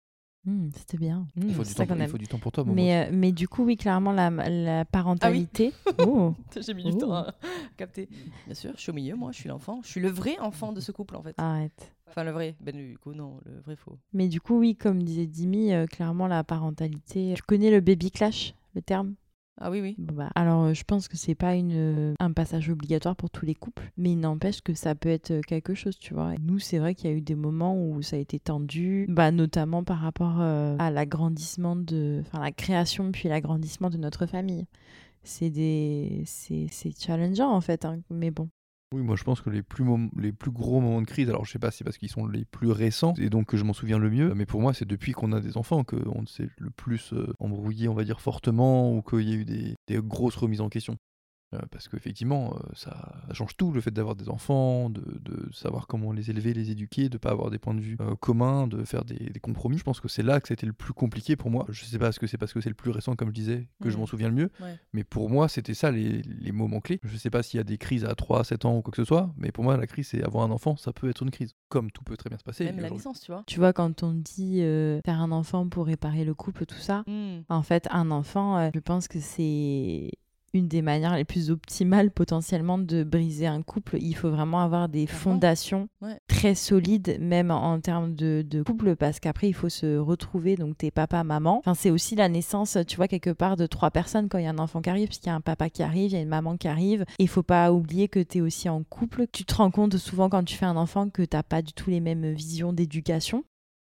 Hum, 0.47 0.69
C'était 0.75 0.97
bien. 0.97 1.27
Il 1.35 1.43
Hum, 1.43 1.49
faut, 1.51 1.63
du 1.63 1.69
ça 1.69 1.85
temps, 1.85 1.93
qu'on 1.93 1.99
il 1.99 2.03
aime. 2.03 2.09
faut 2.09 2.17
du 2.17 2.27
temps 2.27 2.39
pour 2.39 2.51
toi. 2.51 2.63
Mais, 2.65 3.07
euh, 3.07 3.09
mais 3.13 3.31
du 3.31 3.47
coup, 3.47 3.63
oui, 3.65 3.75
clairement, 3.77 4.11
la, 4.13 4.29
la 4.29 4.85
parentalité. 4.85 5.73
Oh. 6.05 6.33
J'ai 6.59 6.73
mis 6.73 6.83
du 6.85 6.91
du 6.91 6.97
temps 6.97 7.13
à 7.13 7.33
capter. 7.77 8.07
Bien 8.45 8.55
sûr, 8.55 8.71
je 8.75 8.81
suis 8.81 8.89
au 8.89 8.93
milieu, 8.93 9.15
moi, 9.15 9.31
je 9.33 9.39
suis 9.39 9.49
l'enfant. 9.49 9.81
Je 9.83 9.89
suis 9.89 9.99
le 10.01 10.09
vrai 10.09 10.39
enfant 10.39 10.71
de 10.71 10.79
ce 10.79 10.91
couple, 10.91 11.15
en 11.17 11.21
fait. 11.21 11.35
Arrête. 11.37 11.93
Enfin, 12.07 12.23
le 12.23 12.31
vrai. 12.31 12.55
Ben, 12.61 12.75
du 12.75 12.97
coup, 12.97 13.13
non, 13.13 13.39
le 13.45 13.59
vrai 13.59 13.75
faux. 13.75 13.97
Mais 14.13 14.27
du 14.29 14.39
coup, 14.41 14.57
oui, 14.57 14.75
comme 14.75 15.03
disait 15.03 15.27
Dimi, 15.27 15.73
euh, 15.73 15.85
clairement, 15.85 16.27
la 16.27 16.43
parentalité. 16.43 17.33
Tu 17.35 17.43
connais 17.43 17.69
le 17.69 17.81
baby 17.81 18.09
clash, 18.09 18.55
le 18.75 18.81
terme? 18.81 19.15
Ah 19.61 19.69
oui, 19.69 19.81
oui. 19.81 19.95
Bah, 19.97 20.29
alors, 20.35 20.65
euh, 20.65 20.73
je 20.73 20.83
pense 20.85 21.07
que 21.09 21.17
c'est 21.17 21.35
pas 21.35 21.55
une, 21.55 21.73
euh, 21.73 22.13
un 22.19 22.31
passage 22.31 22.69
obligatoire 22.69 23.15
pour 23.15 23.29
tous 23.29 23.45
les 23.45 23.55
couples, 23.55 23.91
mais 23.97 24.11
il 24.11 24.19
n'empêche 24.19 24.61
que 24.61 24.73
ça 24.73 24.95
peut 24.95 25.09
être 25.09 25.31
euh, 25.31 25.41
quelque 25.41 25.73
chose, 25.73 25.97
tu 25.99 26.13
vois. 26.13 26.33
Nous, 26.39 26.59
c'est 26.59 26.79
vrai 26.79 26.95
qu'il 26.95 27.09
y 27.09 27.13
a 27.13 27.15
eu 27.15 27.21
des 27.21 27.35
moments 27.35 27.75
où 27.75 28.01
ça 28.01 28.15
a 28.15 28.19
été 28.19 28.39
tendu, 28.39 29.05
bah, 29.09 29.31
notamment 29.31 29.83
par 29.83 29.99
rapport 29.99 30.39
à 30.39 30.91
l'agrandissement 30.91 31.75
de, 31.75 32.21
enfin, 32.25 32.39
la 32.39 32.51
création 32.51 33.11
puis 33.11 33.27
l'agrandissement 33.27 33.89
de 33.89 33.97
notre 33.97 34.25
famille. 34.25 34.65
C'est 35.23 35.49
des, 35.49 36.23
c'est 36.25 36.97
challengeant 36.97 37.51
en 37.51 37.61
fait, 37.61 37.83
hein, 37.83 37.99
mais 38.09 38.31
bon. 38.31 38.49
Oui, 38.91 39.03
moi 39.03 39.15
je 39.15 39.23
pense 39.23 39.41
que 39.41 39.51
les 39.51 39.61
plus, 39.61 39.85
les 40.17 40.31
plus 40.31 40.49
gros 40.49 40.81
moments 40.81 41.01
de 41.01 41.05
crise, 41.05 41.29
alors 41.29 41.45
je 41.45 41.51
sais 41.51 41.59
pas 41.59 41.69
si 41.69 41.77
c'est 41.77 41.83
parce 41.83 41.99
qu'ils 41.99 42.09
sont 42.09 42.25
les 42.25 42.43
plus 42.45 42.71
récents 42.71 43.13
et 43.19 43.29
donc 43.29 43.45
que 43.45 43.55
je 43.55 43.63
m'en 43.63 43.73
souviens 43.73 43.99
le 43.99 44.09
mieux, 44.09 44.33
mais 44.33 44.47
pour 44.47 44.61
moi 44.61 44.73
c'est 44.73 44.85
depuis 44.85 45.11
qu'on 45.11 45.31
a 45.31 45.39
des 45.41 45.57
enfants 45.57 45.83
qu'on 45.83 46.25
s'est 46.25 46.49
le 46.57 46.71
plus 46.71 47.13
euh, 47.13 47.31
embrouillé, 47.37 47.87
on 47.87 47.93
va 47.93 48.03
dire 48.03 48.19
fortement, 48.19 48.91
ou 48.91 49.03
qu'il 49.03 49.29
y 49.29 49.33
a 49.33 49.35
eu 49.35 49.45
des 49.45 49.75
grosses 49.89 50.35
remises 50.35 50.61
en 50.61 50.69
question. 50.69 50.97
Euh, 51.55 51.59
parce 51.71 51.87
qu'effectivement, 51.87 52.53
euh, 52.55 52.59
ça, 52.75 53.23
change 53.31 53.57
tout, 53.57 53.71
le 53.71 53.81
fait 53.81 53.89
d'avoir 53.89 54.15
des 54.15 54.29
enfants, 54.29 54.91
de, 54.91 55.01
de 55.21 55.51
savoir 55.51 55.87
comment 55.87 56.11
les 56.11 56.29
élever, 56.29 56.53
les 56.53 56.69
éduquer, 56.69 57.09
de 57.09 57.17
pas 57.17 57.31
avoir 57.31 57.49
des 57.49 57.57
points 57.57 57.73
de 57.73 57.79
vue 57.81 57.97
euh, 58.01 58.15
communs, 58.15 58.67
de 58.67 58.83
faire 58.83 59.03
des, 59.03 59.15
des 59.31 59.39
compromis. 59.39 59.79
Je 59.79 59.83
pense 59.83 59.99
que 59.99 60.07
c'est 60.07 60.21
là 60.21 60.39
que 60.41 60.47
c'était 60.47 60.67
le 60.67 60.73
plus 60.73 60.93
compliqué 60.93 61.35
pour 61.35 61.49
moi. 61.49 61.65
Je 61.69 61.85
sais 61.85 61.97
pas 61.97 62.11
ce 62.11 62.19
que 62.19 62.27
c'est 62.27 62.37
parce 62.37 62.53
que 62.53 62.61
c'est 62.61 62.69
le 62.69 62.75
plus 62.75 62.91
récent, 62.91 63.15
comme 63.15 63.29
je 63.29 63.33
disais, 63.33 63.67
que 63.81 63.89
je 63.89 63.95
Mhm. 63.95 64.01
m'en 64.01 64.05
souviens 64.05 64.29
le 64.29 64.35
mieux. 64.35 64.51
Ouais. 64.61 64.77
Mais 64.93 65.03
pour 65.03 65.29
moi, 65.31 65.47
c'était 65.47 65.73
ça 65.73 65.89
les, 65.89 66.21
les 66.21 66.51
moments 66.51 66.81
clés. 66.81 66.99
Je 67.03 67.17
sais 67.17 67.31
pas 67.31 67.41
s'il 67.41 67.57
y 67.57 67.61
a 67.61 67.63
des 67.63 67.79
crises 67.79 68.05
à 68.05 68.13
3, 68.13 68.43
7 68.43 68.65
ans 68.65 68.77
ou 68.77 68.81
quoi 68.83 68.91
que 68.91 68.97
ce 68.97 69.05
soit, 69.05 69.33
mais 69.35 69.51
pour 69.51 69.63
moi, 69.63 69.75
la 69.75 69.87
crise, 69.87 70.09
c'est 70.09 70.23
avoir 70.23 70.43
un 70.43 70.51
enfant, 70.51 70.75
ça 70.77 70.93
peut 70.93 71.09
être 71.09 71.23
une 71.23 71.31
crise. 71.31 71.55
Comme 71.69 71.89
tout 71.89 72.03
peut 72.03 72.15
très 72.17 72.29
bien 72.29 72.37
se 72.37 72.43
passer. 72.43 72.65
Même 72.65 72.79
la 72.79 72.89
naissance, 72.91 73.21
tu 73.21 73.31
vois. 73.31 73.43
Tu 73.47 73.57
vois, 73.59 73.73
quand 73.73 74.03
on 74.03 74.13
dit 74.13 74.61
euh, 74.61 74.99
faire 75.03 75.19
un 75.19 75.31
enfant 75.31 75.67
pour 75.67 75.87
réparer 75.87 76.25
le 76.25 76.33
couple, 76.35 76.65
tout 76.67 76.75
ça, 76.77 77.03
Hmm. 77.07 77.39
en 77.49 77.63
fait, 77.63 77.87
un 77.91 78.11
enfant, 78.11 78.57
euh, 78.57 78.69
je 78.75 78.79
pense 78.79 79.07
que 79.07 79.19
c'est 79.19 80.11
une 80.53 80.67
des 80.67 80.81
manières 80.81 81.15
les 81.15 81.25
plus 81.25 81.49
optimales 81.51 82.11
potentiellement 82.11 82.77
de 82.77 83.03
briser 83.03 83.47
un 83.47 83.61
couple. 83.61 83.97
Il 84.01 84.13
faut 84.15 84.29
vraiment 84.29 84.61
avoir 84.61 84.89
des 84.89 85.05
Clairement. 85.05 85.21
fondations 85.23 85.87
Ouais. 86.01 86.17
très 86.27 86.55
solides, 86.55 87.17
même 87.19 87.51
en, 87.51 87.79
termes 87.79 88.15
de, 88.15 88.43
de 88.47 88.63
couple, 88.63 88.95
parce 88.95 89.19
qu'après, 89.19 89.47
il 89.49 89.53
faut 89.53 89.69
se 89.69 89.97
retrouver, 89.97 90.55
donc 90.55 90.77
t'es 90.77 90.91
papa, 90.91 91.23
maman. 91.23 91.57
Enfin, 91.59 91.73
c'est 91.73 91.91
aussi 91.91 92.15
la 92.15 92.29
naissance, 92.29 92.77
tu 92.87 92.95
vois, 92.97 93.07
quelque 93.07 93.29
part 93.31 93.57
de 93.57 93.65
trois 93.65 93.91
personnes 93.91 94.29
quand 94.29 94.37
il 94.37 94.45
y 94.45 94.47
a 94.47 94.51
un 94.51 94.59
enfant 94.59 94.81
qui 94.81 94.89
arrive, 94.89 95.07
parce 95.07 95.19
qu'il 95.19 95.27
y 95.27 95.33
a 95.33 95.35
un 95.35 95.41
papa 95.41 95.69
qui 95.69 95.83
arrive, 95.83 96.11
il 96.11 96.13
y 96.13 96.17
a 96.17 96.21
une 96.21 96.27
maman 96.29 96.57
qui 96.57 96.67
arrive. 96.67 97.05
Il 97.19 97.27
faut 97.27 97.43
pas 97.43 97.71
oublier 97.71 98.07
que 98.07 98.19
t'es 98.19 98.41
aussi 98.41 98.69
en 98.69 98.83
couple. 98.83 99.25
Tu 99.31 99.43
te 99.45 99.55
rends 99.55 99.71
compte 99.71 99.97
souvent 99.97 100.29
quand 100.29 100.43
tu 100.43 100.55
fais 100.55 100.65
un 100.65 100.77
enfant 100.77 101.09
que 101.09 101.23
t'as 101.23 101.43
pas 101.43 101.61
du 101.61 101.73
tout 101.73 101.89
les 101.89 101.99
mêmes 101.99 102.31
visions 102.33 102.73
d'éducation. 102.73 103.43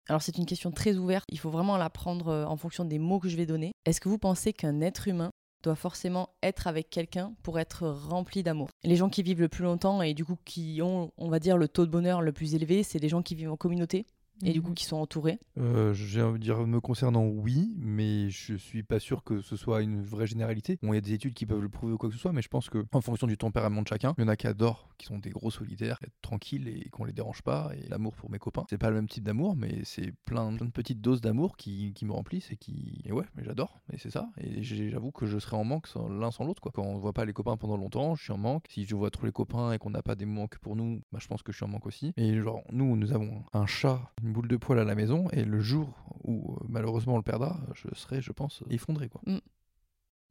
Alors 0.10 0.22
c'est 0.22 0.38
une 0.38 0.46
question 0.46 0.70
très 0.72 0.98
ouverte, 0.98 1.24
il 1.32 1.40
faut 1.40 1.50
vraiment 1.50 1.78
la 1.78 1.90
prendre 1.90 2.28
euh, 2.28 2.46
en 2.46 2.58
fonction 2.58 2.84
des 2.84 3.00
mots 3.00 3.20
que 3.20 3.30
je 3.30 3.38
vais 3.38 3.46
donner. 3.46 3.72
Est-ce 3.86 4.02
que 4.02 4.10
vous 4.10 4.18
pensez 4.18 4.52
qu'un 4.52 4.82
être 4.82 5.08
humain 5.08 5.30
doit 5.64 5.76
forcément 5.76 6.30
être 6.44 6.68
avec 6.68 6.90
quelqu'un 6.90 7.34
pour 7.42 7.60
être 7.60 7.88
rempli 7.88 8.44
d'amour. 8.44 8.70
Les 8.84 8.96
gens 8.96 9.10
qui 9.10 9.24
vivent 9.24 9.42
le 9.42 9.48
plus 9.48 9.64
longtemps 9.64 10.02
et 10.02 10.14
du 10.14 10.26
coup 10.26 10.38
qui 10.46 10.82
ont, 10.84 11.12
on 11.18 11.30
va 11.30 11.40
dire, 11.40 11.58
le 11.58 11.68
taux 11.68 11.86
de 11.86 11.92
bonheur 11.92 12.22
le 12.22 12.34
plus 12.34 12.54
élevé, 12.54 12.84
c'est 12.84 13.00
les 13.00 13.10
gens 13.10 13.22
qui 13.22 13.34
vivent 13.34 13.52
en 13.52 13.58
communauté 13.58 14.06
et 14.42 14.52
du 14.54 14.62
coup 14.62 14.70
Mhm. 14.70 14.76
qui 14.76 14.86
sont 14.86 14.98
entourés. 14.98 15.40
Euh, 15.58 15.94
J'ai 15.94 16.22
envie 16.22 16.40
de 16.40 16.44
dire, 16.44 16.66
me 16.66 16.80
concernant, 16.82 17.26
oui, 17.26 17.76
mais 17.78 18.30
je 18.30 18.56
suis 18.56 18.84
pas 18.84 19.00
sûr 19.00 19.24
que 19.24 19.42
ce 19.42 19.56
soit 19.56 19.82
une 19.82 20.02
vraie 20.02 20.28
généralité. 20.28 20.78
Bon, 20.82 20.94
il 20.94 20.96
y 20.96 20.98
a 20.98 21.02
des 21.02 21.14
études 21.14 21.34
qui 21.34 21.46
peuvent 21.46 21.62
le 21.62 21.70
prouver 21.70 21.94
ou 21.94 21.98
quoi 21.98 22.10
que 22.10 22.16
ce 22.16 22.22
soit, 22.22 22.34
mais 22.34 22.42
je 22.42 22.48
pense 22.50 22.70
que 22.70 22.86
en 22.92 23.02
fonction 23.02 23.28
du 23.28 23.38
tempérament 23.38 23.82
de 23.82 23.88
chacun, 23.88 24.14
il 24.18 24.22
y 24.22 24.26
en 24.26 24.28
a 24.28 24.36
qui 24.36 24.48
adorent, 24.48 24.90
qui 24.98 25.06
sont 25.06 25.20
des 25.20 25.30
gros 25.30 25.52
solitaires, 25.52 26.00
être 26.04 26.14
tranquilles 26.22 26.68
et 26.68 26.90
qu'on 26.90 27.06
les 27.06 27.14
dérange 27.14 27.42
pas. 27.42 27.72
Et 27.78 27.88
l'amour 27.90 28.16
pour 28.16 28.30
mes 28.30 28.40
copains, 28.40 28.66
c'est 28.70 28.78
pas 28.78 28.90
le 28.90 28.96
même 28.96 29.08
type 29.08 29.24
d'amour, 29.24 29.56
mais 29.56 29.82
c'est 29.84 30.12
plein, 30.26 30.54
plein 30.56 30.66
de 30.66 30.72
petites 30.72 31.02
doses 31.02 31.22
d'amour 31.22 31.56
qui, 31.58 31.94
qui 31.94 32.06
me 32.06 32.12
remplissent 32.12 32.52
et 32.52 32.58
qui. 32.58 33.02
Et 33.06 33.12
ouais, 33.12 33.26
mais 33.36 33.44
j'adore, 33.44 33.80
et 33.92 33.98
c'est 33.98 34.10
ça. 34.12 34.30
Et 34.38 34.64
j'avoue 34.64 35.12
que 35.12 35.26
je 35.26 35.38
serais 35.40 35.58
en 35.58 35.64
manque 35.64 35.88
sans- 35.88 36.08
l'un 36.08 36.32
sans 36.32 36.46
l'autre, 36.46 36.62
quoi. 36.62 36.72
Quand 36.74 36.84
on 36.84 36.98
voit 36.98 37.14
pas 37.14 37.26
les 37.26 37.34
copains 37.34 37.58
pendant 37.58 37.78
longtemps, 37.78 38.16
je 38.16 38.24
suis 38.24 38.34
en 38.34 38.38
manque. 38.38 38.66
Si 38.70 38.86
je 38.86 38.96
vois 38.96 39.12
trop 39.12 39.26
les 39.26 39.32
copains 39.32 39.72
et 39.74 39.78
qu'on 39.78 39.90
n'a 39.92 40.02
pas 40.02 40.16
des 40.16 40.26
moments 40.26 40.48
que 40.48 40.58
pour 40.60 40.76
nous, 40.76 41.02
bah, 41.12 41.20
je 41.22 41.28
pense 41.28 41.44
que 41.44 41.52
je 41.52 41.58
suis 41.58 41.66
en 41.66 41.70
manque 41.70 41.86
aussi. 41.86 42.14
Et 42.18 42.40
genre, 42.42 42.64
nous, 42.72 42.96
nous 42.96 43.12
avons 43.14 43.44
un 43.54 43.66
chat, 43.66 44.02
une 44.24 44.33
boule 44.34 44.48
de 44.48 44.58
poil 44.58 44.80
à 44.80 44.84
la 44.84 44.96
maison, 44.96 45.30
et 45.32 45.46
le 45.46 45.62
jour 45.62 45.94
où 46.24 46.56
euh, 46.56 46.66
malheureusement 46.68 47.14
on 47.14 47.18
le 47.18 47.24
perdra, 47.24 47.60
je 47.74 47.88
serai, 47.96 48.22
je 48.22 48.32
pense, 48.32 48.64
effondré, 48.70 49.10
quoi. 49.10 49.22
Mm. 49.26 49.40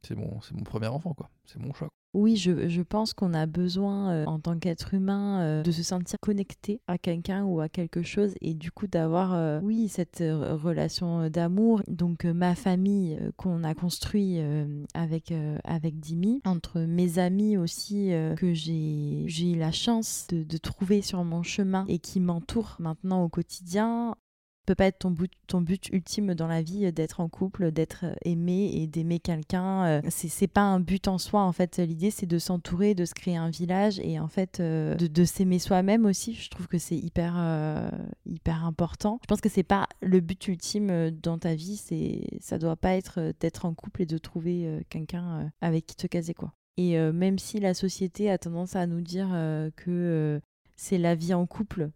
C'est 0.05 0.15
mon, 0.15 0.41
c'est 0.41 0.53
mon 0.53 0.63
premier 0.63 0.87
enfant, 0.87 1.13
quoi. 1.13 1.29
C'est 1.45 1.59
mon 1.59 1.73
chat. 1.73 1.89
Oui, 2.13 2.35
je, 2.35 2.69
je 2.69 2.81
pense 2.83 3.13
qu'on 3.13 3.33
a 3.33 3.47
besoin, 3.47 4.11
euh, 4.11 4.25
en 4.25 4.39
tant 4.39 4.59
qu'être 4.59 4.93
humain, 4.93 5.41
euh, 5.41 5.63
de 5.63 5.71
se 5.71 5.81
sentir 5.81 6.19
connecté 6.19 6.79
à 6.85 6.99
quelqu'un 6.99 7.43
ou 7.43 7.59
à 7.59 7.69
quelque 7.69 8.03
chose 8.03 8.35
et 8.39 8.53
du 8.53 8.71
coup 8.71 8.85
d'avoir, 8.85 9.33
euh, 9.33 9.59
oui, 9.63 9.87
cette 9.87 10.21
euh, 10.21 10.55
relation 10.55 11.27
d'amour. 11.29 11.81
Donc 11.87 12.25
euh, 12.25 12.33
ma 12.33 12.53
famille 12.53 13.17
euh, 13.19 13.31
qu'on 13.35 13.63
a 13.63 13.73
construit 13.73 14.35
euh, 14.37 14.83
avec, 14.93 15.31
euh, 15.31 15.57
avec 15.63 15.99
Dimi, 15.99 16.39
entre 16.45 16.81
mes 16.81 17.17
amis 17.17 17.57
aussi 17.57 18.13
euh, 18.13 18.35
que 18.35 18.53
j'ai 18.53 19.23
j'ai 19.25 19.51
eu 19.53 19.57
la 19.57 19.71
chance 19.71 20.27
de, 20.29 20.43
de 20.43 20.57
trouver 20.57 21.01
sur 21.01 21.23
mon 21.23 21.41
chemin 21.41 21.85
et 21.87 21.97
qui 21.97 22.19
m'entourent 22.19 22.75
maintenant 22.79 23.23
au 23.23 23.29
quotidien, 23.29 24.15
peut 24.65 24.75
pas 24.75 24.85
être 24.85 24.99
ton 24.99 25.11
but, 25.11 25.31
ton 25.47 25.61
but 25.61 25.89
ultime 25.89 26.33
dans 26.33 26.47
la 26.47 26.61
vie 26.61 26.85
euh, 26.85 26.91
d'être 26.91 27.19
en 27.19 27.29
couple, 27.29 27.71
d'être 27.71 28.05
euh, 28.05 28.13
aimé 28.23 28.71
et 28.73 28.87
d'aimer 28.87 29.19
quelqu'un. 29.19 29.85
euh, 29.85 30.01
C'est 30.09 30.29
c'est 30.29 30.47
pas 30.47 30.61
un 30.61 30.79
but 30.79 31.07
en 31.07 31.17
soi, 31.17 31.41
en 31.41 31.51
fait. 31.51 31.77
L'idée, 31.77 32.11
c'est 32.11 32.25
de 32.25 32.39
s'entourer, 32.39 32.95
de 32.95 33.05
se 33.05 33.13
créer 33.13 33.35
un 33.35 33.49
village 33.49 33.99
et 33.99 34.19
en 34.19 34.27
fait 34.27 34.61
de, 34.61 35.25
s'aimer 35.25 35.59
soi-même 35.59 36.05
aussi. 36.05 36.33
Je 36.33 36.49
trouve 36.49 36.67
que 36.67 36.77
c'est 36.77 36.97
hyper, 36.97 37.35
hyper 38.25 38.65
important. 38.65 39.19
Je 39.21 39.27
pense 39.27 39.41
que 39.41 39.49
c'est 39.49 39.63
pas 39.63 39.87
le 40.01 40.19
but 40.19 40.47
ultime 40.47 41.11
dans 41.11 41.37
ta 41.37 41.55
vie. 41.55 41.77
C'est 41.77 42.21
Ça 42.39 42.57
doit 42.57 42.75
pas 42.75 42.95
être 42.95 43.33
d'être 43.39 43.65
en 43.65 43.73
couple 43.73 44.03
et 44.03 44.05
de 44.05 44.17
trouver 44.17 44.83
quelqu'un 44.89 45.51
avec 45.61 45.85
qui 45.85 45.95
te 45.95 46.07
caser, 46.07 46.33
quoi. 46.33 46.53
Et 46.77 46.97
même 47.11 47.39
si 47.39 47.59
la 47.59 47.73
société 47.73 48.29
a 48.29 48.37
tendance 48.37 48.75
à 48.75 48.87
nous 48.87 49.01
dire 49.01 49.29
que 49.75 50.41
c'est 50.75 50.97
la 50.97 51.15
vie 51.15 51.33
en 51.33 51.45
couple 51.45 51.89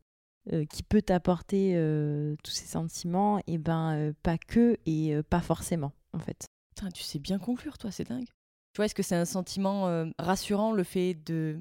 euh, 0.53 0.65
qui 0.65 0.83
peut 0.83 1.01
t'apporter 1.01 1.73
euh, 1.75 2.35
tous 2.43 2.51
ces 2.51 2.65
sentiments, 2.65 3.41
et 3.47 3.57
ben 3.57 3.93
euh, 3.95 4.13
pas 4.23 4.37
que 4.37 4.77
et 4.85 5.15
euh, 5.15 5.23
pas 5.23 5.41
forcément 5.41 5.91
en 6.13 6.19
fait. 6.19 6.45
Putain, 6.75 6.89
tu 6.91 7.03
sais 7.03 7.19
bien 7.19 7.39
conclure, 7.39 7.77
toi, 7.77 7.91
c'est 7.91 8.07
dingue. 8.07 8.25
Tu 8.25 8.77
vois, 8.77 8.85
est-ce 8.85 8.95
que 8.95 9.03
c'est 9.03 9.15
un 9.15 9.25
sentiment 9.25 9.87
euh, 9.87 10.05
rassurant 10.19 10.71
le 10.71 10.83
fait 10.83 11.15
de 11.15 11.59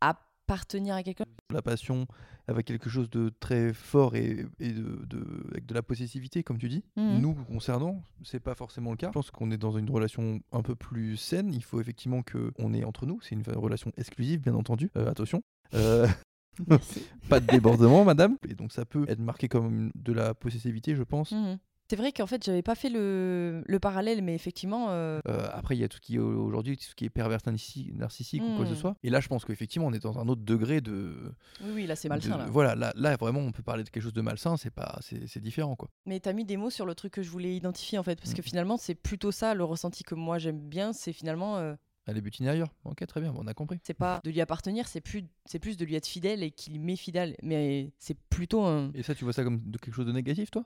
appartenir 0.00 0.94
à 0.94 1.02
quelqu'un? 1.02 1.24
La 1.52 1.62
passion 1.62 2.06
avec 2.48 2.66
quelque 2.66 2.88
chose 2.88 3.10
de 3.10 3.28
très 3.40 3.72
fort 3.72 4.14
et, 4.14 4.46
et 4.60 4.70
de, 4.72 5.04
de- 5.06 5.46
avec 5.50 5.66
de 5.66 5.74
la 5.74 5.82
possessivité, 5.82 6.42
comme 6.44 6.58
tu 6.58 6.68
dis. 6.68 6.84
Mhm. 6.96 7.18
Nous, 7.20 7.34
concernant, 7.34 8.02
c'est 8.22 8.40
pas 8.40 8.54
forcément 8.54 8.92
le 8.92 8.96
cas. 8.96 9.08
Je 9.08 9.12
pense 9.12 9.30
qu'on 9.32 9.50
est 9.50 9.56
dans 9.58 9.76
une 9.76 9.90
relation 9.90 10.40
un 10.52 10.62
peu 10.62 10.74
plus 10.76 11.16
saine. 11.16 11.52
Il 11.52 11.62
faut 11.64 11.80
effectivement 11.80 12.22
qu'on 12.22 12.72
est 12.72 12.84
entre 12.84 13.04
nous. 13.06 13.20
C'est 13.20 13.34
une 13.34 13.42
relation 13.42 13.92
exclusive, 13.96 14.40
bien 14.40 14.54
entendu. 14.54 14.90
Euh, 14.96 15.10
attention. 15.10 15.42
Euh, 15.74 16.06
pas 17.28 17.40
de 17.40 17.46
débordement, 17.46 18.04
madame. 18.04 18.36
Et 18.48 18.54
donc, 18.54 18.72
ça 18.72 18.84
peut 18.84 19.04
être 19.08 19.20
marqué 19.20 19.48
comme 19.48 19.90
de 19.94 20.12
la 20.12 20.34
possessivité, 20.34 20.94
je 20.94 21.02
pense. 21.02 21.32
Mhm. 21.32 21.58
C'est 21.88 21.94
vrai 21.94 22.10
qu'en 22.10 22.26
fait, 22.26 22.42
j'avais 22.44 22.62
pas 22.62 22.74
fait 22.74 22.88
le, 22.88 23.62
le 23.64 23.78
parallèle, 23.78 24.20
mais 24.20 24.34
effectivement, 24.34 24.86
euh, 24.90 25.20
Euh, 25.28 25.46
après, 25.52 25.76
il 25.76 25.78
y 25.80 25.84
a 25.84 25.88
tout 25.88 25.98
ce 25.98 26.00
qui 26.00 26.16
est 26.16 26.18
aujourd'hui, 26.18 26.76
tout 26.76 26.82
ce 26.82 26.96
qui 26.96 27.04
est 27.04 27.10
pervers 27.10 27.38
narcissi- 27.46 27.94
narcissique 27.94 28.42
ou 28.42 28.56
quoi 28.56 28.64
que 28.64 28.70
ce 28.70 28.74
Mm. 28.74 28.80
soit. 28.80 28.96
Et 29.04 29.10
là, 29.10 29.20
je 29.20 29.28
pense 29.28 29.44
qu'effectivement, 29.44 29.86
on 29.86 29.92
est 29.92 30.02
dans 30.02 30.18
un 30.18 30.26
autre 30.26 30.42
degré 30.42 30.80
de. 30.80 31.14
oui, 31.62 31.70
oui, 31.74 31.86
là, 31.86 31.94
c'est 31.94 32.08
malsain. 32.08 32.34
de- 32.38 32.42
Là. 32.42 32.48
Voilà, 32.50 32.74
là, 32.74 32.92
là, 32.96 33.16
vraiment, 33.16 33.38
on 33.38 33.52
peut 33.52 33.62
parler 33.62 33.84
de 33.84 33.90
quelque 33.90 34.02
chose 34.02 34.12
de 34.12 34.20
malsain. 34.20 34.56
C'est 34.56 34.70
pas, 34.74 34.98
c'est 35.00 35.28
c'est 35.28 35.38
différent, 35.38 35.76
quoi. 35.76 35.88
Mais 36.06 36.18
t'as 36.18 36.32
mis 36.32 36.44
des 36.44 36.56
mots 36.56 36.70
sur 36.70 36.86
le 36.86 36.96
truc 36.96 37.12
que 37.12 37.22
je 37.22 37.30
voulais 37.30 37.54
identifier, 37.54 37.98
en 37.98 38.02
fait, 38.02 38.16
parce 38.18 38.34
que 38.34 38.40
Mhm. 38.40 38.46
finalement, 38.46 38.76
c'est 38.78 38.96
plutôt 38.96 39.30
ça, 39.30 39.54
le 39.54 39.62
ressenti 39.62 40.02
que 40.02 40.16
moi 40.16 40.38
j'aime 40.38 40.58
bien, 40.58 40.92
c'est 40.92 41.12
finalement, 41.12 41.58
euh, 41.58 41.76
Aller 42.08 42.20
butiner 42.20 42.50
ailleurs. 42.50 42.72
Ok, 42.84 43.04
très 43.06 43.20
bien, 43.20 43.32
bon, 43.32 43.40
on 43.42 43.46
a 43.48 43.54
compris. 43.54 43.78
c'est 43.82 43.94
pas 43.94 44.20
de 44.22 44.30
lui 44.30 44.40
appartenir, 44.40 44.86
c'est 44.86 45.00
plus, 45.00 45.24
c'est 45.44 45.58
plus 45.58 45.76
de 45.76 45.84
lui 45.84 45.96
être 45.96 46.06
fidèle 46.06 46.42
et 46.44 46.52
qu'il 46.52 46.80
m'est 46.80 46.94
fidèle. 46.96 47.36
Mais 47.42 47.92
c'est 47.98 48.16
plutôt 48.30 48.62
un. 48.62 48.92
Et 48.94 49.02
ça, 49.02 49.14
tu 49.14 49.24
vois 49.24 49.32
ça 49.32 49.42
comme 49.42 49.60
de 49.70 49.76
quelque 49.78 49.94
chose 49.94 50.06
de 50.06 50.12
négatif, 50.12 50.50
toi? 50.50 50.64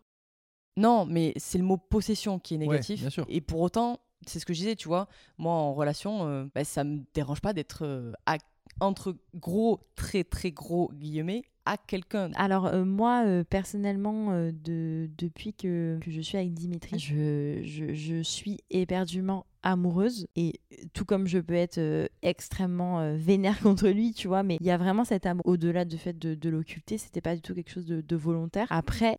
Non, 0.76 1.06
mais 1.06 1.32
c'est 1.36 1.58
le 1.58 1.64
mot 1.64 1.78
possession 1.78 2.38
qui 2.38 2.54
est 2.54 2.58
Ouais, 2.58 2.66
négatif. 2.66 3.00
bien 3.00 3.10
sûr. 3.10 3.24
Et 3.28 3.40
pour 3.40 3.60
autant, 3.60 4.00
c'est 4.26 4.38
ce 4.38 4.44
que 4.46 4.52
je 4.52 4.58
disais, 4.58 4.76
tu 4.76 4.86
vois, 4.88 5.08
moi 5.38 5.52
en 5.54 5.72
relation, 5.72 6.26
euh, 6.28 6.44
bah, 6.54 6.64
ça 6.64 6.84
me 6.84 7.00
dérange 7.14 7.40
pas 7.40 7.52
d'être 7.54 7.84
euh, 7.86 8.12
entre 8.80 9.16
gros, 9.34 9.80
très 9.96 10.24
très 10.24 10.52
gros 10.52 10.90
guillemets, 10.92 11.44
quelqu'un. 11.76 12.30
Alors 12.34 12.66
euh, 12.66 12.84
moi 12.84 13.24
euh, 13.26 13.44
personnellement 13.44 14.30
euh, 14.30 14.50
de, 14.52 15.08
depuis 15.18 15.54
que, 15.54 15.98
je 16.06 16.20
suis 16.20 16.36
avec 16.36 16.52
Dimitri, 16.54 16.98
je, 16.98 18.20
suis 18.22 18.58
éperdument 18.70 19.46
amoureuse 19.62 20.26
et 20.36 20.54
tout 20.94 21.04
comme 21.04 21.26
je 21.26 21.38
peux 21.38 21.54
être 21.54 22.08
extrêmement 22.22 23.14
vénère 23.16 23.58
contre 23.62 23.88
lui, 23.88 24.12
tu 24.12 24.28
vois, 24.28 24.42
mais 24.42 24.56
il 24.60 24.66
y 24.66 24.70
a 24.70 24.78
vraiment 24.78 25.04
cet 25.04 25.26
amour 25.26 25.42
au-delà 25.46 25.84
du 25.84 25.98
fait 25.98 26.18
de, 26.18 26.48
l'occulter, 26.48 26.98
c'était 26.98 27.20
pas 27.20 27.34
du 27.34 27.42
tout 27.42 27.54
quelque 27.54 27.70
chose 27.70 27.86
de, 27.86 28.16
volontaire. 28.16 28.66
Après, 28.70 29.16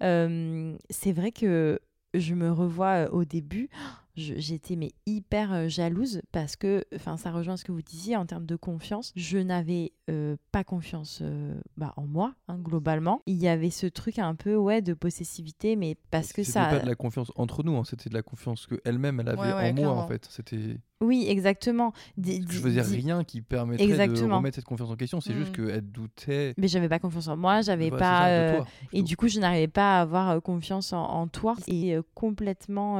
c'est 0.89 1.11
vrai 1.11 1.31
que 1.31 1.79
je 2.13 2.33
me 2.33 2.51
revois 2.51 3.09
au 3.11 3.23
début, 3.23 3.69
j'étais 4.15 4.75
mais 4.75 4.91
hyper 5.05 5.53
euh, 5.53 5.67
jalouse 5.67 6.21
parce 6.31 6.55
que, 6.55 6.83
enfin, 6.95 7.17
ça 7.17 7.31
rejoint 7.31 7.57
ce 7.57 7.63
que 7.63 7.71
vous 7.71 7.81
disiez 7.81 8.15
en 8.17 8.25
termes 8.25 8.45
de 8.45 8.55
confiance. 8.55 9.11
Je 9.15 9.37
n'avais 9.37 9.93
euh, 10.09 10.35
pas 10.51 10.63
confiance 10.63 11.19
euh, 11.21 11.59
bah, 11.77 11.93
en 11.97 12.05
moi, 12.07 12.33
hein, 12.47 12.57
globalement. 12.57 13.21
Il 13.25 13.37
y 13.37 13.47
avait 13.47 13.69
ce 13.69 13.87
truc 13.87 14.19
un 14.19 14.35
peu, 14.35 14.55
ouais, 14.55 14.81
de 14.81 14.93
possessivité, 14.93 15.75
mais 15.75 15.95
parce 16.11 16.33
que 16.33 16.43
C'était 16.43 16.59
ça. 16.59 16.65
pas 16.65 16.79
de 16.79 16.87
la 16.87 16.95
confiance 16.95 17.31
entre 17.35 17.63
nous, 17.63 17.75
hein, 17.77 17.83
c'était 17.85 18.09
de 18.09 18.15
la 18.15 18.23
confiance 18.23 18.65
que 18.67 18.79
elle-même 18.85 19.19
elle 19.19 19.29
avait 19.29 19.41
Ouais, 19.41 19.53
ouais, 19.53 19.69
en 19.71 19.73
moi, 19.73 19.89
en 20.03 20.07
fait. 20.07 20.27
C'était. 20.29 20.77
Oui, 21.01 21.25
exactement. 21.27 21.93
Que 22.15 22.31
Je 22.49 22.59
faisais 22.59 22.81
rien 22.81 23.23
qui 23.23 23.41
permettrait 23.41 23.87
de 24.07 24.23
remettre 24.31 24.55
cette 24.55 24.65
confiance 24.65 24.91
en 24.91 24.95
question. 24.95 25.19
C'est 25.19 25.33
juste 25.33 25.57
Mhm. 25.57 25.67
qu'elle 25.67 25.81
doutait. 25.91 26.53
Mais 26.59 26.67
j'avais 26.67 26.89
pas 26.89 26.99
confiance 26.99 27.27
en 27.27 27.35
moi, 27.37 27.61
j'avais 27.61 27.85
c'est 27.85 27.97
pas. 27.97 27.99
ça, 27.99 28.27
de 28.27 28.33
euh, 28.33 28.57
toi, 28.57 28.67
Et 28.93 29.01
du 29.01 29.17
coup, 29.17 29.27
je 29.27 29.39
n'arrivais 29.39 29.67
pas 29.67 29.97
à 29.97 30.01
avoir 30.01 30.39
confiance 30.43 30.93
en, 30.93 31.03
en 31.03 31.27
toi. 31.27 31.55
Et 31.67 31.95
euh, 31.95 32.03
complètement 32.13 32.99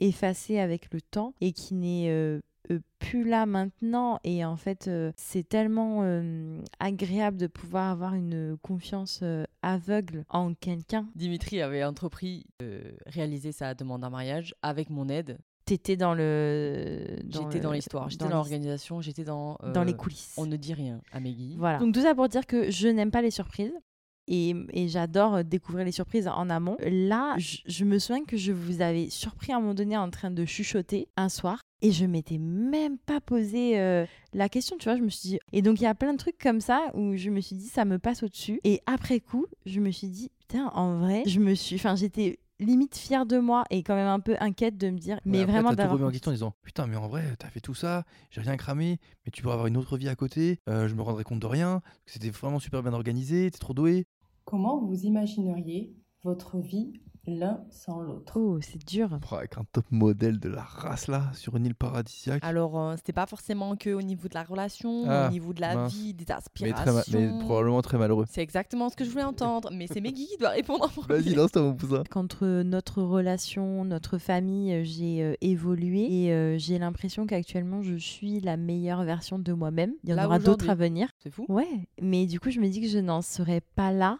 euh, 0.00 0.06
effacé 0.06 0.58
avec 0.58 0.92
le 0.92 1.00
temps 1.00 1.34
et 1.40 1.52
qui 1.52 1.74
n'est 1.74 2.08
euh, 2.10 2.40
euh, 2.70 2.80
plus 2.98 3.24
là 3.28 3.46
maintenant. 3.46 4.18
Et 4.24 4.44
en 4.44 4.56
fait, 4.56 4.88
euh, 4.88 5.12
c'est 5.16 5.48
tellement 5.48 6.00
euh, 6.02 6.60
agréable 6.78 7.36
de 7.36 7.46
pouvoir 7.46 7.90
avoir 7.90 8.14
une 8.14 8.56
confiance 8.62 9.20
euh, 9.22 9.44
aveugle 9.62 10.24
en 10.28 10.54
quelqu'un. 10.54 11.08
Dimitri 11.14 11.60
avait 11.62 11.84
entrepris 11.84 12.46
de 12.60 12.80
réaliser 13.06 13.52
sa 13.52 13.74
demande 13.74 14.04
en 14.04 14.10
mariage 14.10 14.54
avec 14.62 14.90
mon 14.90 15.08
aide. 15.08 15.38
t'étais 15.64 15.96
dans 15.96 16.14
le. 16.14 17.04
J'étais 17.28 17.60
dans 17.60 17.72
l'histoire, 17.72 18.08
j'étais 18.10 18.24
dans 18.24 18.30
l'organisation, 18.30 19.00
j'étais 19.00 19.24
dans. 19.24 19.56
Dans 19.72 19.84
les 19.84 19.94
coulisses. 19.94 20.34
On 20.36 20.46
ne 20.46 20.56
dit 20.56 20.74
rien 20.74 21.00
à 21.12 21.20
Meggy. 21.20 21.56
Voilà. 21.58 21.78
Donc 21.78 21.94
tout 21.94 22.02
ça 22.02 22.14
pour 22.14 22.28
dire 22.28 22.46
que 22.46 22.70
je 22.70 22.88
n'aime 22.88 23.10
pas 23.10 23.22
les 23.22 23.30
surprises. 23.30 23.72
Et, 24.30 24.54
et 24.72 24.88
j'adore 24.88 25.34
euh, 25.34 25.42
découvrir 25.42 25.84
les 25.84 25.92
surprises 25.92 26.28
en 26.28 26.48
amont. 26.48 26.76
Là, 26.80 27.34
je, 27.36 27.58
je 27.66 27.84
me 27.84 27.98
souviens 27.98 28.24
que 28.24 28.36
je 28.38 28.52
vous 28.52 28.80
avais 28.80 29.10
surpris 29.10 29.52
à 29.52 29.56
un 29.56 29.60
moment 29.60 29.74
donné 29.74 29.96
en 29.98 30.08
train 30.08 30.30
de 30.30 30.44
chuchoter 30.46 31.08
un 31.16 31.28
soir. 31.28 31.60
Et 31.82 31.92
je 31.92 32.04
m'étais 32.06 32.38
même 32.38 32.98
pas 32.98 33.20
posé 33.20 33.78
euh, 33.80 34.06
la 34.34 34.48
question, 34.48 34.76
tu 34.78 34.84
vois. 34.84 34.96
Je 34.96 35.02
me 35.02 35.08
suis 35.08 35.30
dit. 35.30 35.38
Et 35.52 35.62
donc 35.62 35.80
il 35.80 35.84
y 35.84 35.86
a 35.86 35.94
plein 35.94 36.12
de 36.12 36.18
trucs 36.18 36.38
comme 36.38 36.60
ça 36.60 36.80
où 36.94 37.16
je 37.16 37.30
me 37.30 37.40
suis 37.40 37.56
dit, 37.56 37.66
ça 37.68 37.84
me 37.84 37.98
passe 37.98 38.22
au-dessus. 38.22 38.60
Et 38.64 38.80
après 38.86 39.20
coup, 39.20 39.46
je 39.66 39.80
me 39.80 39.90
suis 39.90 40.08
dit, 40.08 40.30
putain, 40.40 40.70
en 40.74 40.98
vrai, 40.98 41.22
je 41.26 41.40
me 41.40 41.54
suis. 41.54 41.76
Enfin, 41.76 41.96
j'étais 41.96 42.38
limite 42.58 42.94
fière 42.98 43.24
de 43.24 43.38
moi 43.38 43.64
et 43.70 43.82
quand 43.82 43.94
même 43.94 44.06
un 44.08 44.20
peu 44.20 44.36
inquiète 44.38 44.76
de 44.76 44.90
me 44.90 44.98
dire, 44.98 45.18
mais 45.24 45.38
Ouais, 45.38 45.44
après, 45.44 45.52
vraiment 45.54 45.72
d'avoir. 45.72 45.94
remis 45.96 46.04
en 46.06 46.10
question 46.10 46.30
en 46.30 46.34
disant 46.34 46.54
Putain, 46.62 46.86
mais 46.86 46.96
en 46.96 47.08
vrai, 47.08 47.24
t'as 47.38 47.48
fait 47.48 47.60
tout 47.60 47.72
ça, 47.74 48.04
j'ai 48.30 48.42
rien 48.42 48.58
cramé, 48.58 48.98
mais 49.24 49.30
tu 49.32 49.40
pourrais 49.40 49.54
avoir 49.54 49.66
une 49.68 49.78
autre 49.78 49.96
vie 49.96 50.10
à 50.10 50.14
côté, 50.14 50.58
euh, 50.68 50.86
je 50.86 50.94
me 50.94 51.00
rendrais 51.00 51.24
compte 51.24 51.38
de 51.40 51.46
rien, 51.46 51.80
c'était 52.04 52.28
vraiment 52.28 52.58
super 52.58 52.82
bien 52.82 52.92
organisé, 52.92 53.50
t'es 53.50 53.58
trop 53.58 53.72
doué. 53.72 54.04
Comment 54.44 54.78
vous 54.78 55.04
imagineriez 55.04 55.94
votre 56.24 56.58
vie 56.58 56.92
l'un 57.26 57.62
sans 57.70 58.00
l'autre? 58.00 58.32
Oh, 58.36 58.58
c'est 58.60 58.84
dur. 58.84 59.18
Oh, 59.30 59.34
Avec 59.36 59.56
un 59.58 59.64
top 59.72 59.84
modèle 59.90 60.40
de 60.40 60.48
la 60.48 60.62
race 60.62 61.06
là, 61.06 61.30
sur 61.34 61.54
une 61.56 61.66
île 61.66 61.74
paradisiaque. 61.74 62.42
Alors, 62.42 62.78
euh, 62.80 62.96
c'était 62.96 63.12
pas 63.12 63.26
forcément 63.26 63.76
que 63.76 63.90
au 63.90 64.02
niveau 64.02 64.26
de 64.28 64.34
la 64.34 64.42
relation, 64.42 65.04
Ah, 65.06 65.28
au 65.28 65.30
niveau 65.30 65.52
de 65.52 65.60
la 65.60 65.74
mince. 65.76 65.92
vie, 65.92 66.14
des 66.14 66.24
mais, 66.28 66.34
aspirations. 66.34 66.84
très 67.02 67.20
ma- 67.20 67.20
mais 67.36 67.38
probablement 67.44 67.82
très 67.82 67.98
malheureux. 67.98 68.24
C'est 68.28 68.40
exactement 68.42 68.88
ce 68.88 68.96
que 68.96 69.04
je 69.04 69.10
voulais 69.10 69.22
entendre, 69.24 69.70
mais 69.72 69.86
c'est 69.86 70.00
Meggy 70.00 70.26
qui 70.26 70.36
doit 70.38 70.48
répondre 70.48 70.84
en 70.84 70.88
premier. 70.88 71.20
Vas-y, 71.20 71.34
lance-toi, 71.34 71.62
mon 71.62 71.74
poussin. 71.74 72.02
Qu'entre 72.10 72.62
notre 72.62 73.02
relation, 73.02 73.84
notre 73.84 74.18
famille, 74.18 74.72
euh, 74.72 74.82
j'ai 74.82 75.22
euh, 75.22 75.34
évolué 75.42 76.08
et 76.24 76.32
euh, 76.32 76.58
j'ai 76.58 76.78
l'impression 76.78 77.26
qu'actuellement 77.26 77.82
je 77.82 77.94
suis 77.96 78.40
la 78.40 78.56
meilleure 78.56 79.04
version 79.04 79.38
de 79.38 79.52
moi-même. 79.52 79.92
Il 80.04 80.10
y 80.10 80.12
en 80.14 80.16
Là, 80.16 80.26
aura 80.26 80.38
d'autres 80.38 80.64
aujourd'hui. 80.64 80.70
à 80.70 80.74
venir. 80.74 81.08
C'est 81.22 81.30
fou. 81.30 81.44
Ouais, 81.48 81.86
mais 82.00 82.26
du 82.26 82.40
coup 82.40 82.50
je 82.50 82.60
me 82.60 82.68
dis 82.68 82.80
que 82.80 82.88
je 82.88 82.98
n'en 82.98 83.20
serais 83.22 83.60
pas 83.76 83.92
là 83.92 84.18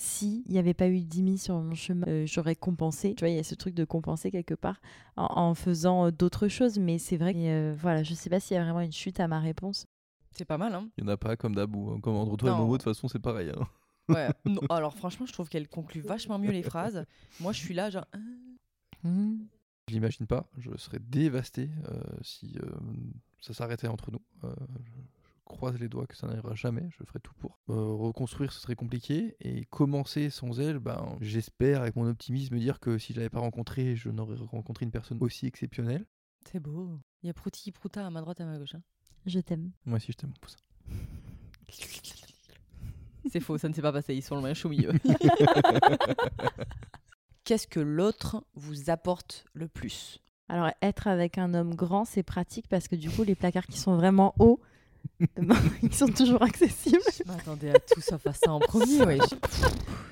si 0.00 0.44
il 0.46 0.52
n'y 0.52 0.58
avait 0.58 0.74
pas 0.74 0.88
eu 0.88 1.00
Dimi 1.00 1.36
sur 1.38 1.60
mon 1.60 1.74
chemin. 1.74 2.06
Euh, 2.06 2.24
J'aurais 2.24 2.54
compensé. 2.54 3.14
Tu 3.16 3.20
vois, 3.24 3.30
il 3.30 3.36
y 3.36 3.40
a 3.40 3.42
ce 3.44 3.56
truc 3.56 3.74
de 3.74 3.84
compenser 3.84 4.30
quelque 4.30 4.54
part 4.54 4.80
en, 5.16 5.26
en 5.36 5.54
faisant 5.54 6.06
euh, 6.06 6.10
d'autres 6.12 6.46
choses. 6.48 6.78
Mais 6.78 6.98
c'est 6.98 7.16
vrai 7.16 7.34
que 7.34 7.38
euh, 7.72 7.74
voilà, 7.76 8.04
je 8.04 8.14
sais 8.14 8.30
pas 8.30 8.38
s'il 8.38 8.54
y 8.56 8.58
a 8.60 8.62
vraiment 8.62 8.80
une 8.80 8.92
chute 8.92 9.18
à 9.18 9.26
ma 9.26 9.40
réponse. 9.40 9.86
C'est 10.30 10.44
pas 10.44 10.56
mal, 10.58 10.72
hein 10.74 10.88
Il 10.96 11.02
y 11.02 11.06
en 11.06 11.08
a 11.10 11.16
pas 11.16 11.36
comme 11.36 11.54
d'abou. 11.56 11.90
hein. 11.90 12.00
Comme 12.00 12.14
entre 12.14 12.36
toi 12.36 12.50
et. 12.50 12.54
Momo, 12.54 12.78
de 12.78 12.82
toute 12.82 12.94
façon, 12.94 13.08
c'est 13.08 13.18
pareil. 13.18 13.50
hein. 13.50 13.66
Ouais. 14.08 14.28
Non, 14.46 14.62
alors, 14.70 14.94
franchement, 14.94 15.26
je 15.26 15.32
trouve 15.34 15.50
qu'elle 15.50 15.68
conclut 15.68 16.00
vachement 16.00 16.38
mieux 16.38 16.50
les 16.52 16.62
phrases. 16.62 17.04
Moi, 17.40 17.52
je 17.52 17.58
suis 17.58 17.74
là, 17.74 17.90
genre. 17.90 18.06
Hmm. 19.02 19.36
Je 19.88 19.94
l'imagine 19.94 20.26
pas, 20.26 20.46
je 20.58 20.70
serais 20.78 20.98
dévasté 20.98 21.68
euh, 21.90 22.00
si 22.22 22.56
euh, 22.62 22.70
ça 23.40 23.52
s'arrêtait 23.52 23.86
entre 23.88 24.10
nous. 24.10 24.20
Euh, 24.44 24.54
je 24.84 24.90
croise 25.58 25.78
les 25.80 25.88
doigts 25.88 26.06
que 26.06 26.16
ça 26.16 26.28
n'arrivera 26.28 26.54
jamais, 26.54 26.88
je 26.96 27.02
ferai 27.04 27.18
tout 27.18 27.34
pour. 27.40 27.58
Euh, 27.68 27.74
reconstruire, 27.74 28.52
ce 28.52 28.60
serait 28.60 28.76
compliqué, 28.76 29.34
et 29.40 29.64
commencer 29.64 30.30
sans 30.30 30.60
elle, 30.60 30.78
ben, 30.78 31.16
j'espère 31.20 31.82
avec 31.82 31.96
mon 31.96 32.08
optimisme 32.08 32.56
dire 32.58 32.78
que 32.78 32.96
si 32.96 33.12
je 33.12 33.18
l'avais 33.18 33.28
pas 33.28 33.40
rencontrée, 33.40 33.96
je 33.96 34.08
n'aurais 34.08 34.36
rencontré 34.36 34.84
une 34.84 34.92
personne 34.92 35.18
aussi 35.20 35.46
exceptionnelle. 35.46 36.06
C'est 36.48 36.60
beau. 36.60 37.00
Il 37.24 37.26
y 37.26 37.30
a 37.30 37.34
Prouti 37.34 37.72
Prouta 37.72 38.06
à 38.06 38.10
ma 38.10 38.20
droite 38.20 38.38
et 38.38 38.44
à 38.44 38.46
ma 38.46 38.56
gauche. 38.56 38.76
hein. 38.76 38.82
Je 39.26 39.40
t'aime. 39.40 39.72
Moi 39.84 39.96
aussi, 39.96 40.12
je 40.12 40.18
t'aime, 40.18 40.30
mon 40.30 40.36
poussin. 40.40 40.58
C'est 43.28 43.40
faux, 43.40 43.58
ça 43.58 43.68
ne 43.68 43.74
s'est 43.74 43.82
pas 43.82 43.92
passé. 43.92 44.14
Ils 44.14 44.22
sont 44.22 44.36
le 44.36 44.42
même 44.42 44.54
au 44.64 44.68
milieu. 44.68 44.92
Qu'est-ce 47.44 47.66
que 47.66 47.80
l'autre 47.80 48.44
vous 48.54 48.90
apporte 48.90 49.44
le 49.54 49.66
plus? 49.66 50.20
Alors, 50.48 50.70
être 50.82 51.08
avec 51.08 51.36
un 51.36 51.52
homme 51.52 51.74
grand, 51.74 52.04
c'est 52.04 52.22
pratique 52.22 52.68
parce 52.68 52.86
que 52.86 52.94
du 52.94 53.10
coup, 53.10 53.24
les 53.24 53.34
placards 53.34 53.66
qui 53.66 53.78
sont 53.78 53.96
vraiment 53.96 54.36
hauts, 54.38 54.60
ils 55.82 55.94
sont 55.94 56.06
toujours 56.06 56.42
accessibles. 56.42 57.00
Je 57.16 57.24
m'attendais 57.26 57.70
à 57.70 57.78
tout 57.78 58.00
sauf 58.00 58.24
à 58.26 58.32
ça 58.32 58.52
en 58.52 58.60
premier, 58.60 59.02
ouais. 59.04 59.18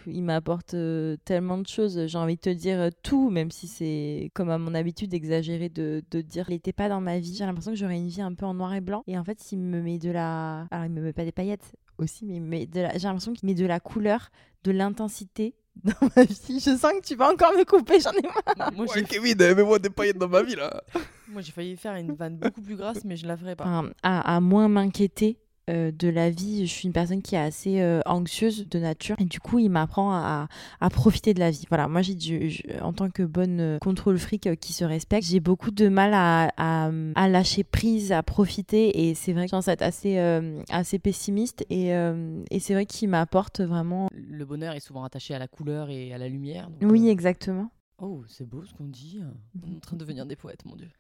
Il 0.07 0.23
m'apporte 0.23 0.75
euh, 0.75 1.17
tellement 1.25 1.59
de 1.59 1.67
choses. 1.67 2.07
J'ai 2.07 2.19
envie 2.19 2.37
de 2.37 2.41
te 2.41 2.51
dire 2.51 2.81
euh, 2.81 2.91
tout, 3.03 3.31
même 3.31 3.51
si 3.51 3.69
c'est 3.69 4.31
comme 4.35 4.51
à 4.51 4.59
mon 4.59 4.75
habitude 4.75 5.15
exagéré 5.15 5.69
de, 5.69 6.03
de 6.11 6.21
dire 6.21 6.47
il 6.49 6.55
n'était 6.55 6.73
pas 6.73 6.89
dans 6.89 7.01
ma 7.01 7.19
vie. 7.19 7.35
J'ai 7.35 7.47
l'impression 7.47 7.73
que 7.73 7.79
j'aurais 7.79 7.97
une 7.97 8.09
vie 8.09 8.23
un 8.23 8.35
peu 8.35 8.47
en 8.47 8.55
noir 8.55 8.75
et 8.75 8.81
blanc. 8.81 9.03
Et 9.07 9.19
en 9.19 9.25
fait, 9.25 9.53
il 9.53 9.59
me 9.59 9.81
met 9.81 9.99
de 9.99 10.11
la. 10.11 10.67
Alors, 10.71 10.87
il 10.87 10.93
me 10.93 11.01
met 11.01 11.13
pas 11.13 11.25
des 11.25 11.33
paillettes 11.33 11.77
aussi, 11.99 12.41
mais 12.41 12.67
de 12.67 12.81
la... 12.83 12.93
j'ai 12.99 13.07
l'impression 13.09 13.33
qu'il 13.33 13.47
met 13.47 13.55
de 13.55 13.67
la 13.67 13.81
couleur, 13.81 14.31
de 14.65 14.71
l'intensité 14.71 15.55
dans 15.85 16.09
ma 16.17 16.25
vie. 16.25 16.61
Je 16.61 16.77
sens 16.77 16.93
que 16.93 17.07
tu 17.07 17.15
vas 17.17 17.33
encore 17.33 17.53
me 17.53 17.65
couper, 17.65 18.01
j'en 18.01 18.13
ai 18.13 18.23
marre. 18.23 18.73
Moi, 18.73 18.87
j'ai 18.95 19.05
Kevin, 19.05 19.37
mets-moi 19.37 19.79
des 19.79 19.91
paillettes 19.91 20.19
dans 20.19 20.29
ma 20.29 20.43
vie 20.43 20.57
là 20.57 20.83
moi, 21.29 21.43
j'ai 21.43 21.53
failli 21.53 21.77
faire 21.77 21.95
une 21.97 22.15
vanne 22.15 22.37
beaucoup 22.37 22.63
plus 22.63 22.77
grasse, 22.77 23.05
mais 23.05 23.17
je 23.17 23.27
la 23.27 23.37
ferai 23.37 23.57
pas. 23.57 23.85
À 24.03 24.41
moins 24.41 24.69
m'inquiéter 24.69 25.39
euh, 25.69 25.91
de 25.91 26.09
la 26.09 26.31
vie. 26.31 26.67
Je 26.67 26.73
suis 26.73 26.87
une 26.87 26.93
personne 26.93 27.23
qui 27.23 27.35
est 27.35 27.39
assez 27.39 27.81
euh, 27.81 28.01
anxieuse 28.07 28.69
de 28.69 28.79
nature. 28.79 29.17
Et 29.19 29.25
du 29.25 29.41
coup, 29.41 29.59
il 29.59 29.69
m'apprend 29.71 30.13
à, 30.13 30.49
à 30.81 30.91
profiter 30.91 31.35
de 31.35 31.41
la 31.41 31.51
vie. 31.51 31.65
Voilà, 31.69 31.89
moi, 31.89 32.03
j'ai 32.03 32.15
du- 32.15 32.51
je- 32.51 32.63
en 32.83 32.93
tant 32.93 33.11
que 33.11 33.23
bonne 33.23 33.61
euh, 33.61 33.79
contrôle 33.79 34.19
fric 34.19 34.49
qui 34.61 34.73
se 34.73 34.85
respecte, 34.85 35.27
j'ai 35.27 35.41
beaucoup 35.41 35.71
de 35.71 35.89
mal 35.89 36.13
à, 36.15 36.53
à, 36.57 36.91
à 37.15 37.29
lâcher 37.29 37.65
prise, 37.65 38.13
à 38.13 38.23
profiter. 38.23 39.09
Et 39.09 39.15
c'est 39.15 39.33
vrai 39.33 39.43
que 39.45 39.51
je 39.51 39.57
pense 39.57 39.69
être 39.69 39.83
assez, 39.83 40.19
euh, 40.19 40.63
assez 40.71 40.99
pessimiste. 40.99 41.65
Et, 41.71 41.89
et 41.89 42.61
c'est 42.61 42.75
vrai 42.75 42.87
qu'il 42.87 43.09
m'apporte 43.09 43.61
vraiment. 43.61 44.09
Le 44.13 44.45
bonheur 44.45 44.75
est 44.75 44.81
souvent 44.81 45.05
attaché 45.05 45.35
à 45.35 45.39
la 45.39 45.49
couleur 45.49 45.91
et 45.91 46.13
à 46.13 46.19
la 46.19 46.29
lumière. 46.29 46.71
donc, 46.71 46.91
Oui, 46.91 47.09
exactement. 47.09 47.71
Oh, 47.99 48.23
c'est 48.29 48.47
beau 48.49 48.65
ce 48.65 48.73
qu'on 48.75 48.85
dit. 48.87 49.21
On 49.67 49.73
est 49.73 49.77
en 49.77 49.81
train 49.81 49.97
de 49.97 50.01
devenir 50.01 50.27
des 50.27 50.37
poètes, 50.37 50.65
mon 50.65 50.77
dieu. 50.77 50.91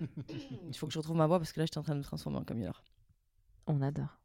Il 0.68 0.76
faut 0.76 0.86
que 0.86 0.92
je 0.92 0.98
retrouve 0.98 1.16
ma 1.16 1.26
voix 1.26 1.38
parce 1.38 1.52
que 1.52 1.60
là, 1.60 1.66
j'étais 1.66 1.78
en 1.78 1.82
train 1.82 1.94
de 1.94 1.98
me 2.00 2.04
transformer 2.04 2.38
en 2.38 2.44
camionneur. 2.44 2.82
On 3.70 3.82
adore. 3.82 4.18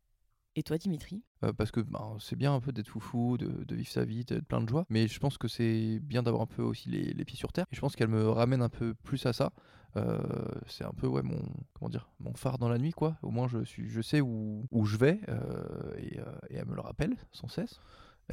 Et 0.58 0.64
toi, 0.64 0.78
Dimitri 0.78 1.22
Euh, 1.44 1.52
parce 1.52 1.72
que 1.72 1.82
ben, 1.82 2.16
c'est 2.20 2.38
bien 2.38 2.54
un 2.54 2.62
peu 2.62 2.72
d'être 2.72 2.88
foufou, 2.88 3.38
de, 3.38 3.66
de 3.66 3.76
vivre 3.76 3.90
sa 3.90 4.06
vie, 4.06 4.24
d'être 4.24 4.46
plein 4.46 4.62
de 4.62 4.70
joie, 4.70 4.86
mais 4.90 5.08
je 5.08 5.20
pense 5.20 5.38
que 5.38 5.48
c'est 5.50 6.00
bien 6.00 6.24
d'avoir 6.24 6.44
un 6.44 6.48
peu 6.48 6.62
aussi 6.62 6.90
les, 6.90 7.14
les 7.14 7.26
pieds 7.26 7.38
sur 7.38 7.52
terre. 7.52 7.66
Et 7.72 7.76
je 7.76 7.82
pense 7.82 7.96
qu'elle 7.96 8.08
me 8.08 8.30
ramène 8.30 8.62
un 8.62 8.70
peu 8.70 8.94
plus 8.94 9.26
à 9.26 9.34
ça. 9.34 9.52
Euh, 9.98 10.20
c'est 10.68 10.84
un 10.84 10.92
peu 10.92 11.08
ouais 11.08 11.22
mon 11.24 11.42
comment 11.74 11.88
dire 11.90 12.10
mon 12.20 12.34
phare 12.34 12.58
dans 12.58 12.68
la 12.68 12.78
nuit 12.78 12.92
quoi. 12.92 13.18
Au 13.22 13.32
moins 13.32 13.48
je 13.48 13.64
suis 13.64 13.88
je 13.88 14.02
sais 14.02 14.20
où, 14.20 14.66
où 14.72 14.86
je 14.86 14.98
vais 14.98 15.22
euh, 15.30 15.94
et, 15.98 16.20
euh, 16.20 16.26
et 16.50 16.56
elle 16.56 16.66
me 16.68 16.76
le 16.76 16.82
rappelle 16.82 17.16
sans 17.32 17.48
cesse. 17.48 17.80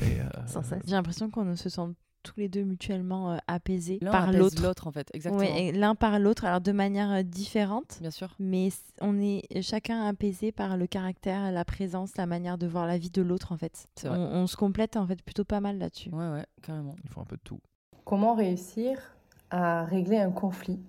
Et, 0.01 0.21
euh, 0.21 0.47
Sans 0.47 0.63
cesse. 0.63 0.83
J'ai 0.87 0.95
l'impression 0.97 1.31
qu'on 1.31 1.55
se 1.55 1.69
sent 1.69 1.95
tous 2.23 2.39
les 2.39 2.49
deux 2.49 2.63
mutuellement 2.65 3.33
euh, 3.33 3.37
apaisés 3.47 3.99
L'un 4.01 4.11
par 4.11 4.29
apaise 4.29 4.39
l'autre. 4.39 4.63
l'autre, 4.63 4.87
en 4.87 4.93
fait. 4.93 5.09
Exactement. 5.15 5.43
Ouais, 5.43 5.67
et 5.67 5.73
l'un 5.73 5.95
par 5.95 6.19
l'autre, 6.19 6.45
alors 6.45 6.61
de 6.61 6.73
manière 6.73 7.11
euh, 7.13 7.23
différente, 7.23 7.99
Bien 8.01 8.11
sûr. 8.11 8.35
mais 8.39 8.69
on 9.01 9.19
est 9.21 9.43
chacun 9.63 10.03
apaisé 10.07 10.53
par 10.53 10.77
le 10.77 10.87
caractère, 10.87 11.51
la 11.53 11.65
présence, 11.65 12.17
la 12.17 12.27
manière 12.27 12.59
de 12.59 12.67
voir 12.67 12.87
la 12.87 12.99
vie 12.99 13.11
de 13.11 13.23
l'autre 13.23 13.53
en 13.53 13.57
fait. 13.57 13.87
C'est 13.97 14.09
On, 14.09 14.11
vrai. 14.11 14.19
on 14.21 14.47
se 14.47 14.57
complète 14.57 14.97
en 14.97 15.07
fait 15.07 15.23
plutôt 15.23 15.45
pas 15.45 15.61
mal 15.61 15.79
là-dessus. 15.79 16.11
Ouais, 16.11 16.29
ouais, 16.31 16.47
carrément. 16.63 16.95
il 17.05 17.11
faut 17.11 17.21
un 17.21 17.25
peu 17.25 17.37
de 17.37 17.43
tout. 17.43 17.61
Comment 18.05 18.35
réussir 18.35 18.99
à 19.51 19.85
régler 19.85 20.19
un 20.19 20.31
conflit? 20.31 20.81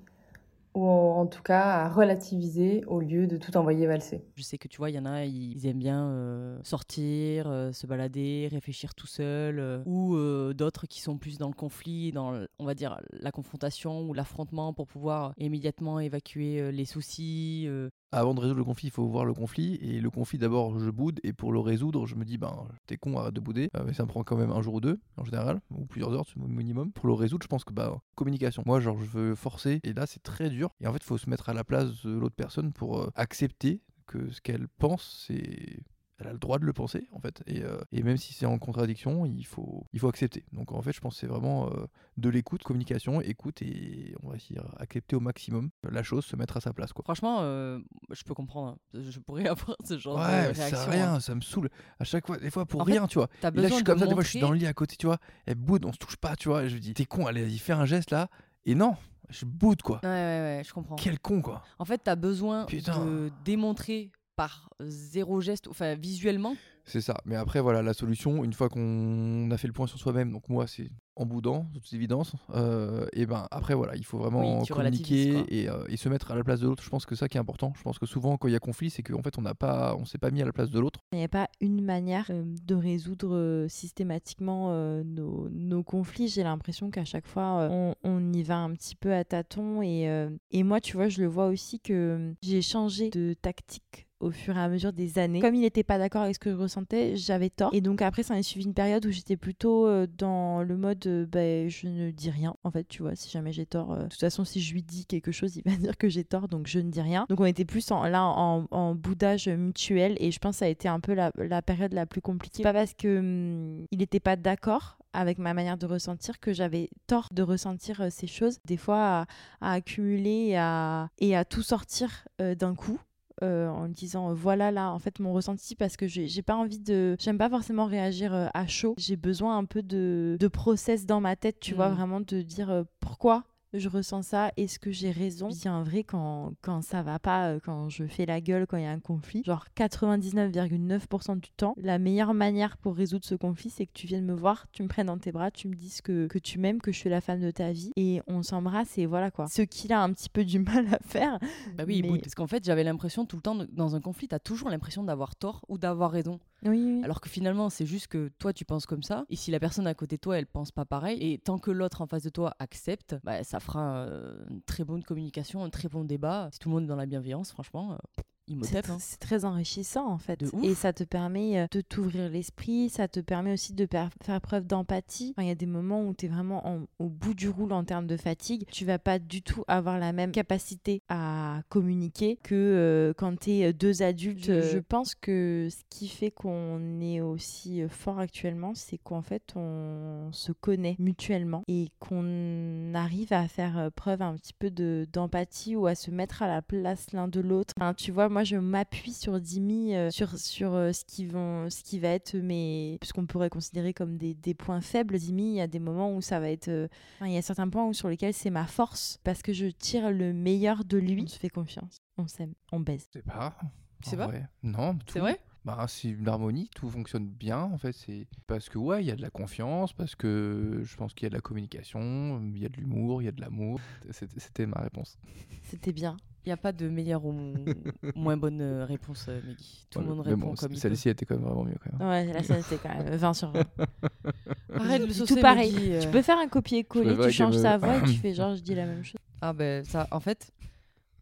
Ou 0.74 0.88
en 0.88 1.26
tout 1.28 1.42
cas 1.44 1.62
à 1.84 1.90
relativiser 1.90 2.84
au 2.86 3.00
lieu 3.00 3.28
de 3.28 3.38
tout 3.38 3.56
envoyer 3.58 3.86
valser 3.88 4.24
Je 4.36 4.44
sais 4.44 4.58
que 4.58 4.68
tu 4.68 4.78
vois, 4.78 4.90
il 4.90 4.96
y 4.96 5.00
en 5.00 5.06
a, 5.06 5.26
ils 5.26 5.66
aiment 5.68 5.80
bien 5.80 6.08
euh, 6.08 6.58
sortir, 6.64 7.48
euh, 7.48 7.72
se 7.72 7.86
balader, 7.88 8.48
réfléchir 8.52 8.96
tout 8.96 9.08
seul, 9.08 9.60
euh, 9.60 9.84
ou 9.86 10.16
euh, 10.16 10.54
d'autres 10.54 10.88
qui 10.88 11.02
sont 11.02 11.18
plus 11.18 11.38
dans 11.38 11.48
le 11.48 11.54
conflit, 11.54 12.12
dans, 12.12 12.40
on 12.60 12.66
va 12.66 12.74
dire, 12.76 13.00
la 13.12 13.32
confrontation 13.32 14.02
ou 14.02 14.14
l'affrontement 14.14 14.74
pour 14.74 14.88
pouvoir 14.88 15.34
immédiatement 15.38 16.00
évacuer 16.00 16.60
euh, 16.60 16.72
les 16.72 16.86
soucis. 16.86 17.66
euh. 17.68 17.90
Avant 18.12 18.36
de 18.36 18.40
résoudre 18.40 18.60
le 18.60 18.64
conflit, 18.64 18.90
il 18.90 18.92
faut 18.92 19.08
voir 19.08 19.26
le 19.26 19.34
conflit. 19.34 19.76
Et 19.82 20.00
le 20.00 20.10
conflit, 20.12 20.38
d'abord, 20.38 20.78
je 20.78 20.92
boude. 20.92 21.20
Et 21.24 21.34
pour 21.34 21.52
le 21.52 21.60
résoudre, 21.60 22.06
je 22.06 22.14
me 22.16 22.26
dis, 22.26 22.38
ben, 22.38 22.68
t'es 22.86 22.96
con, 22.96 23.18
arrête 23.18 23.34
de 23.34 23.40
bouder. 23.40 23.70
Euh, 23.76 23.84
mais 23.88 23.94
ça 23.94 24.04
me 24.04 24.08
prend 24.08 24.24
quand 24.24 24.38
même 24.38 24.52
un 24.52 24.62
jour 24.62 24.76
ou 24.76 24.82
deux, 24.82 25.00
en 25.18 25.24
général, 25.24 25.62
ou 25.72 25.86
plusieurs 25.86 26.12
heures 26.14 26.26
au 26.40 26.48
minimum. 26.48 26.92
Pour 26.92 27.08
le 27.08 27.14
résoudre, 27.14 27.42
je 27.44 27.48
pense 27.48 27.64
que, 27.64 27.74
bah, 27.74 27.98
communication. 28.14 28.62
Moi, 28.68 28.80
genre, 28.82 29.00
je 29.00 29.06
veux 29.06 29.34
forcer. 29.36 29.80
Et 29.84 29.94
là, 29.94 30.06
c'est 30.06 30.22
très 30.22 30.50
dur. 30.52 30.63
Et 30.82 30.88
en 30.88 30.94
fait, 30.94 31.00
il 31.02 31.06
faut 31.06 31.18
se 31.18 31.30
mettre 31.30 31.50
à 31.50 31.54
la 31.54 31.64
place 31.64 32.04
de 32.06 32.12
l'autre 32.12 32.36
personne 32.36 32.72
pour 32.74 33.00
euh, 33.02 33.10
accepter 33.16 33.82
que 34.08 34.30
ce 34.32 34.42
qu'elle 34.42 34.68
pense, 34.78 35.26
c'est. 35.28 35.80
Elle 36.20 36.28
a 36.28 36.32
le 36.34 36.38
droit 36.40 36.60
de 36.60 36.64
le 36.64 36.74
penser, 36.74 37.08
en 37.12 37.20
fait. 37.20 37.42
Et, 37.48 37.64
euh, 37.64 37.80
et 37.92 38.04
même 38.04 38.18
si 38.18 38.34
c'est 38.34 38.46
en 38.46 38.58
contradiction, 38.60 39.26
il 39.26 39.46
faut, 39.46 39.88
il 39.94 40.00
faut 40.00 40.08
accepter. 40.08 40.46
Donc, 40.54 40.72
en 40.72 40.80
fait, 40.82 40.94
je 40.94 41.02
pense 41.02 41.16
que 41.16 41.20
c'est 41.22 41.28
vraiment 41.28 41.68
euh, 41.74 41.86
de 42.18 42.30
l'écoute, 42.30 42.62
communication, 42.64 43.20
écoute, 43.20 43.62
et 43.64 44.14
on 44.22 44.30
va 44.30 44.36
essayer 44.36 44.58
d'accepter 44.80 45.16
au 45.16 45.20
maximum 45.20 45.72
la 45.90 46.04
chose, 46.04 46.24
se 46.24 46.36
mettre 46.36 46.56
à 46.56 46.62
sa 46.62 46.72
place, 46.72 46.94
quoi. 46.94 47.04
Franchement, 47.04 47.40
euh, 47.42 47.80
je 48.12 48.24
peux 48.24 48.36
comprendre. 48.36 48.78
hein. 48.94 49.00
Je 49.10 49.20
pourrais 49.20 49.48
avoir 49.48 49.76
ce 49.84 49.98
genre 49.98 50.16
Ouais, 50.18 50.50
de 50.50 50.54
ça 50.54 50.66
réaction. 50.68 50.68
sert 50.70 50.80
à 50.80 50.84
hein. 50.84 50.92
rien, 50.92 51.20
ça 51.20 51.34
me 51.36 51.42
saule. 51.42 51.70
À 52.00 52.04
chaque 52.04 52.28
fois, 52.28 52.38
des 52.38 52.52
fois 52.52 52.68
pour 52.68 52.82
En 52.82 52.86
fait, 52.86 52.92
rien, 52.92 53.08
tu 53.08 53.18
vois. 53.18 53.28
T'as 53.42 53.50
Et 53.52 53.56
là, 53.56 53.58
je 53.58 53.62
besoin 53.64 53.76
suis 53.78 53.84
de 53.84 53.90
comme 53.90 54.00
ça, 54.00 54.06
des 54.06 54.14
fois, 54.14 54.24
je 54.24 54.30
suis 54.30 54.40
montrer- 54.40 54.48
dans 54.48 54.54
le 54.54 54.60
lit 54.60 54.68
à 54.68 54.74
côté, 54.74 54.96
tu 54.98 55.08
vois. 55.08 55.18
Elle 55.48 55.56
boude, 55.56 55.84
on 55.84 55.92
se 55.92 55.98
touche 55.98 56.18
pas, 56.18 56.36
tu 56.36 56.48
vois. 56.48 56.64
Et 56.64 56.70
je 56.70 56.76
lui 56.76 56.82
dis, 56.82 56.94
t'es 56.94 57.06
con, 57.06 57.26
allez, 57.26 57.42
vas-y, 57.44 57.58
fais 57.58 57.74
un 57.74 57.86
geste 57.86 58.12
là. 58.12 58.30
Et 58.66 58.76
non, 58.76 58.96
je 59.30 59.46
boude, 59.46 59.82
quoi. 59.82 60.00
Ouais, 60.04 60.10
ouais, 60.10 60.58
ouais, 60.58 60.62
je 60.66 60.74
comprends. 60.74 60.96
Quel 60.96 61.20
con, 61.20 61.42
quoi. 61.42 61.64
En 61.80 61.86
fait, 61.86 62.00
t'as 62.00 62.16
besoin 62.16 62.66
Putain. 62.66 63.04
de 63.06 63.32
démontrer 63.46 64.12
par 64.36 64.70
zéro 64.80 65.42
geste, 65.42 65.68
enfin 65.68 65.96
visuellement, 65.96 66.56
C'est 66.86 67.02
ça. 67.02 67.16
Mais 67.26 67.36
après, 67.36 67.62
voilà, 67.62 67.82
la 67.82 67.94
solution, 67.94 68.44
une 68.44 68.54
fois 68.54 68.68
qu'on 68.70 69.50
a 69.52 69.58
fait 69.58 69.68
le 69.68 69.74
point 69.74 69.88
sur 69.88 69.98
soi-même, 69.98 70.32
donc 70.32 70.50
moi, 70.50 70.68
c'est 70.68 70.90
en 71.16 71.26
boudant, 71.28 71.68
de 71.74 71.80
toute 71.80 71.94
évidence, 71.94 72.34
euh, 72.56 73.06
et 73.14 73.28
ben 73.28 73.48
après, 73.52 73.76
voilà, 73.76 73.96
il 73.96 74.04
faut 74.04 74.18
vraiment 74.18 74.62
Oui, 74.62 74.68
communiquer 74.68 75.44
et, 75.48 75.70
euh, 75.70 75.86
et 75.88 75.96
se 75.96 76.10
mettre 76.10 76.32
à 76.32 76.36
la 76.36 76.44
place 76.44 76.60
de 76.60 76.68
l'autre. 76.68 76.82
Je 76.84 76.90
pense 76.90 77.06
que 77.06 77.14
ça 77.16 77.28
qui 77.30 77.38
est 77.38 77.40
important. 77.40 77.72
Je 77.78 77.84
pense 77.84 78.00
que 78.00 78.08
souvent, 78.08 78.36
quand 78.38 78.48
il 78.48 78.52
y 78.52 78.56
a 78.56 78.60
conflit, 78.60 78.90
c'est 78.90 79.04
qu'en 79.04 79.22
fait, 79.22 79.38
on 79.38 79.44
n'a 79.44 79.54
pas, 79.54 79.96
on 79.96 80.06
s'est 80.06 80.18
pas 80.18 80.32
mis 80.32 80.42
à 80.42 80.46
la 80.46 80.52
place 80.52 80.72
de 80.72 80.80
l'autre. 80.80 81.00
Il 81.12 81.20
n'y 81.20 81.24
a 81.24 81.28
pas 81.30 81.48
une 81.62 81.84
manière 81.84 82.26
euh, 82.32 82.44
de 82.66 82.76
résoudre 82.76 83.36
euh, 83.36 83.68
systématiquement 83.70 84.70
euh, 84.72 85.04
nos, 85.04 85.50
nos 85.52 85.84
conflits. 85.84 86.28
J'ai 86.28 86.44
l'impression 86.44 86.90
qu'à 86.90 87.06
chaque 87.06 87.28
fois, 87.28 87.60
euh, 87.62 87.94
on, 88.04 88.10
on 88.10 88.34
y 88.34 88.44
va 88.44 88.58
un 88.58 88.72
petit 88.74 88.96
peu 88.96 89.14
à 89.14 89.24
tâtons. 89.24 89.82
Et, 89.84 90.10
euh, 90.10 90.30
et 90.52 90.64
moi, 90.64 90.82
tu 90.82 90.98
vois, 90.98 91.10
je 91.10 91.22
le 91.22 91.28
vois 91.28 91.46
aussi 91.46 91.80
que 91.80 92.34
j'ai 92.42 92.62
changé 92.64 93.10
de 93.12 93.36
tactique 93.40 94.08
au 94.24 94.32
fur 94.32 94.58
et 94.58 94.60
à 94.60 94.70
mesure 94.70 94.94
des 94.94 95.20
années. 95.20 95.42
Comme 95.42 95.56
il 95.56 95.62
n'était 95.62 95.84
pas 95.84 95.98
d'accord 95.98 96.22
avec 96.22 96.36
ce 96.36 96.40
que 96.40 96.50
je 96.50 96.56
ressentais, 96.56 97.16
j'avais 97.16 97.50
tort. 97.50 97.70
Et 97.74 97.82
donc 97.82 98.02
après, 98.02 98.24
ça 98.24 98.34
a 98.34 98.42
suivi 98.42 98.66
une 98.66 98.74
période 98.74 99.06
où 99.06 99.12
j'étais 99.12 99.38
plutôt 99.38 99.86
euh, 99.86 100.08
dans 100.18 100.64
le 100.64 100.78
mode 100.78 101.28
ben, 101.30 101.70
je 101.70 101.88
ne 101.88 102.12
dis 102.12 102.30
rien. 102.30 102.56
En 102.64 102.72
fait, 102.72 102.88
tu 102.88 103.02
vois, 103.02 103.16
si 103.16 103.30
jamais 103.30 103.52
j'ai 103.52 103.66
tort, 103.66 103.92
euh, 103.92 104.04
de 104.04 104.08
toute 104.08 104.20
façon, 104.20 104.46
si 104.46 104.62
je 104.62 104.74
lui 104.74 104.82
dis 104.82 105.06
quelque 105.06 105.32
chose, 105.32 105.56
il 105.64 105.64
va 105.70 105.76
dire 105.76 105.98
que 105.98 106.10
j'ai 106.10 106.24
tort, 106.24 106.48
donc 106.48 106.68
je 106.68 106.80
ne 106.80 106.90
dis 106.90 107.02
rien. 107.02 107.26
Donc 107.30 107.40
on 107.40 107.46
était 107.46 107.66
plus 107.66 107.90
là 107.90 108.24
en, 108.24 108.66
en 108.72 108.96
boudage 108.96 109.48
mutuel 109.50 110.16
et 110.20 110.32
je 110.32 110.40
pense 110.40 110.56
que 110.56 110.60
ça 110.60 110.66
a 110.66 110.70
été 110.70 110.88
un 110.88 111.00
peu 111.00 111.14
la, 111.14 111.32
la 111.38 111.62
période 111.62 111.94
la 111.94 112.06
plus 112.06 112.22
compliquée. 112.22 112.64
Pas 112.64 112.74
parce 112.74 112.94
que 112.94 113.20
hum, 113.20 113.86
il 113.92 114.00
n'était 114.00 114.20
pas 114.20 114.36
d'accord 114.36 114.98
avec 115.16 115.38
ma 115.38 115.54
manière 115.54 115.78
de 115.78 115.86
ressentir 115.86 116.40
que 116.40 116.54
j'avais 116.54 116.90
tort 117.06 117.28
de 117.32 117.44
ressentir 117.44 118.08
ces 118.10 118.26
choses. 118.26 118.58
Des 118.66 118.78
fois, 118.78 119.28
à, 119.62 119.74
accumuler 119.74 120.48
et 120.48 120.58
à, 120.58 121.10
et 121.20 121.36
à 121.36 121.46
tout 121.46 121.62
sortir 121.62 122.28
d'un 122.40 122.74
coup 122.74 123.00
euh, 123.42 123.68
en 123.68 123.88
me 123.88 123.94
disant 123.94 124.30
euh, 124.30 124.34
voilà 124.34 124.72
là 124.72 124.92
en 124.92 125.00
fait 125.00 125.20
mon 125.20 125.34
ressenti 125.34 125.76
parce 125.76 125.98
que 125.98 126.08
j'ai 126.08 126.42
pas 126.44 126.56
envie 126.56 126.80
de 126.80 127.16
j'aime 127.20 127.38
pas 127.38 127.50
forcément 127.50 127.86
réagir 127.86 128.34
euh, 128.34 128.48
à 128.54 128.68
chaud 128.68 128.94
j'ai 128.98 129.16
besoin 129.16 129.58
un 129.58 129.66
peu 129.66 129.82
de, 129.82 130.38
de 130.40 130.48
process 130.48 131.06
dans 131.06 131.20
ma 131.22 131.36
tête 131.36 131.60
tu 131.60 131.74
vois 131.74 131.90
Mm. 131.90 131.94
vraiment 131.94 132.20
de 132.20 132.42
dire 132.42 132.70
euh, 132.70 132.84
pourquoi 133.00 133.44
je 133.74 133.90
ressens 133.90 134.22
ça, 134.24 134.52
est-ce 134.58 134.80
que 134.80 134.92
j'ai 134.92 135.12
raison? 135.12 135.48
Dis 135.48 135.68
un 135.68 135.84
vrai 135.84 136.04
quand, 136.04 136.54
quand 136.62 136.82
ça 136.82 137.02
va 137.04 137.20
pas, 137.20 137.50
euh, 137.50 137.60
quand 137.64 137.90
je 137.90 138.06
fais 138.06 138.26
la 138.26 138.42
gueule, 138.42 138.68
quand 138.68 138.78
il 138.78 138.84
y 138.84 138.86
a 138.88 138.92
un 138.92 139.00
conflit. 139.00 139.44
Genre 139.46 139.66
99,9% 139.78 141.40
du 141.40 141.50
temps, 141.52 141.74
la 141.78 142.00
meilleure 142.00 142.34
manière 142.34 142.78
pour 142.78 142.96
résoudre 142.96 143.26
ce 143.26 143.36
conflit, 143.36 143.70
c'est 143.70 143.86
que 143.86 143.92
tu 143.94 144.08
viennes 144.08 144.26
me 144.26 144.34
voir, 144.34 144.68
tu 144.72 144.84
me 144.84 144.88
prennes 144.88 145.08
dans 145.08 145.18
tes 145.18 145.32
bras, 145.32 145.52
tu 145.52 145.68
me 145.68 145.76
dises 145.76 146.02
que, 146.02 146.28
que 146.28 146.40
tu 146.40 146.60
m'aimes, 146.60 146.82
que 146.82 146.92
je 146.92 146.98
suis 146.98 147.10
la 147.10 147.22
femme 147.22 147.42
de 147.42 147.52
ta 147.52 147.72
vie, 147.72 147.92
et 147.96 148.22
on 148.28 148.44
s'embrasse, 148.44 148.98
et 148.98 149.06
voilà 149.06 149.32
quoi. 149.32 149.48
Ce 149.48 149.62
qu'il 149.62 149.94
a 149.94 150.02
un 150.02 150.12
petit 150.14 150.30
peu 150.30 150.44
du 150.44 150.60
mal 150.60 150.88
à 150.94 151.00
faire, 151.06 151.40
Bah 151.76 151.84
oui, 151.88 152.02
Mais-. 152.02 152.20
Parce 152.20 152.36
qu'en 152.36 152.48
fait, 152.48 152.64
j'avais 152.64 152.84
l'impression 152.84 153.26
tout 153.26 153.36
le 153.36 153.42
temps, 153.42 153.58
dans 153.72 153.96
un 153.96 154.02
conflit, 154.02 154.28
t'as 154.28 154.40
toujours 154.40 154.70
l'impression 154.70 155.04
d'avoir 155.04 155.36
tort 155.36 155.64
ou 155.68 155.78
d'avoir 155.78 156.12
raison. 156.12 156.40
oui, 156.64 156.84
oui. 156.84 157.02
Alors 157.04 157.22
que 157.22 157.30
finalement, 157.30 157.70
c'est 157.70 157.86
juste 157.86 158.08
que 158.08 158.30
toi, 158.40 158.54
tu 158.54 158.66
penses 158.66 158.86
comme 158.86 159.04
ça. 159.04 159.26
Et 159.30 159.36
si 159.36 159.52
la 159.52 159.60
personne 159.60 159.88
à 159.88 159.94
côté 159.94 160.16
de 160.16 160.22
toi, 160.22 160.38
elle 160.38 160.46
pense 160.48 160.72
pas 160.72 160.86
pareil, 160.86 161.18
et 161.22 161.38
tant 161.38 161.58
que 161.58 161.72
l'autre 161.72 162.02
en 162.02 162.08
face 162.08 162.24
de 162.24 162.30
toi 162.30 162.56
accepte, 162.60 163.16
bah, 163.24 163.44
ça 163.44 163.60
fera 163.64 164.06
euh, 164.06 164.46
une 164.50 164.62
très 164.62 164.84
bonne 164.84 165.04
communication, 165.04 165.64
un 165.64 165.70
très 165.70 165.90
bon 165.90 166.04
débat. 166.04 166.50
Si 166.52 166.60
tout 166.60 166.70
le 166.70 166.76
monde 166.76 166.84
est 166.84 166.88
dans 166.88 166.96
la 166.96 167.06
bienveillance, 167.06 167.52
franchement, 167.52 167.94
euh, 167.94 168.24
C'est 168.64 168.82
tr- 168.82 168.92
hein. 168.92 168.98
c'est 169.00 169.20
très 169.20 169.46
enrichissant 169.46 170.06
en 170.08 170.18
fait. 170.18 170.44
Et 170.64 170.76
ça 170.76 170.92
te 170.94 171.04
permet 171.04 171.60
euh, 171.60 171.68
de 171.72 171.82
t'ouvrir 171.82 172.30
l'esprit, 172.30 172.90
ça 172.90 173.08
te 173.08 173.20
permet 173.20 173.54
aussi 173.54 173.74
de 173.74 173.88
faire 174.22 174.42
preuve 174.42 174.66
d'empathie. 174.68 175.34
Enfin, 175.36 175.44
Il 175.44 175.48
y 175.48 175.52
a 175.52 175.56
des 175.56 175.66
moments 175.66 176.02
où 176.04 176.14
tu 176.14 176.26
es 176.26 176.30
vraiment 176.30 176.68
en- 176.68 176.82
au 177.00 177.08
bout 177.10 177.34
du 177.34 177.48
roule 177.50 177.72
en 177.72 177.84
termes 177.84 178.08
de 178.08 178.18
fatigue. 178.18 178.66
Tu 178.72 178.86
vas 178.86 179.00
pas 179.00 179.18
du 179.20 179.42
tout 179.42 179.64
avoir 179.68 179.98
la 179.98 180.12
même 180.14 180.32
capacité 180.32 181.02
à 181.10 181.62
communiquer 181.70 182.38
que 182.44 182.54
euh, 182.56 183.14
quand 183.16 183.40
tu 183.40 183.52
es 183.52 183.74
deux 183.74 184.02
adultes. 184.02 184.44
Je- 184.44 184.62
Je 184.74 184.80
pense 184.80 185.16
que 185.16 185.68
ce 185.72 185.84
qui 185.90 186.08
fait 186.08 186.32
qu'on 186.32 187.00
est 187.02 187.22
aussi 187.22 187.82
euh, 187.82 187.88
fort 187.90 188.20
actuellement, 188.20 188.74
c'est 188.76 188.98
qu'en 188.98 189.22
fait 189.22 189.54
on 189.56 190.30
se 190.32 190.52
connaît 190.52 190.96
mutuellement 191.00 191.64
et 191.68 191.90
qu'on 192.00 192.94
arrive 192.94 193.34
à 193.34 193.48
faire 193.48 193.78
euh, 193.78 193.90
preuve 193.90 194.22
un 194.22 194.36
petit 194.36 194.54
peu 194.54 194.70
de 194.70 195.08
d'empathie 195.12 195.76
ou 195.76 195.88
à 195.88 195.96
se 195.96 196.12
mettre 196.12 196.42
à 196.44 196.48
la 196.48 196.62
place 196.62 197.12
l'un 197.14 197.28
de 197.28 197.40
l'autre. 197.40 197.74
Enfin, 197.78 197.94
tu 197.94 198.12
vois, 198.12 198.30
moi 198.34 198.44
je 198.44 198.58
m'appuie 198.58 199.14
sur 199.14 199.40
Dimi 199.40 199.96
euh, 199.96 200.10
sur 200.12 200.38
sur 200.38 200.74
euh, 200.74 200.92
ce 200.92 201.06
qui 201.06 201.26
vont 201.26 201.70
ce 201.70 201.84
qui 201.84 202.00
va 202.00 202.10
être 202.10 202.36
mes 202.36 202.98
ce 203.04 203.14
qu'on 203.14 203.26
pourrait 203.26 203.50
considérer 203.50 203.94
comme 203.94 204.18
des, 204.18 204.34
des 204.34 204.54
points 204.54 204.82
faibles. 204.82 205.18
Dimi, 205.18 205.52
il 205.52 205.56
y 205.56 205.62
a 205.62 205.68
des 205.68 205.80
moments 205.80 206.14
où 206.14 206.22
ça 206.22 206.40
va 206.40 206.50
être 206.50 206.68
euh, 206.68 206.88
il 207.22 207.32
y 207.32 207.38
a 207.38 207.42
certains 207.42 207.70
points 207.70 207.86
où, 207.86 207.94
sur 207.94 208.10
lesquels 208.10 208.34
c'est 208.34 208.50
ma 208.50 208.66
force 208.66 209.20
parce 209.24 209.42
que 209.42 209.54
je 209.54 209.68
tire 209.68 210.12
le 210.12 210.34
meilleur 210.34 210.84
de 210.84 210.98
lui. 210.98 211.24
On 211.24 211.28
se 211.28 211.40
fait 211.40 211.50
confiance, 211.50 212.02
on 212.18 212.28
s'aime, 212.28 212.54
on 212.72 212.80
baise. 212.80 213.08
C'est 213.14 213.24
pas. 213.24 213.56
C'est 214.04 214.18
pas 214.18 214.28
vrai. 214.28 214.50
Non, 214.64 214.98
C'est 215.08 215.20
vrai? 215.20 215.40
Bah, 215.64 215.86
c'est 215.88 216.10
une 216.10 216.28
harmonie, 216.28 216.70
tout 216.76 216.90
fonctionne 216.90 217.26
bien 217.26 217.62
en 217.62 217.78
fait. 217.78 217.94
C'est 217.94 218.28
parce 218.48 218.68
que 218.68 218.78
ouais, 218.78 219.02
il 219.02 219.08
y 219.08 219.12
a 219.12 219.16
de 219.16 219.22
la 219.22 219.30
confiance, 219.30 219.94
parce 219.94 220.16
que 220.16 220.82
je 220.84 220.96
pense 220.98 221.14
qu'il 221.14 221.26
y 221.26 221.28
a 221.28 221.30
de 221.30 221.36
la 221.36 221.42
communication, 221.42 222.42
il 222.54 222.62
y 222.62 222.66
a 222.66 222.70
de 222.70 222.76
l'humour, 222.76 223.22
il 223.22 223.26
y 223.26 223.28
a 223.30 223.32
de 223.32 223.40
l'amour. 223.40 223.80
C'était 224.12 224.66
ma 224.66 224.82
réponse. 224.82 225.18
C'était 225.64 225.94
bien. 225.94 226.18
Il 226.46 226.50
n'y 226.50 226.54
a 226.54 226.58
pas 226.58 226.74
de 226.74 226.90
meilleure 226.90 227.24
ou 227.26 227.34
moins 228.16 228.36
bonne 228.36 228.62
euh, 228.62 228.86
réponse, 228.86 229.28
euh, 229.30 229.40
Meggy. 229.46 229.88
Tout 229.90 230.00
le 230.00 230.08
monde 230.08 230.24
mais 230.26 230.32
répond 230.32 230.48
bon, 230.48 230.56
comme 230.56 230.74
il. 230.74 230.78
Celle-ci 230.78 231.08
était 231.10 231.26
quand 231.26 231.36
même 231.36 231.46
vraiment 231.46 231.64
mieux 231.64 231.78
quand 231.82 231.98
même. 231.98 232.10
Ouais, 232.10 232.34
là 232.34 232.44
c'était 232.44 232.78
quand 232.78 232.90
même 232.98 233.16
20 233.16 233.34
sur 233.34 233.52
20. 233.52 233.64
Arrête 234.74 235.02
de 235.04 235.08
Tout 235.08 235.14
saucer, 235.14 235.40
pareil. 235.40 235.76
Euh. 235.78 236.02
Tu 236.02 236.10
peux 236.10 236.22
faire 236.22 236.38
un 236.38 236.50
copier-coller, 236.50 237.16
tu 237.24 237.32
changes 237.32 237.58
sa 237.58 237.78
voix 237.78 237.98
et 237.98 238.02
tu 238.04 238.14
fais 238.22 238.34
genre 238.34 238.56
je 238.56 238.62
dis 238.62 238.76
la 238.76 238.86
même 238.86 239.04
chose. 239.04 239.20
Ah 239.42 239.54
ben 239.54 239.86
ça, 239.86 240.08
en 240.12 240.20
fait, 240.20 240.52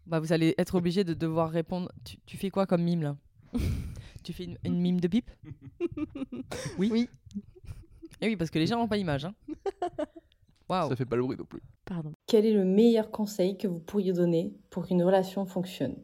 bah, 0.08 0.20
vous 0.20 0.34
allez 0.34 0.56
être 0.58 0.74
obligé 0.76 1.04
de 1.04 1.14
devoir 1.14 1.52
répondre. 1.52 1.92
Tu, 2.04 2.18
tu 2.26 2.38
fais 2.38 2.50
quoi 2.50 2.66
comme 2.66 2.84
mime 2.84 3.04
là? 3.04 3.16
Tu 4.24 4.34
fais 4.34 4.44
une, 4.44 4.58
une 4.64 4.80
mime 4.80 5.00
de 5.00 5.08
pipe? 5.08 5.32
Oui? 6.78 6.90
Oui. 6.92 7.10
Et 8.22 8.28
oui, 8.28 8.36
parce 8.36 8.52
que 8.52 8.60
les 8.60 8.68
gens 8.68 8.78
n'ont 8.78 8.88
pas 8.88 8.98
l'image. 8.98 9.26
Hein. 9.26 9.34
Waouh. 10.72 10.90
Ça 10.90 10.96
fait 10.96 11.06
pas 11.06 11.18
le 11.18 11.24
bruit 11.24 11.38
non 11.38 11.44
plus. 11.44 11.62
Pardon. 11.86 12.14
Quel 12.28 12.46
est 12.46 12.54
le 12.54 12.64
meilleur 12.64 13.12
conseil 13.12 13.58
que 13.58 13.68
vous 13.68 13.80
pourriez 13.80 14.14
donner 14.14 14.54
pour 14.70 14.88
qu'une 14.88 15.04
relation 15.04 15.46
fonctionne? 15.46 15.98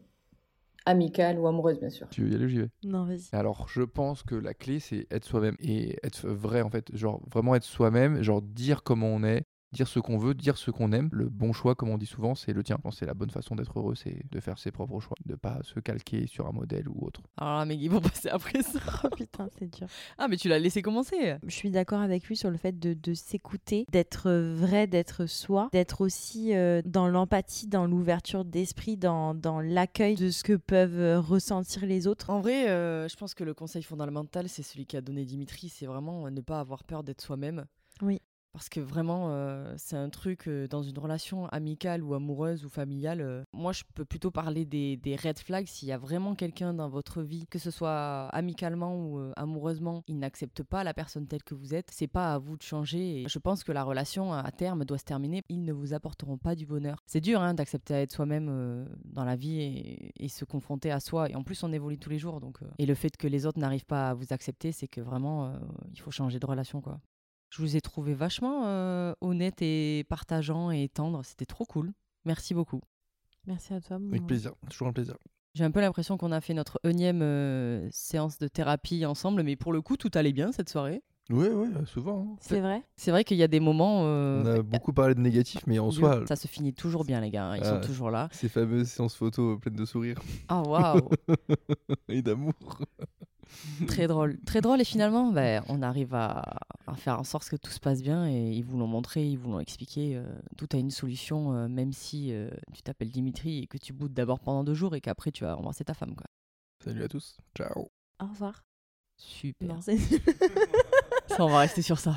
Amicale 0.84 1.38
ou 1.38 1.46
amoureuse, 1.46 1.80
bien 1.80 1.90
sûr. 1.90 2.06
Tu 2.10 2.22
veux 2.22 2.30
y 2.30 2.34
aller 2.34 2.48
j'y 2.48 2.58
vais? 2.58 2.68
Non, 2.82 3.04
vas-y. 3.04 3.28
Alors, 3.32 3.68
je 3.68 3.82
pense 3.82 4.22
que 4.22 4.34
la 4.34 4.54
clé, 4.54 4.78
c'est 4.78 5.06
être 5.10 5.24
soi-même 5.24 5.56
et 5.60 5.96
être 6.02 6.28
vrai, 6.28 6.60
en 6.62 6.70
fait. 6.70 6.94
Genre, 6.94 7.20
vraiment 7.30 7.54
être 7.54 7.64
soi-même, 7.64 8.22
genre 8.22 8.42
dire 8.42 8.82
comment 8.82 9.08
on 9.08 9.24
est, 9.24 9.44
dire 9.72 9.88
ce 9.88 9.98
qu'on 10.00 10.18
veut, 10.18 10.34
dire 10.34 10.56
ce 10.56 10.70
qu'on 10.70 10.92
aime. 10.92 11.08
Le 11.12 11.28
bon 11.28 11.52
choix, 11.52 11.74
comme 11.74 11.90
on 11.90 11.98
dit 11.98 12.06
souvent, 12.06 12.34
c'est 12.34 12.52
le 12.52 12.62
tien. 12.62 12.76
Je 12.78 12.82
pense 12.82 12.94
que 12.94 12.98
c'est 13.00 13.06
la 13.06 13.14
bonne 13.14 13.30
façon 13.30 13.54
d'être 13.54 13.78
heureux, 13.78 13.94
c'est 13.94 14.22
de 14.30 14.40
faire 14.40 14.58
ses 14.58 14.70
propres 14.70 15.00
choix, 15.00 15.16
de 15.26 15.34
pas 15.34 15.58
se 15.62 15.80
calquer 15.80 16.26
sur 16.26 16.46
un 16.46 16.52
modèle 16.52 16.88
ou 16.88 17.04
autre. 17.06 17.20
Alors 17.36 17.58
là, 17.58 17.64
Meggy, 17.64 17.88
pour 17.88 18.00
passer 18.00 18.28
après 18.28 18.62
ça. 18.62 18.78
Oh 19.04 19.08
putain, 19.14 19.48
c'est 19.58 19.70
dur. 19.72 19.86
Ah, 20.16 20.26
mais 20.28 20.36
tu 20.36 20.48
l'as 20.48 20.58
laissé 20.58 20.82
commencer. 20.82 21.36
Je 21.46 21.54
suis 21.54 21.70
d'accord 21.70 22.00
avec 22.00 22.24
lui 22.26 22.36
sur 22.36 22.50
le 22.50 22.56
fait 22.56 22.78
de, 22.78 22.94
de 22.94 23.14
s'écouter, 23.14 23.86
d'être 23.92 24.30
vrai, 24.30 24.86
d'être 24.86 25.26
soi, 25.26 25.68
d'être 25.72 26.00
aussi 26.00 26.54
euh, 26.54 26.82
dans 26.84 27.06
l'empathie, 27.06 27.68
dans 27.68 27.86
l'ouverture 27.86 28.44
d'esprit, 28.44 28.96
dans, 28.96 29.34
dans 29.34 29.60
l'accueil 29.60 30.16
de 30.16 30.30
ce 30.30 30.42
que 30.42 30.54
peuvent 30.54 30.98
euh, 30.98 31.20
ressentir 31.20 31.86
les 31.86 32.06
autres. 32.06 32.30
En 32.30 32.40
vrai, 32.40 32.68
euh, 32.68 33.08
je 33.08 33.16
pense 33.16 33.34
que 33.34 33.44
le 33.44 33.54
conseil 33.54 33.82
fondamental, 33.82 34.48
c'est 34.48 34.62
celui 34.62 34.86
qu'a 34.86 35.00
donné 35.00 35.24
Dimitri, 35.24 35.68
c'est 35.68 35.86
vraiment 35.86 36.28
ne 36.30 36.40
pas 36.40 36.60
avoir 36.60 36.84
peur 36.84 37.04
d'être 37.04 37.20
soi-même. 37.20 37.66
Oui. 38.02 38.20
Parce 38.58 38.70
que 38.70 38.80
vraiment, 38.80 39.28
euh, 39.30 39.72
c'est 39.76 39.94
un 39.94 40.08
truc 40.08 40.48
euh, 40.48 40.66
dans 40.66 40.82
une 40.82 40.98
relation 40.98 41.46
amicale 41.46 42.02
ou 42.02 42.14
amoureuse 42.14 42.64
ou 42.64 42.68
familiale. 42.68 43.20
euh, 43.20 43.44
moi, 43.52 43.70
je 43.70 43.84
peux 43.94 44.04
plutôt 44.04 44.32
parler 44.32 44.64
des, 44.64 44.98
red 45.22 45.38
flags. 45.38 45.68
S'il 45.68 45.86
y 45.86 45.92
a 45.92 45.96
vraiment 45.96 46.34
quelqu'un 46.34 46.74
dans 46.74 46.88
votre 46.88 47.22
vie, 47.22 47.46
que 47.46 47.60
ce 47.60 47.70
soit 47.70 48.26
amicalement 48.30 48.96
ou 48.96 49.32
amoureusement, 49.36 50.02
il 50.08 50.18
n'accepte 50.18 50.64
pas 50.64 50.82
la 50.82 50.92
personne 50.92 51.28
telle 51.28 51.44
que 51.44 51.54
vous 51.54 51.72
êtes. 51.72 51.92
C'est 51.92 52.08
pas 52.08 52.34
à 52.34 52.38
vous 52.38 52.56
de 52.56 52.62
changer. 52.62 53.26
Je 53.28 53.38
pense 53.38 53.62
que 53.62 53.70
la 53.70 53.84
relation 53.84 54.32
à 54.32 54.50
terme 54.50 54.84
doit 54.84 54.98
se 54.98 55.04
terminer. 55.04 55.44
Ils 55.48 55.62
ne 55.62 55.72
vous 55.72 55.94
apporteront 55.94 56.36
pas 56.36 56.56
du 56.56 56.66
bonheur. 56.66 56.98
C'est 57.06 57.20
dur 57.20 57.40
hein, 57.40 57.54
d'accepter 57.54 57.94
à 57.94 58.00
être 58.00 58.10
soi-même 58.10 58.88
dans 59.04 59.24
la 59.24 59.36
vie 59.36 59.60
et, 60.18 60.28
se 60.28 60.44
confronter 60.44 60.90
à 60.90 60.98
soi. 60.98 61.30
Et 61.30 61.36
en 61.36 61.44
plus, 61.44 61.62
on 61.62 61.72
évolue 61.72 61.98
tous 61.98 62.10
les 62.10 62.18
jours. 62.18 62.40
Et 62.78 62.86
le 62.86 62.94
fait 62.96 63.16
que 63.16 63.28
les 63.28 63.46
autres 63.46 63.60
n'arrivent 63.60 63.86
pas 63.86 64.10
à 64.10 64.14
vous 64.14 64.32
accepter, 64.32 64.72
c'est 64.72 64.88
que 64.88 65.00
vraiment, 65.00 65.52
il 65.92 66.00
faut 66.00 66.10
changer 66.10 66.40
de 66.40 66.46
relation, 66.46 66.80
quoi. 66.80 66.98
Je 67.50 67.62
vous 67.62 67.76
ai 67.76 67.80
trouvé 67.80 68.14
vachement 68.14 68.62
euh, 68.66 69.14
honnête 69.20 69.62
et 69.62 70.04
partageant 70.08 70.70
et 70.70 70.88
tendre. 70.88 71.22
C'était 71.24 71.46
trop 71.46 71.64
cool. 71.64 71.92
Merci 72.24 72.52
beaucoup. 72.54 72.80
Merci 73.46 73.72
à 73.74 73.80
toi. 73.80 73.98
Avec 74.10 74.26
plaisir, 74.26 74.52
toujours 74.70 74.88
un 74.88 74.92
plaisir. 74.92 75.14
J'ai 75.54 75.64
un 75.64 75.70
peu 75.70 75.80
l'impression 75.80 76.18
qu'on 76.18 76.30
a 76.32 76.40
fait 76.40 76.52
notre 76.54 76.78
énième 76.84 77.22
euh, 77.22 77.88
séance 77.90 78.38
de 78.38 78.48
thérapie 78.48 79.06
ensemble, 79.06 79.42
mais 79.42 79.56
pour 79.56 79.72
le 79.72 79.80
coup, 79.80 79.96
tout 79.96 80.10
allait 80.14 80.32
bien 80.34 80.52
cette 80.52 80.68
soirée. 80.68 81.02
Ouais, 81.30 81.48
ouais, 81.48 81.68
souvent. 81.86 82.20
hein. 82.32 82.36
C'est 82.40 82.60
vrai 82.60 82.82
C'est 82.96 83.10
vrai 83.10 83.24
qu'il 83.24 83.36
y 83.38 83.42
a 83.42 83.48
des 83.48 83.60
moments. 83.60 84.02
euh, 84.04 84.42
On 84.42 84.46
a 84.58 84.62
beaucoup 84.62 84.92
parlé 84.92 85.14
de 85.14 85.20
négatif, 85.20 85.60
mais 85.66 85.78
en 85.78 85.90
soi, 85.90 86.24
ça 86.26 86.36
se 86.36 86.48
finit 86.48 86.74
toujours 86.74 87.04
bien, 87.04 87.20
les 87.20 87.30
gars. 87.30 87.46
hein. 87.50 87.56
Ils 87.56 87.62
Ah, 87.64 87.80
sont 87.80 87.86
toujours 87.86 88.10
là. 88.10 88.28
ces 88.32 88.48
fameuses 88.48 88.88
séances 88.88 89.14
photos 89.16 89.58
pleines 89.58 89.76
de 89.76 89.84
sourires 89.86 90.20
Ah, 90.48 90.62
waouh 90.62 91.08
et 92.08 92.20
d'amour. 92.22 92.52
Très 93.86 94.06
drôle. 94.08 94.38
Très 94.46 94.60
drôle, 94.60 94.80
et 94.80 94.84
finalement, 94.84 95.30
ben, 95.32 95.62
on 95.68 95.82
arrive 95.82 96.14
à, 96.14 96.42
à 96.86 96.94
faire 96.96 97.18
en 97.18 97.24
sorte 97.24 97.48
que 97.48 97.56
tout 97.56 97.70
se 97.70 97.80
passe 97.80 98.02
bien, 98.02 98.28
et 98.28 98.50
ils 98.52 98.62
vous 98.64 98.78
l'ont 98.78 98.86
montré, 98.86 99.26
ils 99.28 99.38
vous 99.38 99.50
l'ont 99.52 99.60
expliqué. 99.60 100.16
euh, 100.16 100.24
tout 100.56 100.68
a 100.72 100.76
une 100.76 100.90
solution, 100.90 101.54
euh, 101.54 101.68
même 101.68 101.92
si 101.92 102.32
euh, 102.32 102.50
tu 102.74 102.82
t'appelles 102.82 103.10
Dimitri 103.10 103.58
et 103.60 103.66
que 103.66 103.78
tu 103.78 103.92
boudes 103.92 104.14
d'abord 104.14 104.40
pendant 104.40 104.64
deux 104.64 104.74
jours, 104.74 104.94
et 104.94 105.00
qu'après 105.00 105.30
tu 105.32 105.44
vas 105.44 105.56
embrasser 105.56 105.84
ta 105.84 105.94
femme. 105.94 106.14
Quoi. 106.14 106.26
Salut 106.84 107.02
à 107.02 107.08
tous. 107.08 107.36
Ciao. 107.56 107.90
Au 108.20 108.26
revoir. 108.26 108.64
Super. 109.16 109.82
C'est- 109.82 109.98
Ça, 111.28 111.44
on 111.44 111.48
va 111.48 111.58
rester 111.60 111.82
sur 111.82 111.98
ça. 111.98 112.14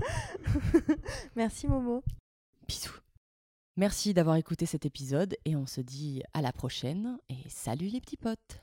Merci 1.36 1.66
Momo. 1.66 2.02
Bisous. 2.68 2.98
Merci 3.76 4.14
d'avoir 4.14 4.36
écouté 4.36 4.66
cet 4.66 4.86
épisode 4.86 5.36
et 5.44 5.56
on 5.56 5.66
se 5.66 5.80
dit 5.80 6.22
à 6.32 6.42
la 6.42 6.52
prochaine 6.52 7.18
et 7.28 7.36
salut 7.48 7.88
les 7.88 8.00
petits 8.00 8.16
potes. 8.16 8.62